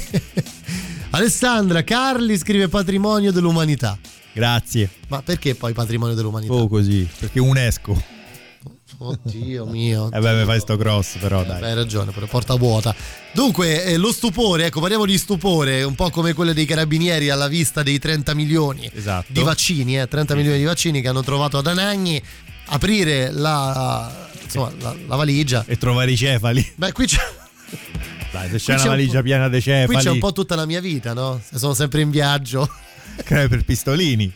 Alessandra 1.10 1.84
Carli 1.84 2.38
scrive 2.38 2.68
patrimonio 2.68 3.30
dell'umanità. 3.30 3.98
Grazie. 4.32 4.88
Ma 5.08 5.20
perché 5.20 5.54
poi 5.54 5.74
patrimonio 5.74 6.14
dell'umanità? 6.14 6.54
Oh, 6.54 6.66
così, 6.66 7.06
perché 7.18 7.40
UNESCO. 7.40 8.02
Oddio 8.96 9.66
mio. 9.66 10.10
Eh 10.10 10.18
beh, 10.18 10.34
mi 10.34 10.44
fai 10.46 10.60
sto 10.60 10.78
cross, 10.78 11.18
però 11.18 11.44
dai. 11.44 11.62
Hai 11.62 11.74
ragione, 11.74 12.10
però 12.10 12.24
porta 12.24 12.54
vuota. 12.54 12.94
Dunque, 13.44 13.84
eh, 13.84 13.98
lo 13.98 14.10
stupore, 14.10 14.64
ecco, 14.64 14.80
parliamo 14.80 15.04
di 15.04 15.18
stupore, 15.18 15.82
un 15.82 15.94
po' 15.94 16.08
come 16.08 16.32
quello 16.32 16.54
dei 16.54 16.64
carabinieri 16.64 17.28
alla 17.28 17.46
vista 17.46 17.82
dei 17.82 17.98
30 17.98 18.32
milioni 18.32 18.90
Esatto. 18.90 19.26
di 19.30 19.42
vaccini, 19.42 20.00
eh, 20.00 20.08
30 20.08 20.34
milioni 20.34 20.56
di 20.56 20.64
vaccini 20.64 21.02
che 21.02 21.08
hanno 21.08 21.22
trovato 21.22 21.58
ad 21.58 21.66
Anagni, 21.66 22.22
aprire 22.68 23.30
la, 23.32 24.30
insomma, 24.42 24.72
la, 24.80 24.96
la 25.06 25.16
valigia. 25.16 25.62
E 25.68 25.76
trovare 25.76 26.12
i 26.12 26.16
cefali. 26.16 26.72
Beh, 26.74 26.92
qui 26.92 27.04
c'è, 27.04 27.20
Dai, 28.32 28.48
se 28.48 28.52
Qui 28.52 28.58
c'è 28.58 28.72
una 28.72 28.76
c'è 28.80 28.82
un 28.84 28.88
valigia 28.94 29.20
piena 29.22 29.48
di 29.50 29.60
cefali. 29.60 29.86
qui 29.88 29.96
c'è 29.98 30.10
un 30.10 30.18
po' 30.20 30.32
tutta 30.32 30.54
la 30.54 30.64
mia 30.64 30.80
vita, 30.80 31.12
no? 31.12 31.38
Se 31.46 31.58
sono 31.58 31.74
sempre 31.74 32.00
in 32.00 32.08
viaggio. 32.08 32.66
Creme 33.24 33.48
per 33.48 33.62
pistolini. 33.62 34.32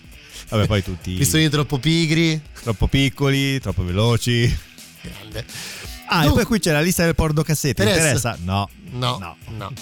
Vabbè, 0.50 0.66
poi 0.66 0.84
tutti. 0.84 1.14
Pistolini 1.14 1.48
troppo 1.48 1.78
pigri. 1.78 2.38
Troppo 2.60 2.86
piccoli, 2.88 3.58
troppo 3.58 3.84
veloci. 3.84 4.54
Grande. 5.00 5.46
Ah, 6.08 6.24
e 6.24 6.30
poi 6.30 6.44
qui 6.44 6.58
c'è 6.58 6.72
la 6.72 6.80
lista 6.80 7.04
del 7.04 7.14
pornocassette. 7.14 7.82
Interessa? 7.82 8.06
Interessa? 8.08 8.38
No. 8.44 8.68
No, 8.90 9.18
no, 9.18 9.36
no. 9.56 9.72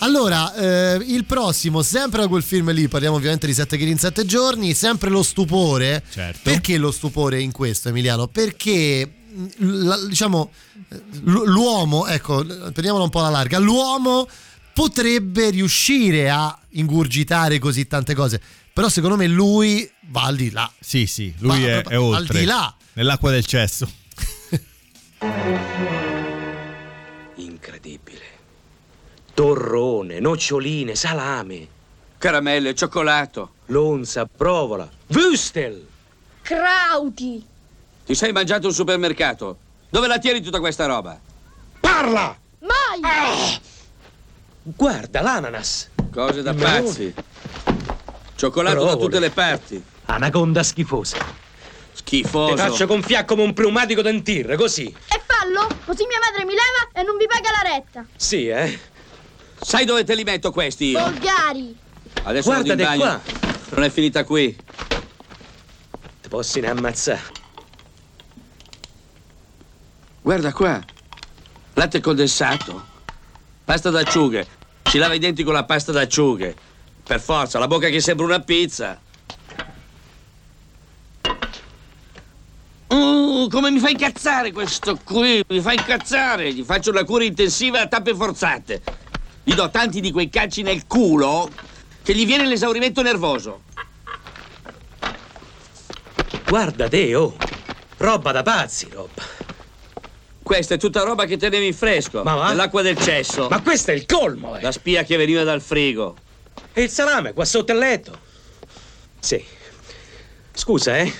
Allora, 0.00 0.54
eh, 0.54 1.02
il 1.06 1.24
prossimo, 1.24 1.82
sempre 1.82 2.20
da 2.20 2.28
quel 2.28 2.42
film 2.44 2.70
lì, 2.72 2.86
parliamo 2.86 3.16
ovviamente 3.16 3.46
di 3.46 3.54
7 3.54 3.76
kg 3.76 3.86
in 3.88 3.98
7 3.98 4.24
giorni, 4.26 4.72
sempre 4.74 5.10
lo 5.10 5.22
stupore. 5.24 6.04
Certo. 6.08 6.40
Perché 6.42 6.76
lo 6.78 6.92
stupore 6.92 7.40
in 7.40 7.50
questo, 7.50 7.88
Emiliano? 7.88 8.28
Perché 8.28 9.10
mh, 9.32 9.46
la- 9.84 10.06
diciamo 10.06 10.50
l'uomo, 11.24 12.06
ecco, 12.06 12.44
prendiamola 12.44 13.04
un 13.04 13.10
po' 13.10 13.20
alla 13.20 13.30
larga, 13.30 13.58
l'uomo 13.58 14.28
potrebbe 14.72 15.50
riuscire 15.50 16.30
a 16.30 16.56
ingurgitare 16.70 17.58
così 17.58 17.86
tante 17.88 18.14
cose, 18.14 18.40
però 18.72 18.88
secondo 18.88 19.16
me 19.16 19.26
lui 19.26 19.90
va 20.10 20.22
al 20.24 20.36
di 20.36 20.50
là. 20.50 20.70
Sì, 20.78 21.06
sì, 21.06 21.34
lui 21.38 21.60
Va 21.62 21.66
è, 21.66 21.82
è 21.82 21.98
oltre. 21.98 22.34
Al 22.34 22.40
di 22.40 22.46
là. 22.46 22.74
Nell'acqua 22.92 23.30
del 23.32 23.44
cesso. 23.44 23.90
Incredibile. 27.36 28.24
Torrone, 29.34 30.20
noccioline, 30.20 30.94
salame. 30.94 31.68
Caramelle, 32.18 32.74
cioccolato. 32.74 33.50
Lonza, 33.66 34.26
provola. 34.26 34.88
Wustel. 35.08 35.86
Crauti. 36.42 37.44
Ti 38.04 38.14
sei 38.14 38.32
mangiato 38.32 38.66
un 38.66 38.72
supermercato. 38.72 39.58
Dove 39.88 40.06
la 40.06 40.18
tieni 40.18 40.40
tutta 40.40 40.60
questa 40.60 40.86
roba? 40.86 41.18
Parla! 41.80 42.36
Mai. 42.60 43.60
Guarda, 44.62 45.20
l'ananas. 45.20 45.88
Cose 46.12 46.42
da 46.42 46.54
pazzi. 46.54 47.14
Cioccolato 48.34 48.76
da 48.76 48.82
Provole. 48.82 49.04
tutte 49.04 49.18
le 49.20 49.30
parti. 49.30 49.82
Anaconda 50.06 50.62
schifosa. 50.62 51.18
Schifoso. 52.08 52.54
Ti 52.54 52.60
faccio 52.60 52.86
gonfiare 52.86 53.26
come 53.26 53.42
un 53.42 53.52
pneumatico 53.52 54.00
dentir, 54.00 54.54
così. 54.56 54.86
E 54.86 55.20
fallo, 55.26 55.68
così 55.84 56.06
mia 56.06 56.18
madre 56.18 56.46
mi 56.46 56.52
leva 56.52 56.88
e 56.94 57.02
non 57.04 57.18
vi 57.18 57.26
paga 57.26 57.50
la 57.50 57.70
retta. 57.76 58.06
Sì, 58.16 58.48
eh? 58.48 58.80
Sai 59.60 59.84
dove 59.84 60.04
te 60.04 60.14
li 60.14 60.24
metto 60.24 60.50
questi 60.50 60.86
io? 60.86 61.00
Volgari. 61.00 61.76
Adesso 62.22 62.48
vado 62.50 62.66
in 62.70 62.76
Guardate 62.76 62.82
bagno. 62.82 63.20
qua. 63.20 63.20
Non 63.74 63.84
è 63.84 63.90
finita 63.90 64.24
qui. 64.24 64.56
Ti 66.22 66.28
posso 66.30 66.60
ne 66.60 66.70
ammazzare. 66.70 67.20
Guarda 70.22 70.52
qua. 70.52 70.82
Latte 71.74 72.00
condensato. 72.00 72.86
Pasta 73.64 73.90
d'acciughe. 73.90 74.46
Si 74.84 74.96
lava 74.96 75.12
i 75.12 75.18
denti 75.18 75.42
con 75.42 75.52
la 75.52 75.64
pasta 75.64 75.92
d'acciughe. 75.92 76.56
Per 77.04 77.20
forza, 77.20 77.58
la 77.58 77.66
bocca 77.66 77.88
che 77.90 78.00
sembra 78.00 78.24
una 78.24 78.40
pizza. 78.40 78.98
Uh, 83.38 83.48
come 83.48 83.70
mi 83.70 83.78
fa 83.78 83.88
incazzare 83.88 84.50
questo 84.50 84.98
qui? 85.04 85.44
Mi 85.46 85.60
fa 85.60 85.72
incazzare. 85.72 86.52
Gli 86.52 86.64
faccio 86.64 86.90
una 86.90 87.04
cura 87.04 87.22
intensiva 87.22 87.80
a 87.80 87.86
tappe 87.86 88.12
forzate. 88.12 88.82
Gli 89.44 89.54
do 89.54 89.70
tanti 89.70 90.00
di 90.00 90.10
quei 90.10 90.28
calci 90.28 90.62
nel 90.62 90.88
culo 90.88 91.48
che 92.02 92.16
gli 92.16 92.26
viene 92.26 92.46
l'esaurimento 92.46 93.00
nervoso. 93.00 93.62
Guarda 96.48 96.88
te, 96.88 97.14
oh. 97.14 97.36
Roba 97.98 98.32
da 98.32 98.42
pazzi, 98.42 98.88
roba. 98.90 99.22
Questa 100.42 100.74
è 100.74 100.78
tutta 100.78 101.04
roba 101.04 101.24
che 101.24 101.36
tenevi 101.36 101.66
in 101.66 101.74
fresco. 101.74 102.24
Ma 102.24 102.34
va? 102.34 102.48
Nell'acqua 102.48 102.82
del 102.82 102.98
cesso. 102.98 103.46
Ma 103.48 103.62
questo 103.62 103.92
è 103.92 103.94
il 103.94 104.04
colmo, 104.04 104.56
eh. 104.56 104.62
La 104.62 104.72
spia 104.72 105.04
che 105.04 105.16
veniva 105.16 105.44
dal 105.44 105.60
frigo. 105.60 106.16
E 106.72 106.82
il 106.82 106.90
salame 106.90 107.34
qua 107.34 107.44
sotto 107.44 107.70
il 107.70 107.78
letto? 107.78 108.18
Sì. 109.20 109.44
Scusa, 110.52 110.98
eh. 110.98 111.12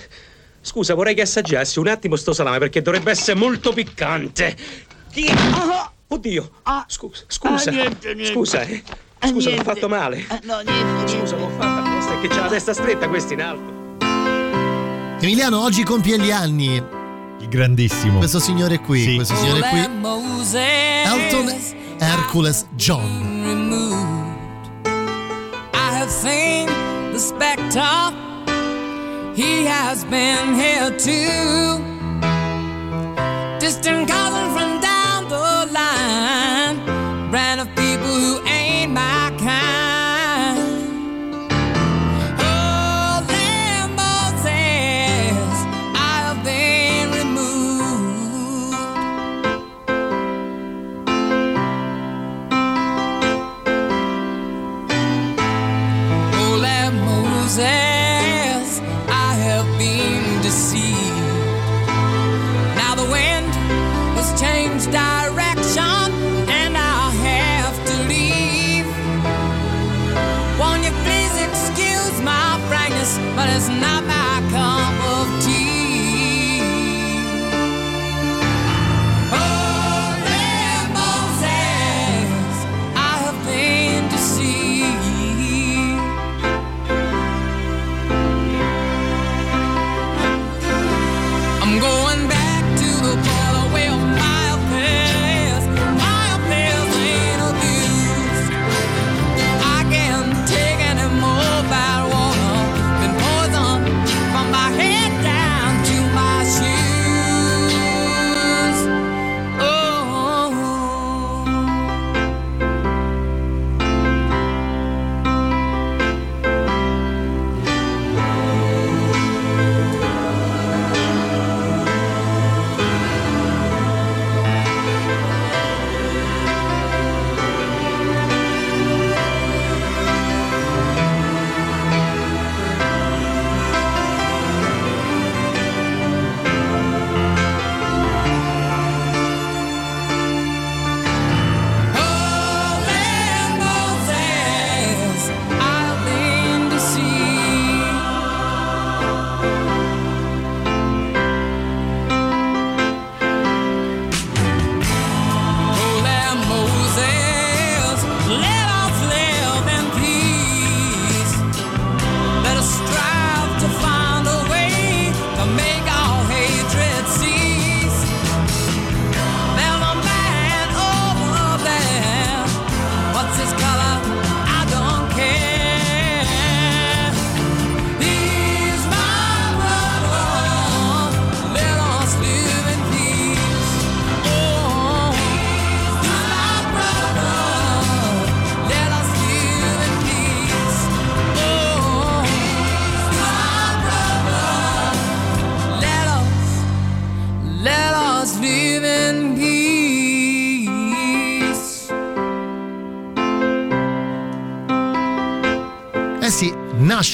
Scusa, 0.61 0.95
vorrei 0.95 1.15
che 1.15 1.23
assaggiassi 1.23 1.79
un 1.79 1.89
attimo 1.89 2.17
sto 2.17 2.33
salame 2.33 2.59
perché 2.59 2.83
dovrebbe 2.83 3.11
essere 3.11 3.39
molto 3.39 3.73
piccante. 3.73 4.57
Chi- 5.13 5.29
Ah! 5.29 5.91
Oddio. 6.11 6.51
Scusa, 6.87 7.23
scusa. 7.27 7.69
Ah, 7.71 7.73
niente, 7.73 8.15
niente. 8.15 8.33
Scusa, 8.33 8.63
eh. 8.63 8.83
Ah, 9.21 9.29
Scusa, 9.29 9.51
l'ho 9.51 9.63
fatto 9.63 9.89
male. 9.89 10.25
Ah, 10.29 10.41
no, 10.45 10.61
niente, 10.61 11.09
Scusa, 11.19 11.37
l'ho 11.37 11.49
fatta 11.51 11.83
apposta, 11.85 12.15
è 12.15 12.21
che 12.21 12.29
c'ha 12.29 12.41
la 12.43 12.49
testa 12.49 12.73
stretta 12.73 13.09
questi 13.09 13.35
in 13.35 13.43
alto. 13.43 13.77
Emiliano 15.21 15.61
oggi 15.63 15.83
compie 15.85 16.19
gli 16.19 16.31
anni. 16.31 16.77
Il 17.41 17.49
grandissimo. 17.49 18.19
Questo 18.19 18.41
signore 18.41 18.79
qui, 18.81 19.03
Sì. 19.03 19.15
questo 19.17 19.35
signore 19.37 19.61
qui. 19.69 19.79
Elton 19.81 21.55
Hercules 21.99 22.67
John. 22.75 24.27
I 25.75 26.01
have 26.01 26.09
seen 26.11 26.67
the 27.13 27.19
spectre. 27.19 28.27
He 29.39 29.65
has 29.67 30.05
been 30.05 30.57
here 30.57 30.91
too. 30.99 31.79
Distant 33.61 34.09
cousin 34.09 34.47
from 34.53 34.68
is 73.59 73.69
not 73.69 74.08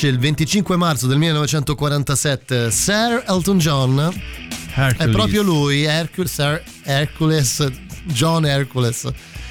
nasce 0.05 0.09
il 0.09 0.19
25 0.19 0.77
marzo 0.77 1.07
del 1.07 1.19
1947 1.19 2.71
Sir 2.71 3.25
Elton 3.27 3.59
John. 3.59 4.13
È 4.75 5.09
proprio 5.09 5.43
lui, 5.43 5.85
Hercules, 5.85 6.33
Sir 6.33 6.63
Hercules, 6.83 7.67
John 8.05 8.45
Hercules. 8.45 9.09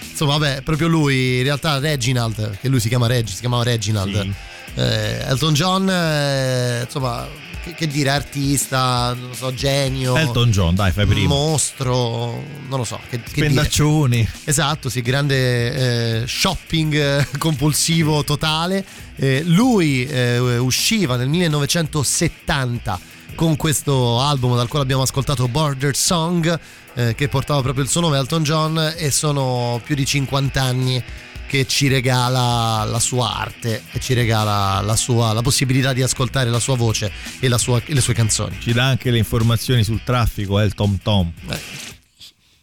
Insomma, 0.09 0.37
vabbè, 0.37 0.57
è 0.57 0.61
proprio 0.61 0.87
lui, 0.87 1.37
in 1.37 1.43
realtà 1.43 1.79
Reginald, 1.79 2.57
che 2.59 2.67
lui 2.67 2.79
si 2.79 2.87
chiama 2.87 3.07
Reg, 3.07 3.27
si 3.27 3.39
chiamava 3.39 3.63
Reginald. 3.63 4.21
Sì. 4.21 4.33
Eh, 4.75 5.23
Elton 5.27 5.53
John, 5.53 5.89
eh, 5.89 6.81
insomma, 6.83 7.27
che, 7.63 7.73
che 7.73 7.87
dire, 7.87 8.09
artista, 8.09 9.15
non 9.17 9.29
lo 9.29 9.35
so, 9.35 9.53
genio. 9.53 10.15
Elton 10.15 10.51
John, 10.51 10.75
dai, 10.75 10.91
fai 10.91 11.05
prima. 11.05 11.29
Mostro, 11.29 12.43
non 12.67 12.77
lo 12.77 12.83
so. 12.83 12.99
Che, 13.09 13.21
che. 13.21 13.29
Spendaccioni. 13.29 14.27
Esatto, 14.43 14.89
sì, 14.89 15.01
grande 15.01 16.21
eh, 16.21 16.27
shopping 16.27 16.93
eh, 16.93 17.27
compulsivo 17.37 18.23
totale. 18.23 18.85
Eh, 19.15 19.43
lui 19.45 20.05
eh, 20.05 20.57
usciva 20.57 21.15
nel 21.15 21.27
1970 21.27 22.99
con 23.35 23.55
questo 23.55 24.19
album 24.19 24.55
dal 24.55 24.67
quale 24.67 24.83
abbiamo 24.83 25.03
ascoltato 25.03 25.47
Border 25.47 25.95
Song, 25.95 26.59
eh, 26.93 27.15
che 27.15 27.27
portava 27.27 27.61
proprio 27.61 27.83
il 27.83 27.89
suo 27.89 28.01
nome 28.01 28.17
Elton 28.17 28.43
John, 28.43 28.93
e 28.95 29.11
sono 29.11 29.81
più 29.83 29.95
di 29.95 30.05
50 30.05 30.61
anni 30.61 31.03
che 31.47 31.67
ci 31.67 31.87
regala 31.87 32.83
la 32.83 32.99
sua 32.99 33.37
arte 33.37 33.83
e 33.91 33.99
ci 33.99 34.13
regala 34.13 34.81
la, 34.81 34.95
sua, 34.95 35.33
la 35.33 35.41
possibilità 35.43 35.93
di 35.93 36.01
ascoltare 36.01 36.49
la 36.49 36.59
sua 36.59 36.75
voce 36.75 37.11
e, 37.39 37.47
la 37.47 37.59
sua- 37.59 37.81
e 37.85 37.93
le 37.93 38.01
sue 38.01 38.15
canzoni. 38.15 38.57
Ci 38.59 38.73
dà 38.73 38.85
anche 38.85 39.11
le 39.11 39.19
informazioni 39.19 39.83
sul 39.83 40.01
traffico, 40.03 40.59
è 40.59 40.63
il 40.63 40.73
Tom 40.73 40.97
Tom. 41.01 41.31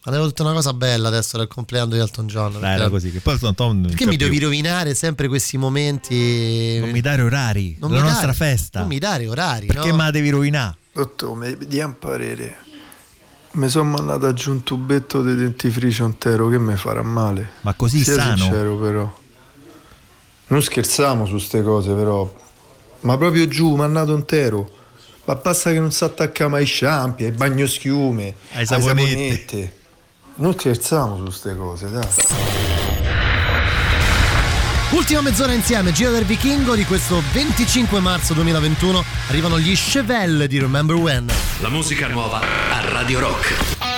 Avevo 0.05 0.25
detto 0.25 0.41
una 0.43 0.53
cosa 0.53 0.73
bella 0.73 1.09
adesso 1.09 1.37
del 1.37 1.47
compleanno 1.47 1.91
di 1.93 1.99
Elton 1.99 2.25
John. 2.25 2.59
Dai, 2.59 2.75
era 2.75 2.89
così. 2.89 3.11
Che 3.11 3.19
poi 3.19 3.37
Tom 3.37 3.53
non 3.81 3.81
Perché 3.87 4.07
mi 4.07 4.17
devi 4.17 4.37
più. 4.37 4.45
rovinare 4.47 4.95
sempre 4.95 5.27
questi 5.27 5.57
momenti? 5.57 6.79
Non 6.79 6.89
mi 6.89 7.01
dare 7.01 7.21
orari. 7.21 7.77
Non 7.79 7.91
la 7.91 7.97
mi 7.97 8.01
nostra 8.03 8.27
dare- 8.27 8.37
festa. 8.37 8.79
Non 8.79 8.87
mi 8.87 8.97
dare 8.97 9.27
orari, 9.27 9.67
Perché 9.67 9.89
no? 9.89 9.95
me 9.97 10.03
la 10.05 10.11
devi 10.11 10.29
rovinare? 10.31 10.75
Dottore, 10.91 11.55
mi 11.55 11.67
dia 11.67 11.85
un 11.85 11.99
parere. 11.99 12.57
Mi 13.51 13.69
sono 13.69 13.91
mandato 13.91 14.33
giù 14.33 14.51
un 14.51 14.63
tubetto 14.63 15.21
di 15.21 15.35
dentifricio 15.35 16.03
intero 16.05 16.47
che 16.49 16.57
mi 16.57 16.75
farà 16.77 17.03
male. 17.03 17.51
Ma 17.61 17.73
così 17.75 18.03
Sia 18.03 18.15
sano? 18.15 18.37
sincero 18.37 18.77
però. 18.77 19.19
Non 20.47 20.63
scherziamo 20.63 21.25
su 21.27 21.37
ste 21.37 21.61
cose 21.61 21.93
però. 21.93 22.33
Ma 23.01 23.17
proprio 23.17 23.47
giù, 23.47 23.75
mandato 23.75 24.15
intero. 24.15 24.77
Ma 25.25 25.35
basta 25.35 25.71
che 25.71 25.79
non 25.79 25.91
si 25.91 26.03
attacca 26.03 26.47
mai 26.47 26.61
ai 26.61 26.65
sciampi, 26.65 27.25
ai 27.25 27.31
bagnoschiume, 27.31 28.33
Ai 28.53 28.65
saponetti. 28.65 29.07
saponette. 29.09 29.75
Non 30.35 30.53
scherziamo 30.57 31.17
su 31.17 31.29
ste 31.31 31.55
cose, 31.55 31.89
dai. 31.89 32.07
Ultima 34.91 35.21
mezz'ora 35.21 35.53
insieme, 35.53 35.91
Giro 35.91 36.11
del 36.11 36.25
Vichingo 36.25 36.75
di 36.75 36.83
questo 36.85 37.21
25 37.31 37.99
marzo 37.99 38.33
2021. 38.33 39.03
Arrivano 39.29 39.59
gli 39.59 39.73
Chevelle 39.75 40.47
di 40.47 40.59
Remember 40.59 40.95
When. 40.95 41.31
La 41.61 41.69
musica 41.69 42.07
nuova 42.07 42.39
a 42.41 42.89
Radio 42.89 43.19
Rock. 43.19 43.90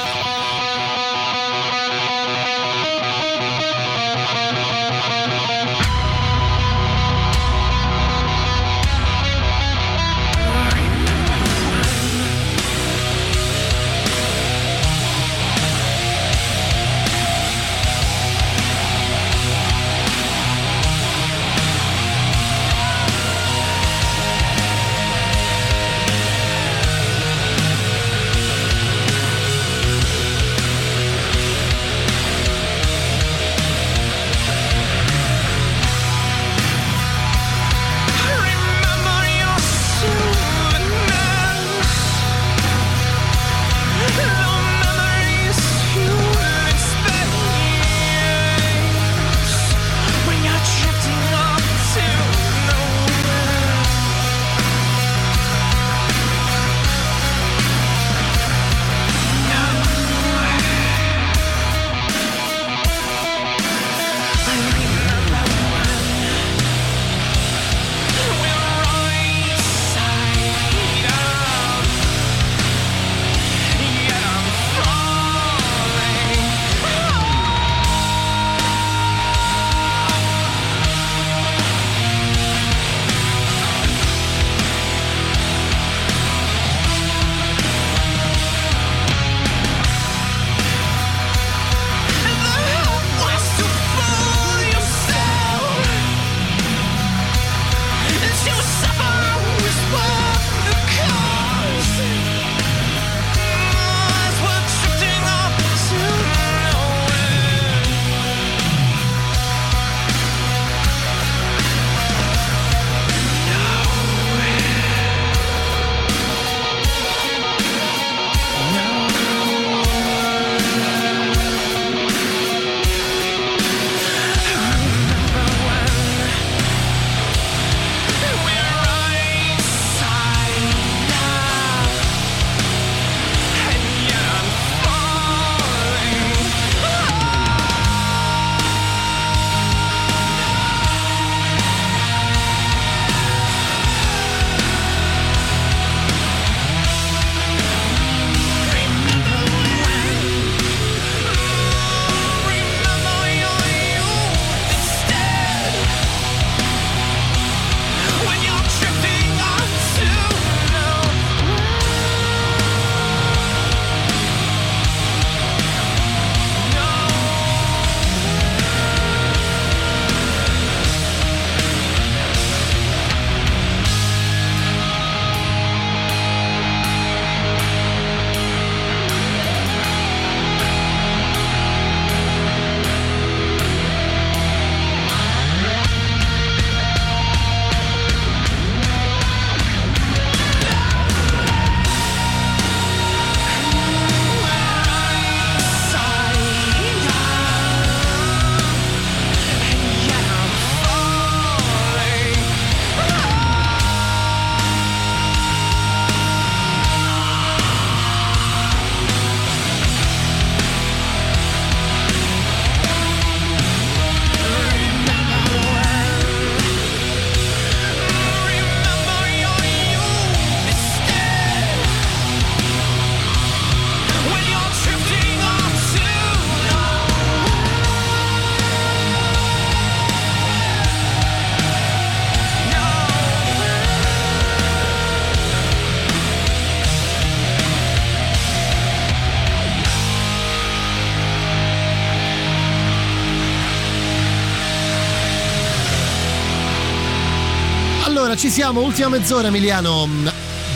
Allora, 248.33 248.49
ci 248.49 248.49
siamo, 248.49 248.81
ultima 248.81 249.09
mezz'ora 249.09 249.49
Emiliano. 249.49 250.09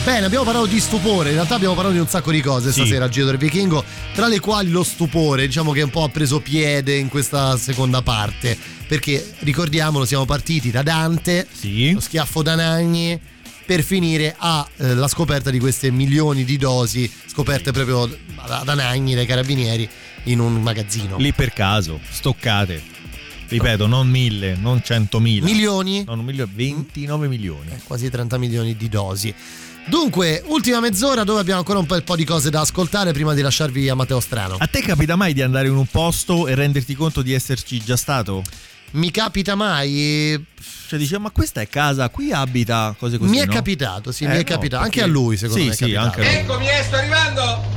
Bene, 0.04 0.26
abbiamo 0.26 0.44
parlato 0.44 0.66
di 0.66 0.78
stupore, 0.78 1.30
in 1.30 1.34
realtà 1.34 1.56
abbiamo 1.56 1.74
parlato 1.74 1.96
di 1.96 2.00
un 2.00 2.06
sacco 2.06 2.30
di 2.30 2.40
cose 2.40 2.70
Sì. 2.70 2.80
stasera 2.82 3.06
a 3.06 3.08
Giro 3.08 3.26
del 3.26 3.36
Vichingo, 3.36 3.82
tra 4.14 4.28
le 4.28 4.38
quali 4.38 4.70
lo 4.70 4.84
stupore, 4.84 5.44
diciamo 5.44 5.72
che 5.72 5.82
un 5.82 5.90
po' 5.90 6.04
ha 6.04 6.08
preso 6.08 6.38
piede 6.38 6.94
in 6.94 7.08
questa 7.08 7.56
seconda 7.58 8.00
parte, 8.00 8.56
perché 8.86 9.34
ricordiamolo, 9.40 10.04
siamo 10.04 10.24
partiti 10.24 10.70
da 10.70 10.82
Dante, 10.82 11.48
lo 11.92 11.98
schiaffo 12.00 12.42
da 12.42 12.54
Nagni, 12.54 13.18
per 13.66 13.82
finire 13.82 14.36
alla 14.38 15.08
scoperta 15.08 15.50
di 15.50 15.58
queste 15.58 15.90
milioni 15.90 16.44
di 16.44 16.58
dosi 16.58 17.10
scoperte 17.26 17.72
proprio 17.72 18.06
da 18.46 18.62
da 18.64 18.74
Nagni, 18.74 19.16
dai 19.16 19.26
carabinieri, 19.26 19.88
in 20.24 20.38
un 20.38 20.62
magazzino. 20.62 21.16
Lì 21.16 21.32
per 21.32 21.52
caso, 21.52 21.98
stoccate. 22.08 22.97
Ripeto, 23.48 23.86
non 23.86 24.08
mille, 24.08 24.56
non 24.56 24.82
centomila. 24.82 25.44
Milioni? 25.46 26.04
No, 26.06 26.14
non 26.14 26.24
milioni, 26.24 26.50
29 26.54 27.28
milioni. 27.28 27.70
quasi 27.84 28.10
30 28.10 28.36
milioni 28.38 28.76
di 28.76 28.88
dosi. 28.88 29.34
Dunque, 29.86 30.42
ultima 30.48 30.80
mezz'ora 30.80 31.24
dove 31.24 31.40
abbiamo 31.40 31.60
ancora 31.60 31.78
un 31.78 31.86
bel 31.86 32.02
po' 32.02 32.14
di 32.14 32.24
cose 32.24 32.50
da 32.50 32.60
ascoltare 32.60 33.12
prima 33.12 33.32
di 33.32 33.40
lasciarvi 33.40 33.88
a 33.88 33.94
Matteo 33.94 34.20
Strano. 34.20 34.56
A 34.58 34.66
te 34.66 34.82
capita 34.82 35.16
mai 35.16 35.32
di 35.32 35.40
andare 35.40 35.68
in 35.68 35.74
un 35.76 35.86
posto 35.86 36.46
e 36.46 36.54
renderti 36.54 36.94
conto 36.94 37.22
di 37.22 37.32
esserci 37.32 37.82
già 37.82 37.96
stato? 37.96 38.42
Mi 38.90 39.10
capita 39.10 39.54
mai? 39.54 40.44
Cioè 40.86 40.98
dice, 40.98 41.18
ma 41.18 41.30
questa 41.30 41.62
è 41.62 41.68
casa, 41.68 42.10
qui 42.10 42.32
abita, 42.32 42.94
cose 42.98 43.16
così. 43.16 43.30
mi 43.30 43.38
è 43.38 43.46
no? 43.46 43.52
capitato, 43.52 44.12
sì, 44.12 44.24
Eh, 44.24 44.28
mi 44.28 44.34
è 44.34 44.38
no, 44.38 44.44
capitato. 44.44 44.82
Anche 44.84 45.00
perché- 45.00 45.10
a 45.10 45.12
lui, 45.12 45.36
secondo 45.38 45.60
sì, 45.62 45.66
me. 45.68 45.72
è 45.72 45.74
Sì, 45.74 45.80
capitato. 45.84 46.04
anche 46.06 46.20
a 46.20 46.24
lui. 46.24 46.40
Eccomi, 46.40 46.66
eh, 46.68 46.82
sto 46.84 46.96
arrivando! 46.96 47.76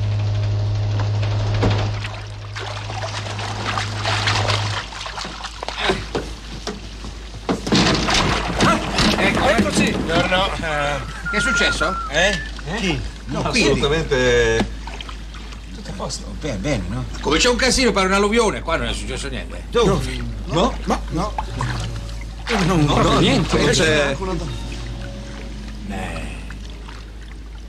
Ecco, 9.17 10.11
eccoci. 10.35 10.59
Buongiorno. 10.61 11.05
Che 11.31 11.37
è 11.37 11.39
successo? 11.39 11.95
Eh? 12.09 12.39
Chi? 12.77 12.99
No, 13.25 13.41
No, 13.43 13.49
qui. 13.49 13.61
assolutamente. 13.61 14.67
Tutto 15.75 15.89
a 15.89 15.93
posto. 15.93 16.35
Bene, 16.39 16.57
bene, 16.57 16.83
no? 16.89 17.05
Come 17.21 17.37
c'è 17.37 17.49
un 17.49 17.55
casino 17.55 17.91
per 17.91 18.05
un'alluvione, 18.05 18.61
qua 18.61 18.75
non 18.77 18.87
è 18.87 18.93
successo 18.93 19.27
niente. 19.29 19.63
No, 19.71 20.01
no, 20.47 20.77
ma 20.85 20.99
no. 21.09 21.33
Non 22.65 22.83
No, 22.83 23.01
no, 23.01 23.19
niente. 23.19 23.57
invece- 23.57 24.17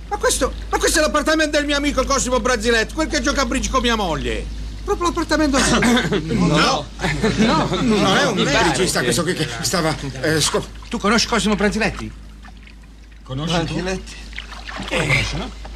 Ma 0.08 0.16
questo, 0.18 0.52
ma 0.70 0.78
questo 0.78 0.98
è 0.98 1.02
l'appartamento 1.02 1.56
del 1.56 1.64
mio 1.66 1.76
amico 1.76 2.04
Cosimo 2.04 2.38
Braziletto, 2.40 2.94
quel 2.94 3.08
che 3.08 3.20
gioca 3.22 3.42
a 3.42 3.46
bridge 3.46 3.70
con 3.70 3.80
mia 3.80 3.96
moglie. 3.96 4.44
Proprio 4.84 5.06
l'appartamento 5.06 5.58
suo. 5.58 5.78
No. 5.78 6.84
no, 7.36 7.68
Non 7.80 8.16
è 8.16 8.26
un 8.26 8.44
regista 8.44 9.02
questo 9.02 9.22
qui 9.22 9.32
che 9.34 9.48
stava. 9.62 9.94
eh, 10.20 10.40
sco- 10.40 10.66
Tu 10.88 10.98
conosci 10.98 11.26
Cosimo 11.28 11.54
Braziletti? 11.54 12.12
Conosci 13.32 13.54
Braziletti? 13.54 14.14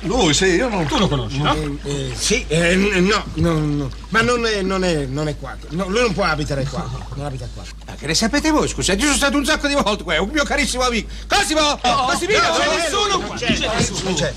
Lui, 0.00 0.34
sì, 0.34 0.44
io 0.44 0.68
non. 0.68 0.86
Tu 0.86 0.98
lo 0.98 1.08
conosci, 1.08 1.38
no? 1.38 1.54
Eh, 1.84 2.12
sì, 2.14 2.44
eh, 2.48 2.76
no, 2.76 3.24
no, 3.32 3.52
no. 3.58 3.90
Ma 4.10 4.20
non 4.20 4.44
è, 4.44 4.60
non 4.60 4.84
è, 4.84 5.06
non 5.06 5.26
è 5.26 5.38
qua. 5.38 5.56
No, 5.70 5.88
lui 5.88 6.00
non 6.00 6.12
può 6.12 6.24
abitare 6.24 6.64
qua. 6.64 6.86
Non 7.14 7.24
abita 7.24 7.48
qua. 7.54 7.62
Ma 7.86 7.94
che 7.94 8.06
ne 8.06 8.14
sapete 8.14 8.50
voi, 8.50 8.68
scusa? 8.68 8.92
Io 8.92 9.04
sono 9.04 9.14
stato 9.14 9.38
un 9.38 9.46
sacco 9.46 9.68
di 9.68 9.74
volte 9.74 10.04
qua, 10.04 10.20
un 10.20 10.28
mio 10.28 10.44
carissimo 10.44 10.82
amico. 10.82 11.08
Cosimo! 11.26 11.78
Cosimino, 11.80 12.42
no, 12.42 12.56
c'è 12.56 12.66
no, 12.66 12.74
nessuno 12.74 13.06
non 13.06 13.22
qua! 13.24 13.36
c'è, 13.36 13.58
non 14.04 14.14
c'è. 14.14 14.34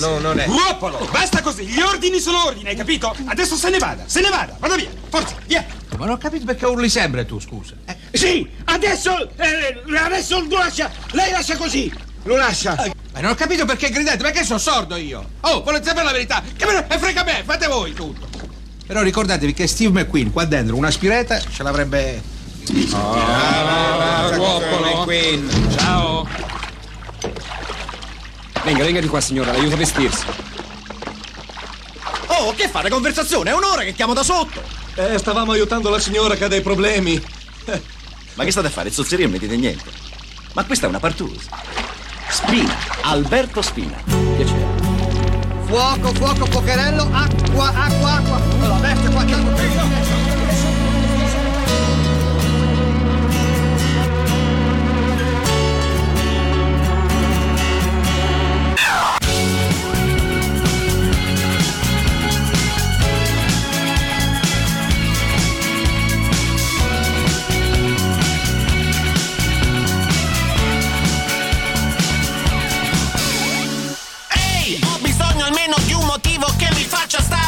No, 0.00 0.18
non 0.18 0.38
è. 0.38 0.46
Ruopolo! 0.46 1.08
Basta 1.10 1.40
così, 1.40 1.64
gli 1.64 1.80
ordini 1.80 2.20
sono 2.20 2.44
ordini, 2.44 2.68
hai 2.68 2.76
capito? 2.76 3.16
Adesso 3.24 3.56
se 3.56 3.70
ne 3.70 3.78
vada, 3.78 4.04
se 4.04 4.20
ne 4.20 4.28
vada, 4.28 4.54
vada 4.60 4.76
via, 4.76 4.90
forza, 5.08 5.34
via! 5.46 5.64
Ma 5.96 6.04
non 6.04 6.16
ho 6.16 6.18
capito 6.18 6.44
perché 6.44 6.66
urli 6.66 6.90
sempre 6.90 7.24
tu, 7.24 7.40
scusa. 7.40 7.74
Sì, 8.12 8.48
adesso, 8.64 9.30
eh, 9.36 9.82
adesso 9.96 10.40
lo 10.40 10.58
lascia, 10.58 10.90
lei 11.12 11.30
lascia 11.32 11.56
così. 11.56 11.92
Lo 12.24 12.36
lascia. 12.36 12.74
Ma 13.12 13.20
non 13.20 13.30
ho 13.30 13.34
capito 13.34 13.64
perché 13.64 13.90
gridate, 13.90 14.16
perché 14.18 14.44
sono 14.44 14.58
sordo 14.58 14.96
io? 14.96 15.24
Oh, 15.40 15.62
volete 15.62 15.86
sapere 15.86 16.04
la 16.04 16.12
verità? 16.12 16.42
Che 16.56 16.66
me 16.66 16.72
ne 16.72 16.86
e 16.88 16.98
frega 16.98 17.22
me, 17.22 17.42
fate 17.44 17.66
voi 17.66 17.92
tutto! 17.92 18.26
Però 18.86 19.02
ricordatevi 19.02 19.54
che 19.54 19.66
Steve 19.66 20.02
McQueen 20.02 20.32
qua 20.32 20.44
dentro 20.44 20.76
una 20.76 20.90
spiretta 20.90 21.38
ce 21.40 21.62
l'avrebbe. 21.62 22.22
Ah, 22.92 24.30
Ruopolo 24.32 24.86
McQueen. 24.86 25.76
Ciao! 25.76 26.26
Venga, 28.64 28.84
venga 28.84 29.00
di 29.00 29.06
qua, 29.06 29.20
signora, 29.20 29.52
l'aiuto 29.52 29.74
a 29.74 29.78
vestirsi. 29.78 30.24
Oh, 32.26 32.54
che 32.54 32.68
fate 32.68 32.88
conversazione? 32.88 33.50
È 33.50 33.54
un'ora 33.54 33.82
che 33.82 33.92
chiamo 33.92 34.14
da 34.14 34.22
sotto. 34.22 34.62
Eh, 34.94 35.18
stavamo 35.18 35.52
aiutando 35.52 35.90
la 35.90 35.98
signora 35.98 36.34
che 36.34 36.44
ha 36.44 36.48
dei 36.48 36.62
problemi. 36.62 37.22
Ma 38.34 38.44
che 38.44 38.50
state 38.50 38.66
a 38.66 38.70
fare? 38.70 38.90
Zozzeria 38.90 39.26
non 39.26 39.34
mi 39.34 39.40
dite 39.40 39.56
niente. 39.56 39.90
Ma 40.54 40.64
questa 40.64 40.86
è 40.86 40.88
una 40.88 41.00
partusa. 41.00 41.50
Spina, 42.28 42.74
Alberto 43.02 43.62
Spina. 43.62 43.96
Piacere. 44.36 44.66
Fuoco, 45.66 46.12
fuoco, 46.14 46.46
pocherello, 46.46 47.08
acqua, 47.12 47.68
acqua, 47.74 48.12
acqua. 48.12 48.40
La 48.60 48.78
veste 48.80 49.10
qua 49.10 49.24
che 49.24 49.34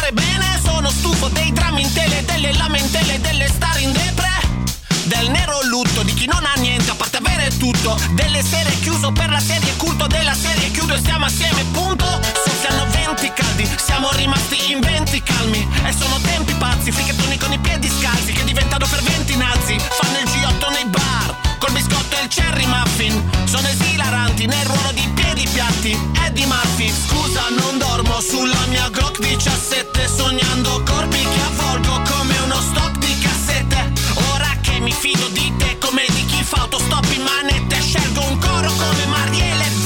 stare 0.07 0.13
bene. 0.13 0.61
Sono 0.63 0.91
stufo 0.91 1.29
dei 1.29 1.53
drammi 1.53 1.83
in 1.83 1.93
tele, 1.93 2.25
delle 2.25 2.53
lamentele, 2.53 3.21
delle 3.21 3.49
star 3.49 3.81
in 3.81 3.93
depre. 3.93 4.36
Del 5.07 5.31
nero 5.31 5.61
lutto 5.69 6.03
di 6.03 6.13
chi 6.15 6.27
non 6.27 6.45
ha 6.45 6.55
niente 6.59 6.91
a 6.91 6.95
parte 6.97 7.19
avere 7.19 7.57
tutto. 7.59 7.97
Delle 8.11 8.43
serie 8.43 8.77
chiuso 8.81 9.13
per 9.13 9.31
la 9.31 9.39
serie 9.39 9.77
culto 9.77 10.09
della 10.09 10.35
serie 10.35 10.71
chiudo 10.73 10.95
e 10.95 10.99
stiamo 10.99 11.27
assieme, 11.27 11.65
punto. 11.71 12.05
Soffiano 12.45 12.87
venti 12.91 13.33
caldi, 13.33 13.69
siamo 13.77 14.11
rimasti 14.15 14.73
in 14.73 14.81
venti 14.81 15.23
calmi. 15.23 15.65
E 15.85 15.93
sono 15.93 16.19
tempi 16.23 16.53
pazzi, 16.55 16.91
fricchettoni 16.91 17.39
con 17.39 17.53
i 17.53 17.59
piedi 17.59 17.89
scalzi 17.89 18.33
che 18.33 18.43
diventano 18.43 18.85
ferventi 18.85 19.37
nazi. 19.37 19.79
Fanno 19.79 20.19
il 20.19 20.25
G8 20.25 20.73
nei 20.73 20.87
bar, 20.87 21.37
col 21.59 21.71
biscotto 21.71 22.17
e 22.19 22.23
il 22.23 22.29
cherry 22.29 22.67
muffin. 22.67 23.31
Sono 23.45 23.69
esilaranti 23.69 24.47
nel 24.47 24.67
ruolo 24.67 24.91
di 24.91 25.09
piedi 25.15 25.47
piatti. 25.53 25.97
Eddie 26.25 26.47
Murphy, 26.47 26.93
scusa, 26.93 27.45
non 27.57 27.79
dormo 27.79 28.21
sulla 28.21 28.67
mia 28.67 28.89
Glock 28.91 29.21
17. 29.21 30.09
Sognando 30.09 30.83
corpi 30.85 31.23
che 31.23 31.41
avvolgo 31.47 32.03
come 32.11 32.26
mi 34.81 34.93
fido 34.93 35.29
di 35.29 35.53
te 35.57 35.77
come 35.79 36.05
di 36.09 36.25
chi 36.25 36.43
fa 36.43 36.63
autostop 36.63 37.07
in 37.15 37.23
manette. 37.23 37.81
Scelgo 37.81 38.27
un 38.27 38.39
coro 38.39 38.71
come 38.73 39.07
Marielle 39.07 39.86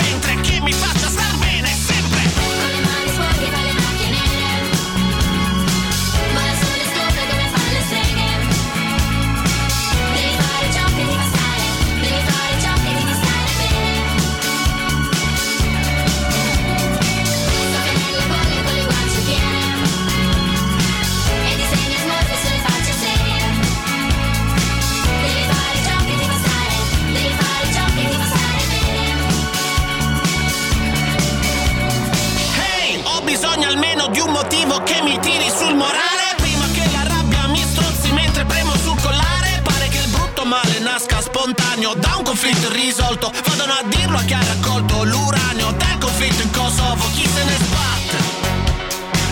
spontaneo 41.81 41.95
da 41.95 42.17
un 42.17 42.25
conflitto 42.25 42.67
irrisolto. 42.67 43.33
Vadano 43.47 43.73
a 43.73 43.83
dirlo 43.85 44.19
a 44.19 44.23
chi 44.23 44.35
ha 44.35 44.45
raccolto 44.45 45.05
l'uranio. 45.05 45.73
Del 45.73 45.99
conflitto 45.99 46.43
in 46.43 46.51
Kosovo 46.51 47.05
Chi 47.15 47.27
se 47.27 47.45
ne 47.45 47.57
sbatte? 47.57 48.17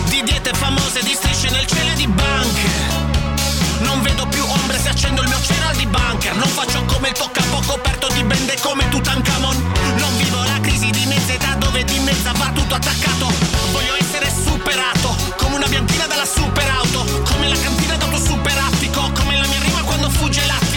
Di 0.09 0.23
diete 0.23 0.51
famose, 0.53 1.01
di 1.03 1.13
strisce 1.13 1.49
nel 1.51 1.65
cielo 1.67 1.91
e 1.91 1.93
di 1.93 2.07
banche. 2.07 2.67
Non 3.79 4.01
vedo 4.01 4.25
più 4.27 4.43
ombre 4.43 4.79
se 4.79 4.89
accendo 4.89 5.21
il 5.21 5.27
mio 5.27 5.39
cereal 5.41 5.75
di 5.75 5.85
bunker. 5.85 6.35
Non 6.35 6.47
faccio 6.47 6.83
come 6.85 7.09
il 7.09 7.13
toccapo 7.13 7.61
coperto 7.65 8.07
di 8.13 8.23
bende 8.23 8.57
come 8.61 8.87
Tutankhamon. 8.89 9.71
Non 9.97 10.17
vivo 10.17 10.43
la 10.43 10.59
crisi 10.61 10.89
di 10.89 11.05
mezza 11.05 11.33
età 11.33 11.53
dove 11.55 11.83
di 11.83 11.99
mezza 11.99 12.31
va 12.33 12.51
tutto 12.53 12.75
attaccato. 12.75 13.31
Voglio 13.71 13.95
essere 13.99 14.31
superato 14.31 15.15
come 15.37 15.55
una 15.55 15.67
bianchina 15.67 16.07
dalla 16.07 16.25
superauto. 16.25 17.05
Come 17.23 17.47
la 17.47 17.57
cantina 17.61 17.95
d'auto 17.95 18.17
superattico 18.17 19.11
Come 19.13 19.37
la 19.37 19.45
mia 19.45 19.59
rima 19.59 19.81
quando 19.83 20.09
fugge 20.09 20.45
l'attimo 20.45 20.68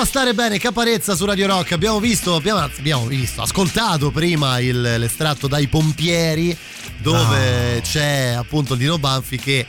fa 0.00 0.06
stare 0.06 0.32
bene 0.32 0.58
Caparezza 0.58 1.14
su 1.14 1.26
Radio 1.26 1.46
Rock. 1.46 1.72
Abbiamo 1.72 2.00
visto, 2.00 2.34
abbiamo, 2.34 2.60
abbiamo 2.60 3.06
visto, 3.06 3.42
ascoltato 3.42 4.10
prima 4.10 4.58
il, 4.58 4.80
l'estratto 4.80 5.46
dai 5.46 5.66
pompieri 5.66 6.56
dove 6.96 7.74
No. 7.74 7.80
c'è 7.82 8.34
appunto 8.34 8.76
Dino 8.76 8.98
Banfi 8.98 9.36
che 9.36 9.66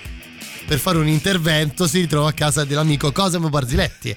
per 0.65 0.79
fare 0.79 0.99
un 0.99 1.09
intervento 1.09 1.85
si 1.85 1.99
ritrova 1.99 2.29
a 2.29 2.31
casa 2.31 2.63
dell'amico 2.63 3.11
Cosimo 3.11 3.49
Barziletti. 3.49 4.15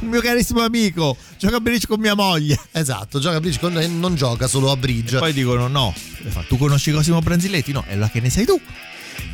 Il 0.00 0.08
mio 0.08 0.22
carissimo 0.22 0.62
amico, 0.62 1.14
gioca 1.38 1.56
a 1.56 1.60
bridge 1.60 1.86
con 1.86 2.00
mia 2.00 2.14
moglie. 2.14 2.58
Esatto, 2.72 3.18
gioca 3.18 3.36
a 3.36 3.40
bridge 3.40 3.58
con 3.58 3.74
non 3.74 4.14
gioca 4.14 4.46
solo 4.46 4.70
a 4.70 4.76
bridge. 4.78 5.18
Poi 5.18 5.34
dicono 5.34 5.68
no, 5.68 5.94
tu 6.48 6.56
conosci 6.56 6.90
Cosimo 6.90 7.20
Branziletti? 7.20 7.70
No, 7.72 7.84
è 7.86 7.96
la 7.96 8.08
che 8.08 8.20
ne 8.20 8.30
sei 8.30 8.46
tu. 8.46 8.58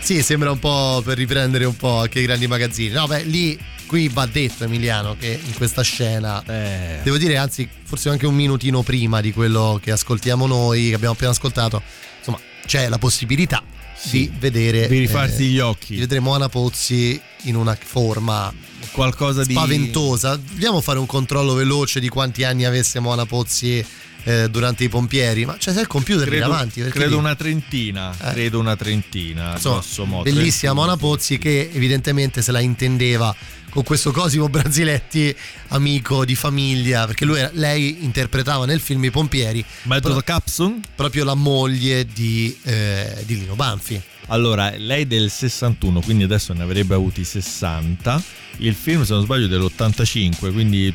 Sì, 0.00 0.22
sembra 0.22 0.50
un 0.50 0.58
po' 0.58 1.02
per 1.04 1.16
riprendere 1.18 1.64
un 1.64 1.76
po' 1.76 1.98
anche 2.00 2.20
i 2.20 2.24
grandi 2.24 2.46
magazzini. 2.46 2.90
No, 2.90 3.06
beh, 3.06 3.24
lì 3.24 3.58
qui 3.86 4.08
va 4.08 4.26
detto 4.26 4.64
Emiliano 4.64 5.16
che 5.18 5.38
in 5.42 5.54
questa 5.54 5.80
scena 5.82 6.42
Eh. 6.46 7.00
devo 7.02 7.16
dire 7.16 7.38
anzi 7.38 7.66
forse 7.84 8.10
anche 8.10 8.26
un 8.26 8.34
minutino 8.34 8.82
prima 8.82 9.22
di 9.22 9.32
quello 9.32 9.80
che 9.82 9.92
ascoltiamo 9.92 10.46
noi 10.46 10.90
che 10.90 10.94
abbiamo 10.94 11.14
appena 11.14 11.30
ascoltato 11.30 11.82
insomma 12.18 12.38
c'è 12.66 12.90
la 12.90 12.98
possibilità 12.98 13.62
di 14.10 14.30
vedere 14.38 14.88
Di 14.88 14.98
rifarsi 14.98 15.44
eh, 15.44 15.46
gli 15.46 15.58
occhi. 15.58 15.94
di 15.94 16.00
vedere 16.00 16.20
Moana 16.20 16.50
Pozzi 16.50 17.18
in 17.44 17.56
una 17.56 17.74
forma 17.82 18.52
Qualcosa 18.92 19.42
di 19.42 19.54
spaventosa 19.54 20.36
dobbiamo 20.36 20.82
fare 20.82 20.98
un 20.98 21.06
controllo 21.06 21.54
veloce 21.54 21.98
di 21.98 22.10
quanti 22.10 22.44
anni 22.44 22.66
avesse 22.66 23.00
Moana 23.00 23.24
Pozzi 23.24 23.82
eh, 24.28 24.48
durante 24.50 24.84
i 24.84 24.88
pompieri 24.88 25.46
ma 25.46 25.56
c'è 25.56 25.70
il 25.80 25.86
computer 25.86 26.24
lì 26.28 26.36
Credo, 26.36 26.48
davanti 26.50 26.80
perché 26.80 26.98
credo 26.98 27.14
lì- 27.14 27.20
una 27.20 27.34
trentina, 27.34 28.14
Eh. 28.20 28.32
credo 28.32 28.58
una 28.58 28.76
trentina, 28.76 29.52
Insomma, 29.54 29.74
grosso 29.76 30.04
modo. 30.04 30.22
bellissima 30.24 30.72
31. 30.72 30.74
Mona 30.74 30.96
Pozzi 30.96 31.38
che 31.38 31.70
evidentemente 31.72 32.42
se 32.42 32.52
la 32.52 32.60
intendeva 32.60 33.34
con 33.70 33.82
questo 33.84 34.10
Cosimo 34.12 34.48
Brasiletti 34.48 35.34
amico 35.68 36.24
di 36.24 36.34
famiglia 36.34 37.06
perché 37.06 37.24
lui 37.24 37.40
lei 37.52 38.04
interpretava 38.04 38.64
nel 38.66 38.80
film 38.80 39.04
I 39.04 39.10
pompieri 39.10 39.64
Metodo 39.84 40.20
Capsun? 40.22 40.80
proprio 40.94 41.24
la 41.24 41.34
moglie 41.34 42.04
di, 42.06 42.56
eh, 42.64 43.22
di 43.26 43.38
Lino 43.38 43.54
Banfi 43.54 44.00
Allora, 44.30 44.72
lei 44.76 45.06
del 45.06 45.30
61, 45.30 46.00
quindi 46.02 46.24
adesso 46.24 46.52
ne 46.52 46.62
avrebbe 46.62 46.94
avuti 46.94 47.24
60. 47.24 48.22
Il 48.58 48.74
film, 48.74 49.02
se 49.04 49.14
non 49.14 49.22
sbaglio, 49.22 49.46
è 49.46 49.48
dell'85, 49.48 50.52
quindi 50.52 50.92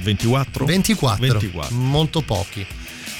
24? 0.00 0.64
24, 0.64 1.20
24. 1.28 1.74
molto 1.76 2.22
pochi 2.22 2.66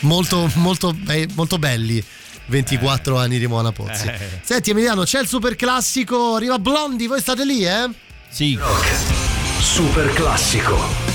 molto, 0.00 0.50
molto, 0.54 0.92
be- 0.92 1.28
molto 1.34 1.58
belli 1.58 2.02
24 2.46 3.16
anni 3.18 3.38
di 3.38 3.46
Mona 3.46 3.72
Pozzi 3.72 4.08
Eh. 4.08 4.18
senti 4.42 4.70
Emiliano 4.70 5.04
c'è 5.04 5.20
il 5.20 5.26
super 5.28 5.54
classico 5.56 6.34
arriva 6.34 6.58
Blondi 6.58 7.06
voi 7.06 7.20
state 7.20 7.44
lì 7.44 7.64
eh? 7.64 7.88
Sì. 8.28 8.58
Super 9.60 10.12
classico. 10.12 11.11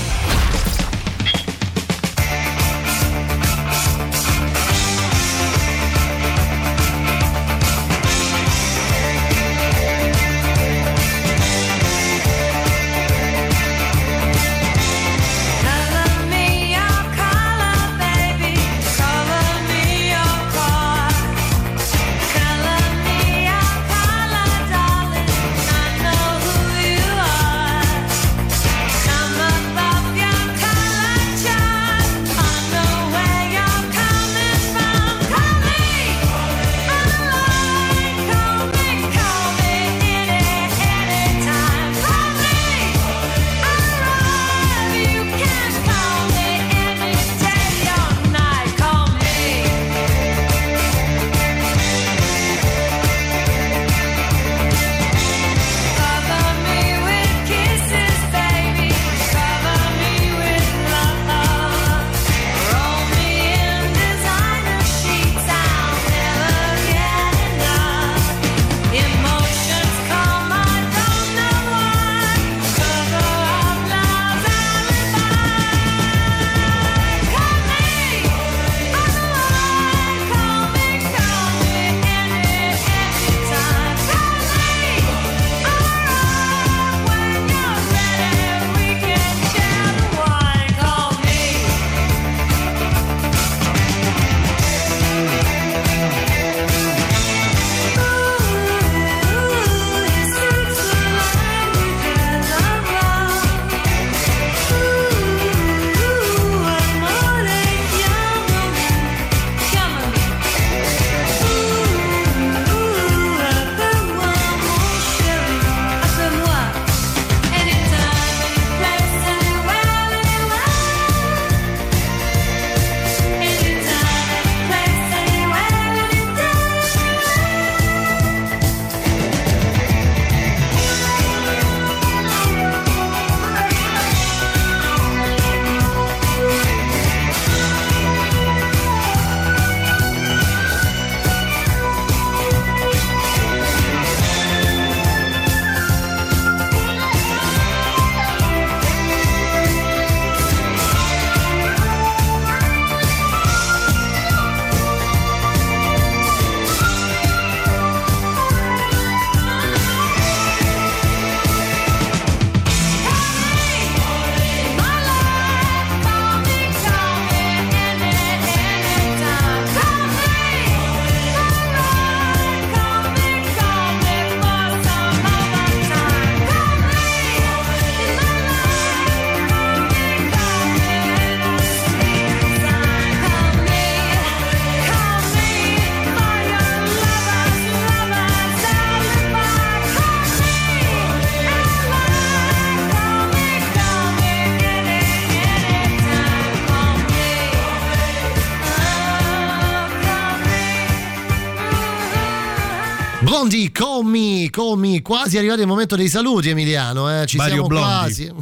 Call 204.58 204.76
me. 204.76 205.00
Quasi 205.02 205.38
arrivato 205.38 205.60
il 205.60 205.68
momento 205.68 205.94
dei 205.94 206.08
saluti, 206.08 206.48
Emiliano. 206.48 207.20
Eh. 207.20 207.26
Ci 207.26 207.36
Mario 207.36 207.52
siamo 207.52 207.68
Blondi. 207.68 207.86
quasi. 207.86 208.32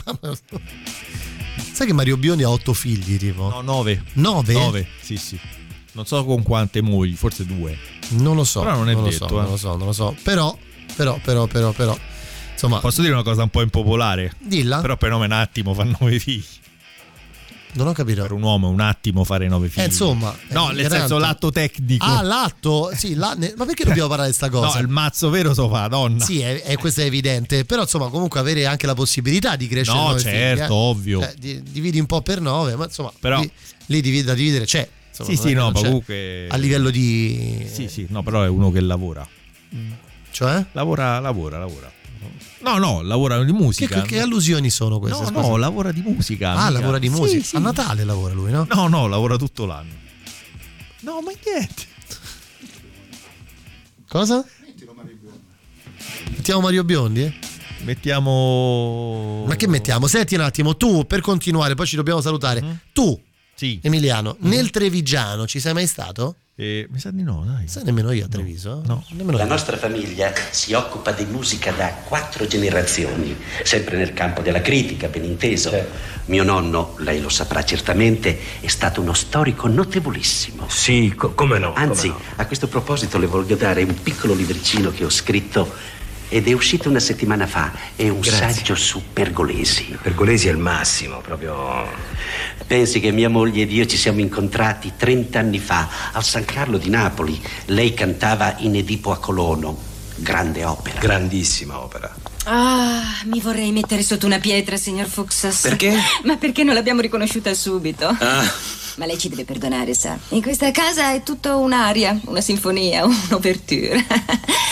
Sai 1.73 1.87
che 1.87 1.93
Mario 1.93 2.17
Biondi 2.17 2.43
ha 2.43 2.49
otto 2.49 2.73
figli, 2.73 3.19
tipo? 3.19 3.51
No, 3.51 3.61
nove. 3.61 4.03
Nove? 4.15 4.53
Nove, 4.55 4.87
sì, 5.03 5.19
sì. 5.19 5.39
Non 5.93 6.07
so 6.07 6.25
con 6.25 6.43
quante 6.43 6.81
mogli, 6.81 7.15
forse 7.15 7.45
due. 7.45 7.77
Non 8.11 8.35
lo 8.35 8.45
so. 8.45 8.61
Però 8.61 8.77
non 8.77 8.89
è 8.89 8.95
lo 8.95 9.03
detto, 9.03 9.29
so, 9.29 9.39
eh. 9.39 9.43
Non 9.43 9.51
lo 9.51 9.57
so, 9.59 9.77
non 9.77 9.87
lo 9.87 9.93
so. 9.93 10.17
Però, 10.23 10.57
però, 10.95 11.19
però, 11.23 11.47
però, 11.47 11.73
però. 11.73 11.99
Insomma, 12.53 12.81
Posso 12.81 13.03
dire 13.03 13.13
una 13.13 13.23
cosa 13.23 13.43
un 13.43 13.51
po' 13.51 13.61
impopolare? 13.61 14.33
Dilla. 14.39 14.81
Però 14.81 14.97
per 14.97 15.11
nome 15.11 15.27
un 15.27 15.33
attimo 15.33 15.75
fa 15.75 15.85
nove 15.85 16.19
figli. 16.19 16.45
Non 17.77 17.89
ho 17.89 17.93
capito. 17.93 18.23
Per 18.23 18.33
un 18.33 18.43
uomo 18.43 18.69
un 18.69 18.81
attimo 18.81 19.23
fare 19.25 19.49
nove 19.49 19.69
figli. 19.69 19.83
Eh, 19.83 19.87
insomma. 19.87 20.35
No, 20.49 20.71
eh, 20.71 20.75
nel 20.75 20.91
senso 20.91 21.19
l'atto 21.19 21.51
tecnico. 21.51 22.05
Ah, 22.05 22.23
l'atto? 22.23 22.91
Sì, 22.95 23.15
la- 23.15 23.35
ne- 23.37 23.55
ma 23.57 23.65
perché 23.67 23.85
dobbiamo 23.85 24.09
parlare 24.09 24.31
di 24.31 24.35
sta 24.35 24.49
cosa? 24.49 24.75
No, 24.75 24.81
il 24.81 24.89
mazzo 24.89 25.29
vero 25.31 25.53
so 25.55 25.69
fa, 25.69 25.87
donna. 25.89 26.25
Sì, 26.25 26.41
è, 26.41 26.63
è- 26.63 26.77
questo 26.79 27.03
è 27.03 27.05
evidente. 27.05 27.65
Però, 27.65 27.83
insomma, 27.83 28.09
comunque 28.09 28.41
avere 28.41 28.67
anche 28.67 28.87
la 28.87 28.95
possibilità 28.95 29.57
di 29.57 29.69
crescere. 29.69 29.99
No, 29.99 30.19
certo, 30.19 30.29
figli, 30.31 30.61
eh. 30.61 30.67
ovvio. 30.69 31.21
Eh, 31.23 31.35
di- 31.39 31.63
dividi 31.63 31.99
un 32.01 32.07
po' 32.07 32.23
per 32.23 32.41
nove, 32.41 32.75
ma 32.77 32.85
insomma, 32.85 33.13
Però- 33.21 33.41
lì, 33.41 33.51
lì 33.87 34.01
divi- 34.01 34.23
da 34.23 34.35
dividere 34.35 34.65
c'è. 34.65 34.89
Insomma, 35.09 35.29
sì, 35.31 35.37
sì, 35.49 35.53
no, 35.55 35.73
comunque. 35.73 36.47
A 36.49 36.57
livello 36.57 36.91
di. 36.91 37.67
Sì, 37.73 37.89
sì, 37.89 38.07
no, 38.11 38.23
però 38.23 38.43
è 38.43 38.49
uno 38.49 38.71
che 38.71 38.81
lavora. 38.81 39.27
Cioè? 40.31 40.65
Lavora, 40.73 41.19
lavora, 41.19 41.59
lavora. 41.59 41.91
No, 42.67 42.79
no, 42.79 43.03
lavora 43.03 43.39
di 43.45 43.53
Che, 43.53 43.59
musica. 43.59 44.03
che 44.03 44.21
allusioni 44.21 44.71
sono 44.71 44.99
queste? 44.99 45.21
No, 45.21 45.27
scusa? 45.29 45.41
no, 45.41 45.57
lavora 45.57 45.93
di 45.93 46.01
musica. 46.01 46.51
Ah, 46.53 46.67
mica- 46.69 46.81
lavora 46.81 46.99
di 46.99 47.09
Sì, 47.09 47.15
musica. 47.15 47.45
sì. 47.45 47.57
A 47.57 47.59
Natale 47.61 48.03
lavora 48.05 48.35
lui, 48.35 48.51
no? 48.51 48.67
No, 48.75 48.89
no, 48.89 49.07
lavora 49.07 49.37
tutto 49.37 49.67
l'anno. 49.67 49.93
No, 51.01 51.21
ma 51.21 51.31
niente. 51.45 51.85
Cosa? 54.09 54.45
Mettiamo 56.31 56.61
Mario 56.61 56.85
Biondi? 56.85 57.23
eh? 57.23 57.35
Mettiamo. 57.85 59.45
Ma 59.47 59.55
che 59.57 59.69
mettiamo? 59.69 60.07
Senti 60.09 60.35
un 60.35 60.41
attimo, 60.41 60.77
tu 60.77 61.07
per 61.07 61.21
continuare, 61.21 61.75
poi 61.75 61.87
ci 61.87 61.97
dobbiamo 61.97 62.21
salutare. 62.21 62.63
Mhm. 62.63 62.79
Tu, 62.93 63.21
Sì. 63.57 63.81
Emiliano, 63.83 64.37
nel 64.41 64.69
Trevigiano 64.71 65.47
ci 65.47 65.61
sei 65.61 65.73
mai 65.73 65.87
stato? 65.87 66.37
Eh, 66.59 66.87
mi 66.91 66.99
sa 66.99 67.11
di 67.11 67.23
no, 67.23 67.43
dai. 67.47 67.69
Sai 67.69 67.85
nemmeno 67.85 68.13
io 68.13 68.27
a 68.27 68.29
Treviso? 68.29 68.83
No. 68.87 69.05
Nemmeno 69.11 69.39
La 69.39 69.45
io. 69.45 69.49
nostra 69.49 69.77
famiglia 69.79 70.33
si 70.51 70.75
occupa 70.75 71.13
di 71.13 71.25
musica 71.25 71.71
da 71.71 71.89
quattro 71.89 72.47
generazioni, 72.47 73.37
sempre 73.63 73.97
nel 73.97 74.13
campo 74.13 74.41
della 74.43 74.61
critica, 74.61 75.09
ben 75.09 75.25
inteso. 75.25 75.71
Mio 76.27 76.43
nonno, 76.45 76.95
lei 76.99 77.21
lo 77.21 77.29
saprà 77.31 77.65
certamente, 77.65 78.39
è 78.61 78.69
stato 78.69 79.01
uno 79.01 79.13
storico 79.15 79.69
notevolissimo. 79.69 80.67
Sì, 80.69 81.15
co- 81.17 81.33
come 81.33 81.59
no? 81.59 81.73
Anzi, 81.75 82.09
come 82.09 82.23
no. 82.25 82.33
a 82.43 82.47
questo 82.47 82.69
proposito 82.69 83.19
le 83.19 83.27
voglio 83.27 83.57
dare 83.57 83.83
un 83.83 84.03
piccolo 84.03 84.35
libricino 84.35 84.91
che 84.91 85.05
ho 85.05 85.11
scritto 85.11 85.71
ed 86.29 86.49
è 86.49 86.53
uscito 86.53 86.89
una 86.89 87.01
settimana 87.01 87.47
fa. 87.47 87.73
È 87.95 88.09
un 88.09 88.21
Grazie. 88.21 88.53
saggio 88.53 88.75
su 88.75 89.03
Pergolesi. 89.13 89.97
Pergolesi 90.01 90.49
è 90.49 90.51
il 90.51 90.59
massimo, 90.59 91.19
proprio. 91.21 91.87
Pensi 92.67 93.01
che 93.01 93.13
mia 93.13 93.29
moglie 93.29 93.63
ed 93.63 93.73
io 93.73 93.87
ci 93.87 93.97
siamo 93.97 94.21
incontrati 94.21 94.93
30 94.97 95.39
anni 95.39 95.59
fa 95.59 95.89
al 96.13 96.25
San 96.25 96.45
Carlo 96.45 96.79
di 96.79 96.91
Napoli. 96.91 97.41
Lei 97.67 97.95
cantava 97.95 98.55
in 98.59 98.75
Edipo 98.75 99.13
a 99.13 99.19
Colono. 99.19 99.77
Grande 100.17 100.65
opera. 100.65 100.99
Grandissima 100.99 101.79
opera. 101.81 102.15
Ah, 102.45 103.03
mi 103.27 103.41
vorrei 103.41 103.71
mettere 103.73 104.03
sotto 104.03 104.25
una 104.27 104.39
pietra, 104.39 104.77
signor 104.77 105.07
Fuxas. 105.09 105.61
Perché? 105.61 105.95
Ma 106.25 106.37
perché 106.37 106.63
non 106.65 106.75
l'abbiamo 106.75 107.01
riconosciuta 107.03 107.53
subito? 107.55 108.07
Ah, 108.07 108.45
Ma 108.97 109.05
lei 109.05 109.19
ci 109.19 109.29
deve 109.29 109.45
perdonare, 109.45 109.95
sa. 109.95 110.17
In 110.31 110.41
questa 110.43 110.71
casa 110.71 111.13
è 111.13 111.23
tutto 111.23 111.59
un'aria, 111.59 112.19
una 112.27 112.41
sinfonia, 112.41 113.05
un'ouverture. 113.07 114.05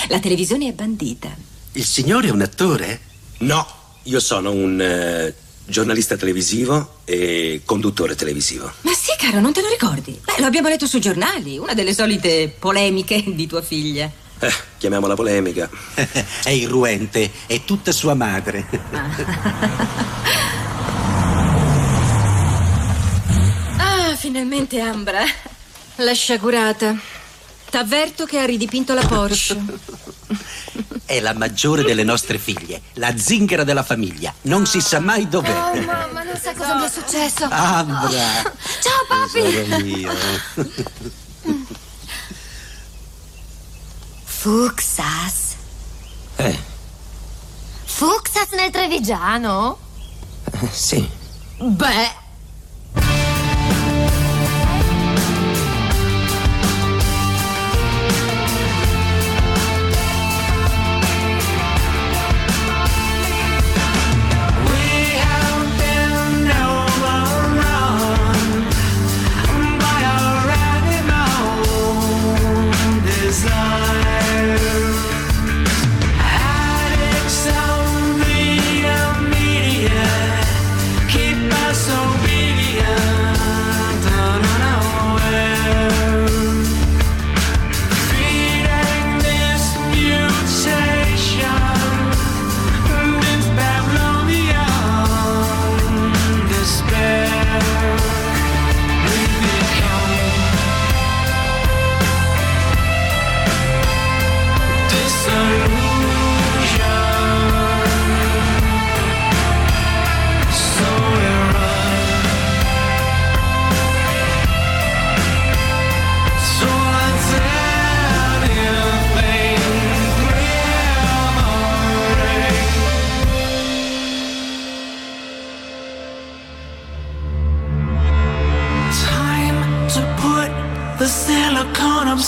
La 0.08 0.18
televisione 0.20 0.68
è 0.68 0.72
bandita. 0.72 1.34
Il 1.72 1.84
signore 1.84 2.28
è 2.28 2.30
un 2.30 2.42
attore? 2.42 3.00
no, 3.38 3.66
io 4.04 4.20
sono 4.20 4.50
un 4.52 4.80
eh, 4.80 5.34
giornalista 5.64 6.16
televisivo 6.16 6.98
e 7.04 7.62
conduttore 7.64 8.14
televisivo. 8.14 8.70
Ma 8.82 8.92
sì, 8.92 9.12
caro, 9.18 9.40
non 9.40 9.52
te 9.52 9.62
lo 9.62 9.68
ricordi? 9.68 10.18
Beh, 10.24 10.40
lo 10.40 10.46
abbiamo 10.46 10.68
letto 10.68 10.86
sui 10.86 11.00
giornali, 11.00 11.58
una 11.58 11.74
delle 11.74 11.94
solite 11.94 12.54
polemiche 12.58 13.22
di 13.26 13.46
tua 13.46 13.62
figlia. 13.62 14.10
Eh, 14.38 14.52
chiamiamola 14.78 15.14
polemica. 15.14 15.70
è 16.44 16.50
irruente, 16.50 17.30
è 17.46 17.64
tutta 17.64 17.92
sua 17.92 18.14
madre. 18.14 18.66
Ah, 23.78 24.14
finalmente 24.16 24.80
Ambra. 24.80 25.24
La 25.96 26.12
sciagurata. 26.12 27.13
T'avverto 27.74 28.24
che 28.24 28.38
ha 28.38 28.44
ridipinto 28.44 28.94
la 28.94 29.04
Porsche. 29.04 29.58
È 31.04 31.18
la 31.18 31.34
maggiore 31.34 31.82
delle 31.82 32.04
nostre 32.04 32.38
figlie, 32.38 32.82
la 32.92 33.18
zinghera 33.18 33.64
della 33.64 33.82
famiglia. 33.82 34.32
Non 34.42 34.64
si 34.64 34.80
sa 34.80 35.00
mai 35.00 35.28
dov'è. 35.28 35.50
Oh, 35.50 35.80
mamma, 35.80 36.22
non 36.22 36.38
sai 36.40 36.54
cosa 36.54 36.76
mi 36.76 36.84
è 36.84 36.88
successo. 36.88 37.48
Ambra. 37.50 38.44
Ciao, 38.78 39.04
papi. 39.08 39.40
Tesoro 39.42 39.82
mio. 39.82 40.12
Fuxas. 44.22 45.54
Eh, 46.36 46.58
Fuxas 47.86 48.50
nel 48.52 48.70
Trevigiano? 48.70 49.78
sì. 50.70 51.04
Beh. 51.58 52.22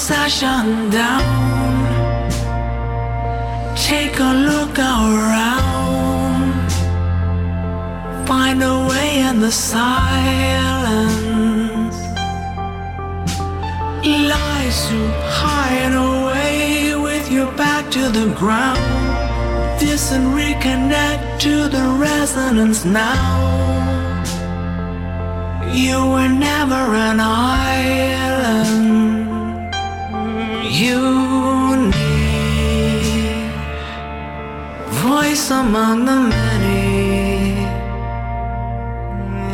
Obsession 0.08 0.88
down. 0.90 1.24
Take 3.74 4.20
a 4.20 4.32
look 4.50 4.78
around. 4.78 6.70
Find 8.28 8.62
a 8.62 8.86
way 8.88 9.18
in 9.28 9.40
the 9.40 9.50
silence. 9.50 9.96
Lies 14.30 14.78
to 14.90 15.00
hide 15.42 15.96
away 16.10 16.94
with 16.94 17.28
your 17.32 17.50
back 17.56 17.90
to 17.90 18.08
the 18.08 18.32
ground. 18.38 18.78
This 19.80 20.12
and 20.12 20.26
reconnect 20.38 21.40
to 21.40 21.68
the 21.68 21.84
resonance 21.98 22.84
now. 22.84 23.42
You 25.74 25.96
were 26.12 26.28
never 26.28 26.94
an 26.94 27.18
island. 27.18 29.05
You 30.68 31.76
need 31.76 33.52
voice 34.88 35.50
among 35.52 36.06
the 36.06 36.18
many 36.18 37.54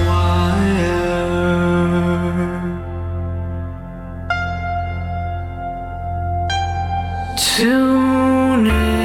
Tuning 7.37 8.67
into 8.67 8.96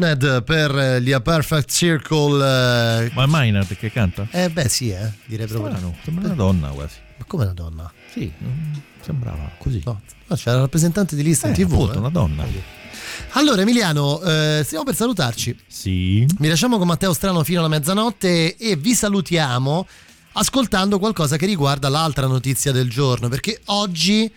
Disillusioned 0.00 0.42
per 0.44 0.76
eh, 0.78 1.02
gli 1.02 1.12
A 1.12 1.20
Perfect 1.20 1.70
Circle. 1.70 3.04
eh, 3.06 3.10
Ma 3.14 3.26
Maynard 3.26 3.76
che 3.76 3.90
canta? 3.92 4.26
Eh 4.30 4.48
beh 4.50 4.68
sì, 4.68 4.90
eh, 4.90 5.12
direi 5.26 5.46
proprio. 5.46 5.70
Strano, 5.76 5.96
sembra 6.02 6.24
una 6.26 6.34
donna 6.34 6.68
quasi. 6.68 6.94
Ma 7.18 7.24
come 7.26 7.44
una 7.44 7.52
donna? 7.52 7.92
Sì, 8.10 8.32
mm, 8.42 8.72
sembrava 9.02 9.50
così. 9.58 9.82
No, 9.84 10.00
no, 10.26 10.36
c'è 10.36 10.50
la 10.52 10.58
rappresentante 10.60 11.14
di 11.14 11.22
lista 11.22 11.46
in 11.48 11.52
Eh, 11.52 11.56
tv. 11.56 11.72
appunto, 11.72 11.94
eh. 11.94 11.98
una 11.98 12.08
donna. 12.10 12.44
Allora 13.32 13.60
Emiliano, 13.62 14.20
eh, 14.22 14.62
stiamo 14.64 14.84
per 14.84 14.94
salutarci. 14.94 15.56
Sì. 15.66 16.26
Vi 16.38 16.48
lasciamo 16.48 16.78
con 16.78 16.86
Matteo 16.86 17.12
Strano 17.12 17.44
fino 17.44 17.60
alla 17.60 17.68
mezzanotte 17.68 18.56
e 18.56 18.76
vi 18.76 18.94
salutiamo 18.94 19.86
ascoltando 20.32 20.98
qualcosa 20.98 21.36
che 21.36 21.46
riguarda 21.46 21.88
l'altra 21.88 22.26
notizia 22.26 22.72
del 22.72 22.88
giorno, 22.88 23.28
perché 23.28 23.60
oggi 23.66 24.32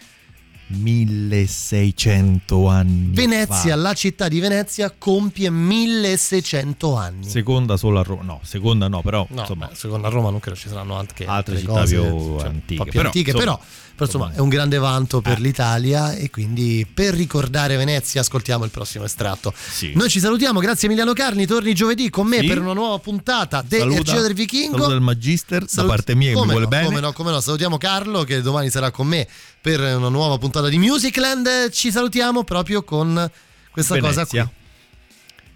1600 0.73 2.67
anni. 2.67 3.13
Venezia, 3.13 3.71
fa. 3.71 3.75
la 3.75 3.93
città 3.93 4.27
di 4.27 4.39
Venezia, 4.39 4.93
compie 4.97 5.49
1600 5.49 6.95
anni. 6.95 7.27
Seconda 7.27 7.77
solo 7.77 7.99
a 7.99 8.03
Roma. 8.03 8.23
No, 8.23 8.39
seconda 8.43 8.87
no, 8.87 9.01
però 9.01 9.25
No, 9.29 9.41
insomma, 9.41 9.67
beh, 9.67 9.75
secondo 9.75 10.07
a 10.07 10.09
Roma 10.09 10.29
non 10.29 10.39
credo 10.39 10.57
ci 10.57 10.67
saranno 10.67 10.95
anche 10.95 11.25
altre 11.25 11.57
città 11.57 11.71
cose, 11.71 11.99
più 11.99 12.37
cioè, 12.39 12.47
antiche. 12.47 12.83
più 12.83 12.91
però, 12.91 13.05
antiche, 13.05 13.31
insomma, 13.31 13.55
però, 13.55 13.65
però, 13.95 14.05
insomma 14.05 14.31
è 14.33 14.39
un 14.39 14.49
grande 14.49 14.77
vanto 14.77 15.21
per 15.21 15.39
l'Italia 15.39 16.13
e 16.13 16.29
quindi 16.29 16.85
per 16.91 17.13
ricordare 17.13 17.75
Venezia 17.77 18.21
ascoltiamo 18.21 18.63
il 18.65 18.71
prossimo 18.71 19.05
estratto. 19.05 19.53
Noi 19.93 20.09
ci 20.09 20.19
salutiamo, 20.19 20.59
grazie 20.59 20.87
Emiliano 20.87 21.13
Carni, 21.13 21.45
torni 21.45 21.73
giovedì 21.73 22.09
con 22.09 22.27
me 22.27 22.39
Sì. 22.39 22.47
per 22.47 22.59
una 22.59 22.73
nuova 22.73 22.97
puntata 22.99 23.63
Saluta- 23.69 23.95
Ergio 23.99 24.21
del 24.21 24.33
Vichingo. 24.33 24.77
saluta 24.77 24.93
il 24.95 25.01
Magister 25.01 25.61
da 25.61 25.67
Salut- 25.67 25.89
parte 25.95 26.15
mia 26.15 26.29
che 26.29 26.33
mi 26.33 26.39
come 26.39 26.51
vuole 26.51 26.65
no, 26.65 26.69
bene. 26.69 26.85
Come 26.85 26.99
no, 26.99 27.13
come 27.13 27.31
no, 27.31 27.39
salutiamo 27.39 27.77
Carlo 27.77 28.23
che 28.23 28.41
domani 28.41 28.69
sarà 28.69 28.91
con 28.91 29.07
me 29.07 29.27
per 29.61 29.79
una 29.79 30.09
nuova 30.09 30.37
puntata 30.37 30.67
di 30.69 30.77
Musicland. 30.77 31.69
Ci 31.69 31.91
salutiamo 31.91 32.43
proprio 32.43 32.83
con 32.83 33.29
questa 33.71 33.99
cosa 33.99 34.25
qui. 34.25 34.37
Venezia. 34.39 34.51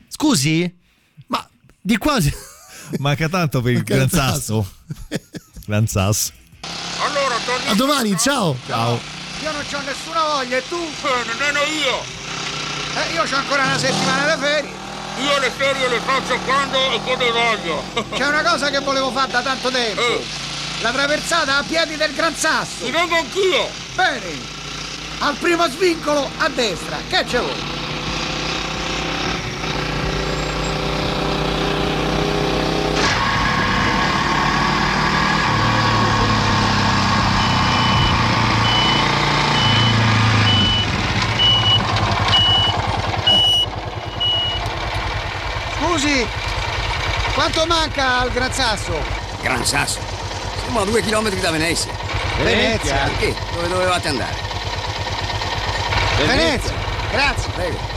Scusi? 0.07 0.75
Ma 1.27 1.47
di 1.81 1.97
qua 1.97 2.17
Manca 2.99 3.27
tanto 3.27 3.61
per 3.61 3.73
il 3.73 3.83
Gran. 3.83 4.09
Sasso. 4.09 4.65
Gran 5.65 5.87
Sasso. 5.87 6.31
Allora, 7.05 7.35
torni. 7.45 7.69
A 7.69 7.73
domani, 7.75 8.17
ciao. 8.17 8.57
Ciao. 8.65 8.99
Io 9.41 9.51
non 9.51 9.63
c'ho 9.69 9.79
nessuna 9.81 10.21
voglia 10.23 10.57
e 10.57 10.67
tu? 10.67 10.75
Eh, 10.75 11.23
nemmeno 11.25 11.59
io. 11.59 12.01
Eh, 12.95 13.13
io 13.13 13.23
c'ho 13.23 13.35
ancora 13.35 13.63
una 13.63 13.77
settimana 13.77 14.35
di 14.35 14.41
ferie. 14.41 14.85
Io 15.19 15.39
le 15.39 15.49
ferie 15.49 15.87
le 15.87 15.99
faccio 15.99 16.37
quando 16.45 16.91
e 16.91 17.01
come 17.03 17.31
voglio. 17.31 17.83
C'è 18.13 18.27
una 18.27 18.43
cosa 18.43 18.69
che 18.69 18.79
volevo 18.79 19.11
fare 19.11 19.31
da 19.31 19.41
tanto 19.41 19.69
tempo. 19.69 20.01
La 20.81 20.91
traversata 20.91 21.57
a 21.57 21.63
piedi 21.63 21.95
del 21.95 22.13
Gran 22.13 22.35
Sasso. 22.35 22.85
Ci 22.85 22.91
vengo 22.91 23.15
anch'io. 23.15 23.69
Bene. 23.95 24.55
Al 25.19 25.35
primo 25.35 25.67
svincolo 25.69 26.29
a 26.37 26.49
destra. 26.49 26.97
Che 27.09 27.25
ce 27.27 27.39
vuoi? 27.39 27.75
Scusi, 45.79 46.27
quanto 47.37 47.67
manca 47.67 48.21
al 48.21 48.31
Gran 48.31 48.51
Sasso? 48.51 48.99
Gran 49.43 49.63
Sasso. 49.63 49.99
Siamo 50.63 50.81
a 50.81 50.85
due 50.85 51.03
chilometri 51.03 51.39
da 51.39 51.51
Venezia. 51.51 51.91
Venezia? 52.41 52.95
Perché? 53.03 53.35
Dove 53.53 53.67
dovevate 53.67 54.07
andare? 54.07 54.35
Venezia. 56.25 56.73
Grazie. 57.11 57.51
Prego. 57.51 57.96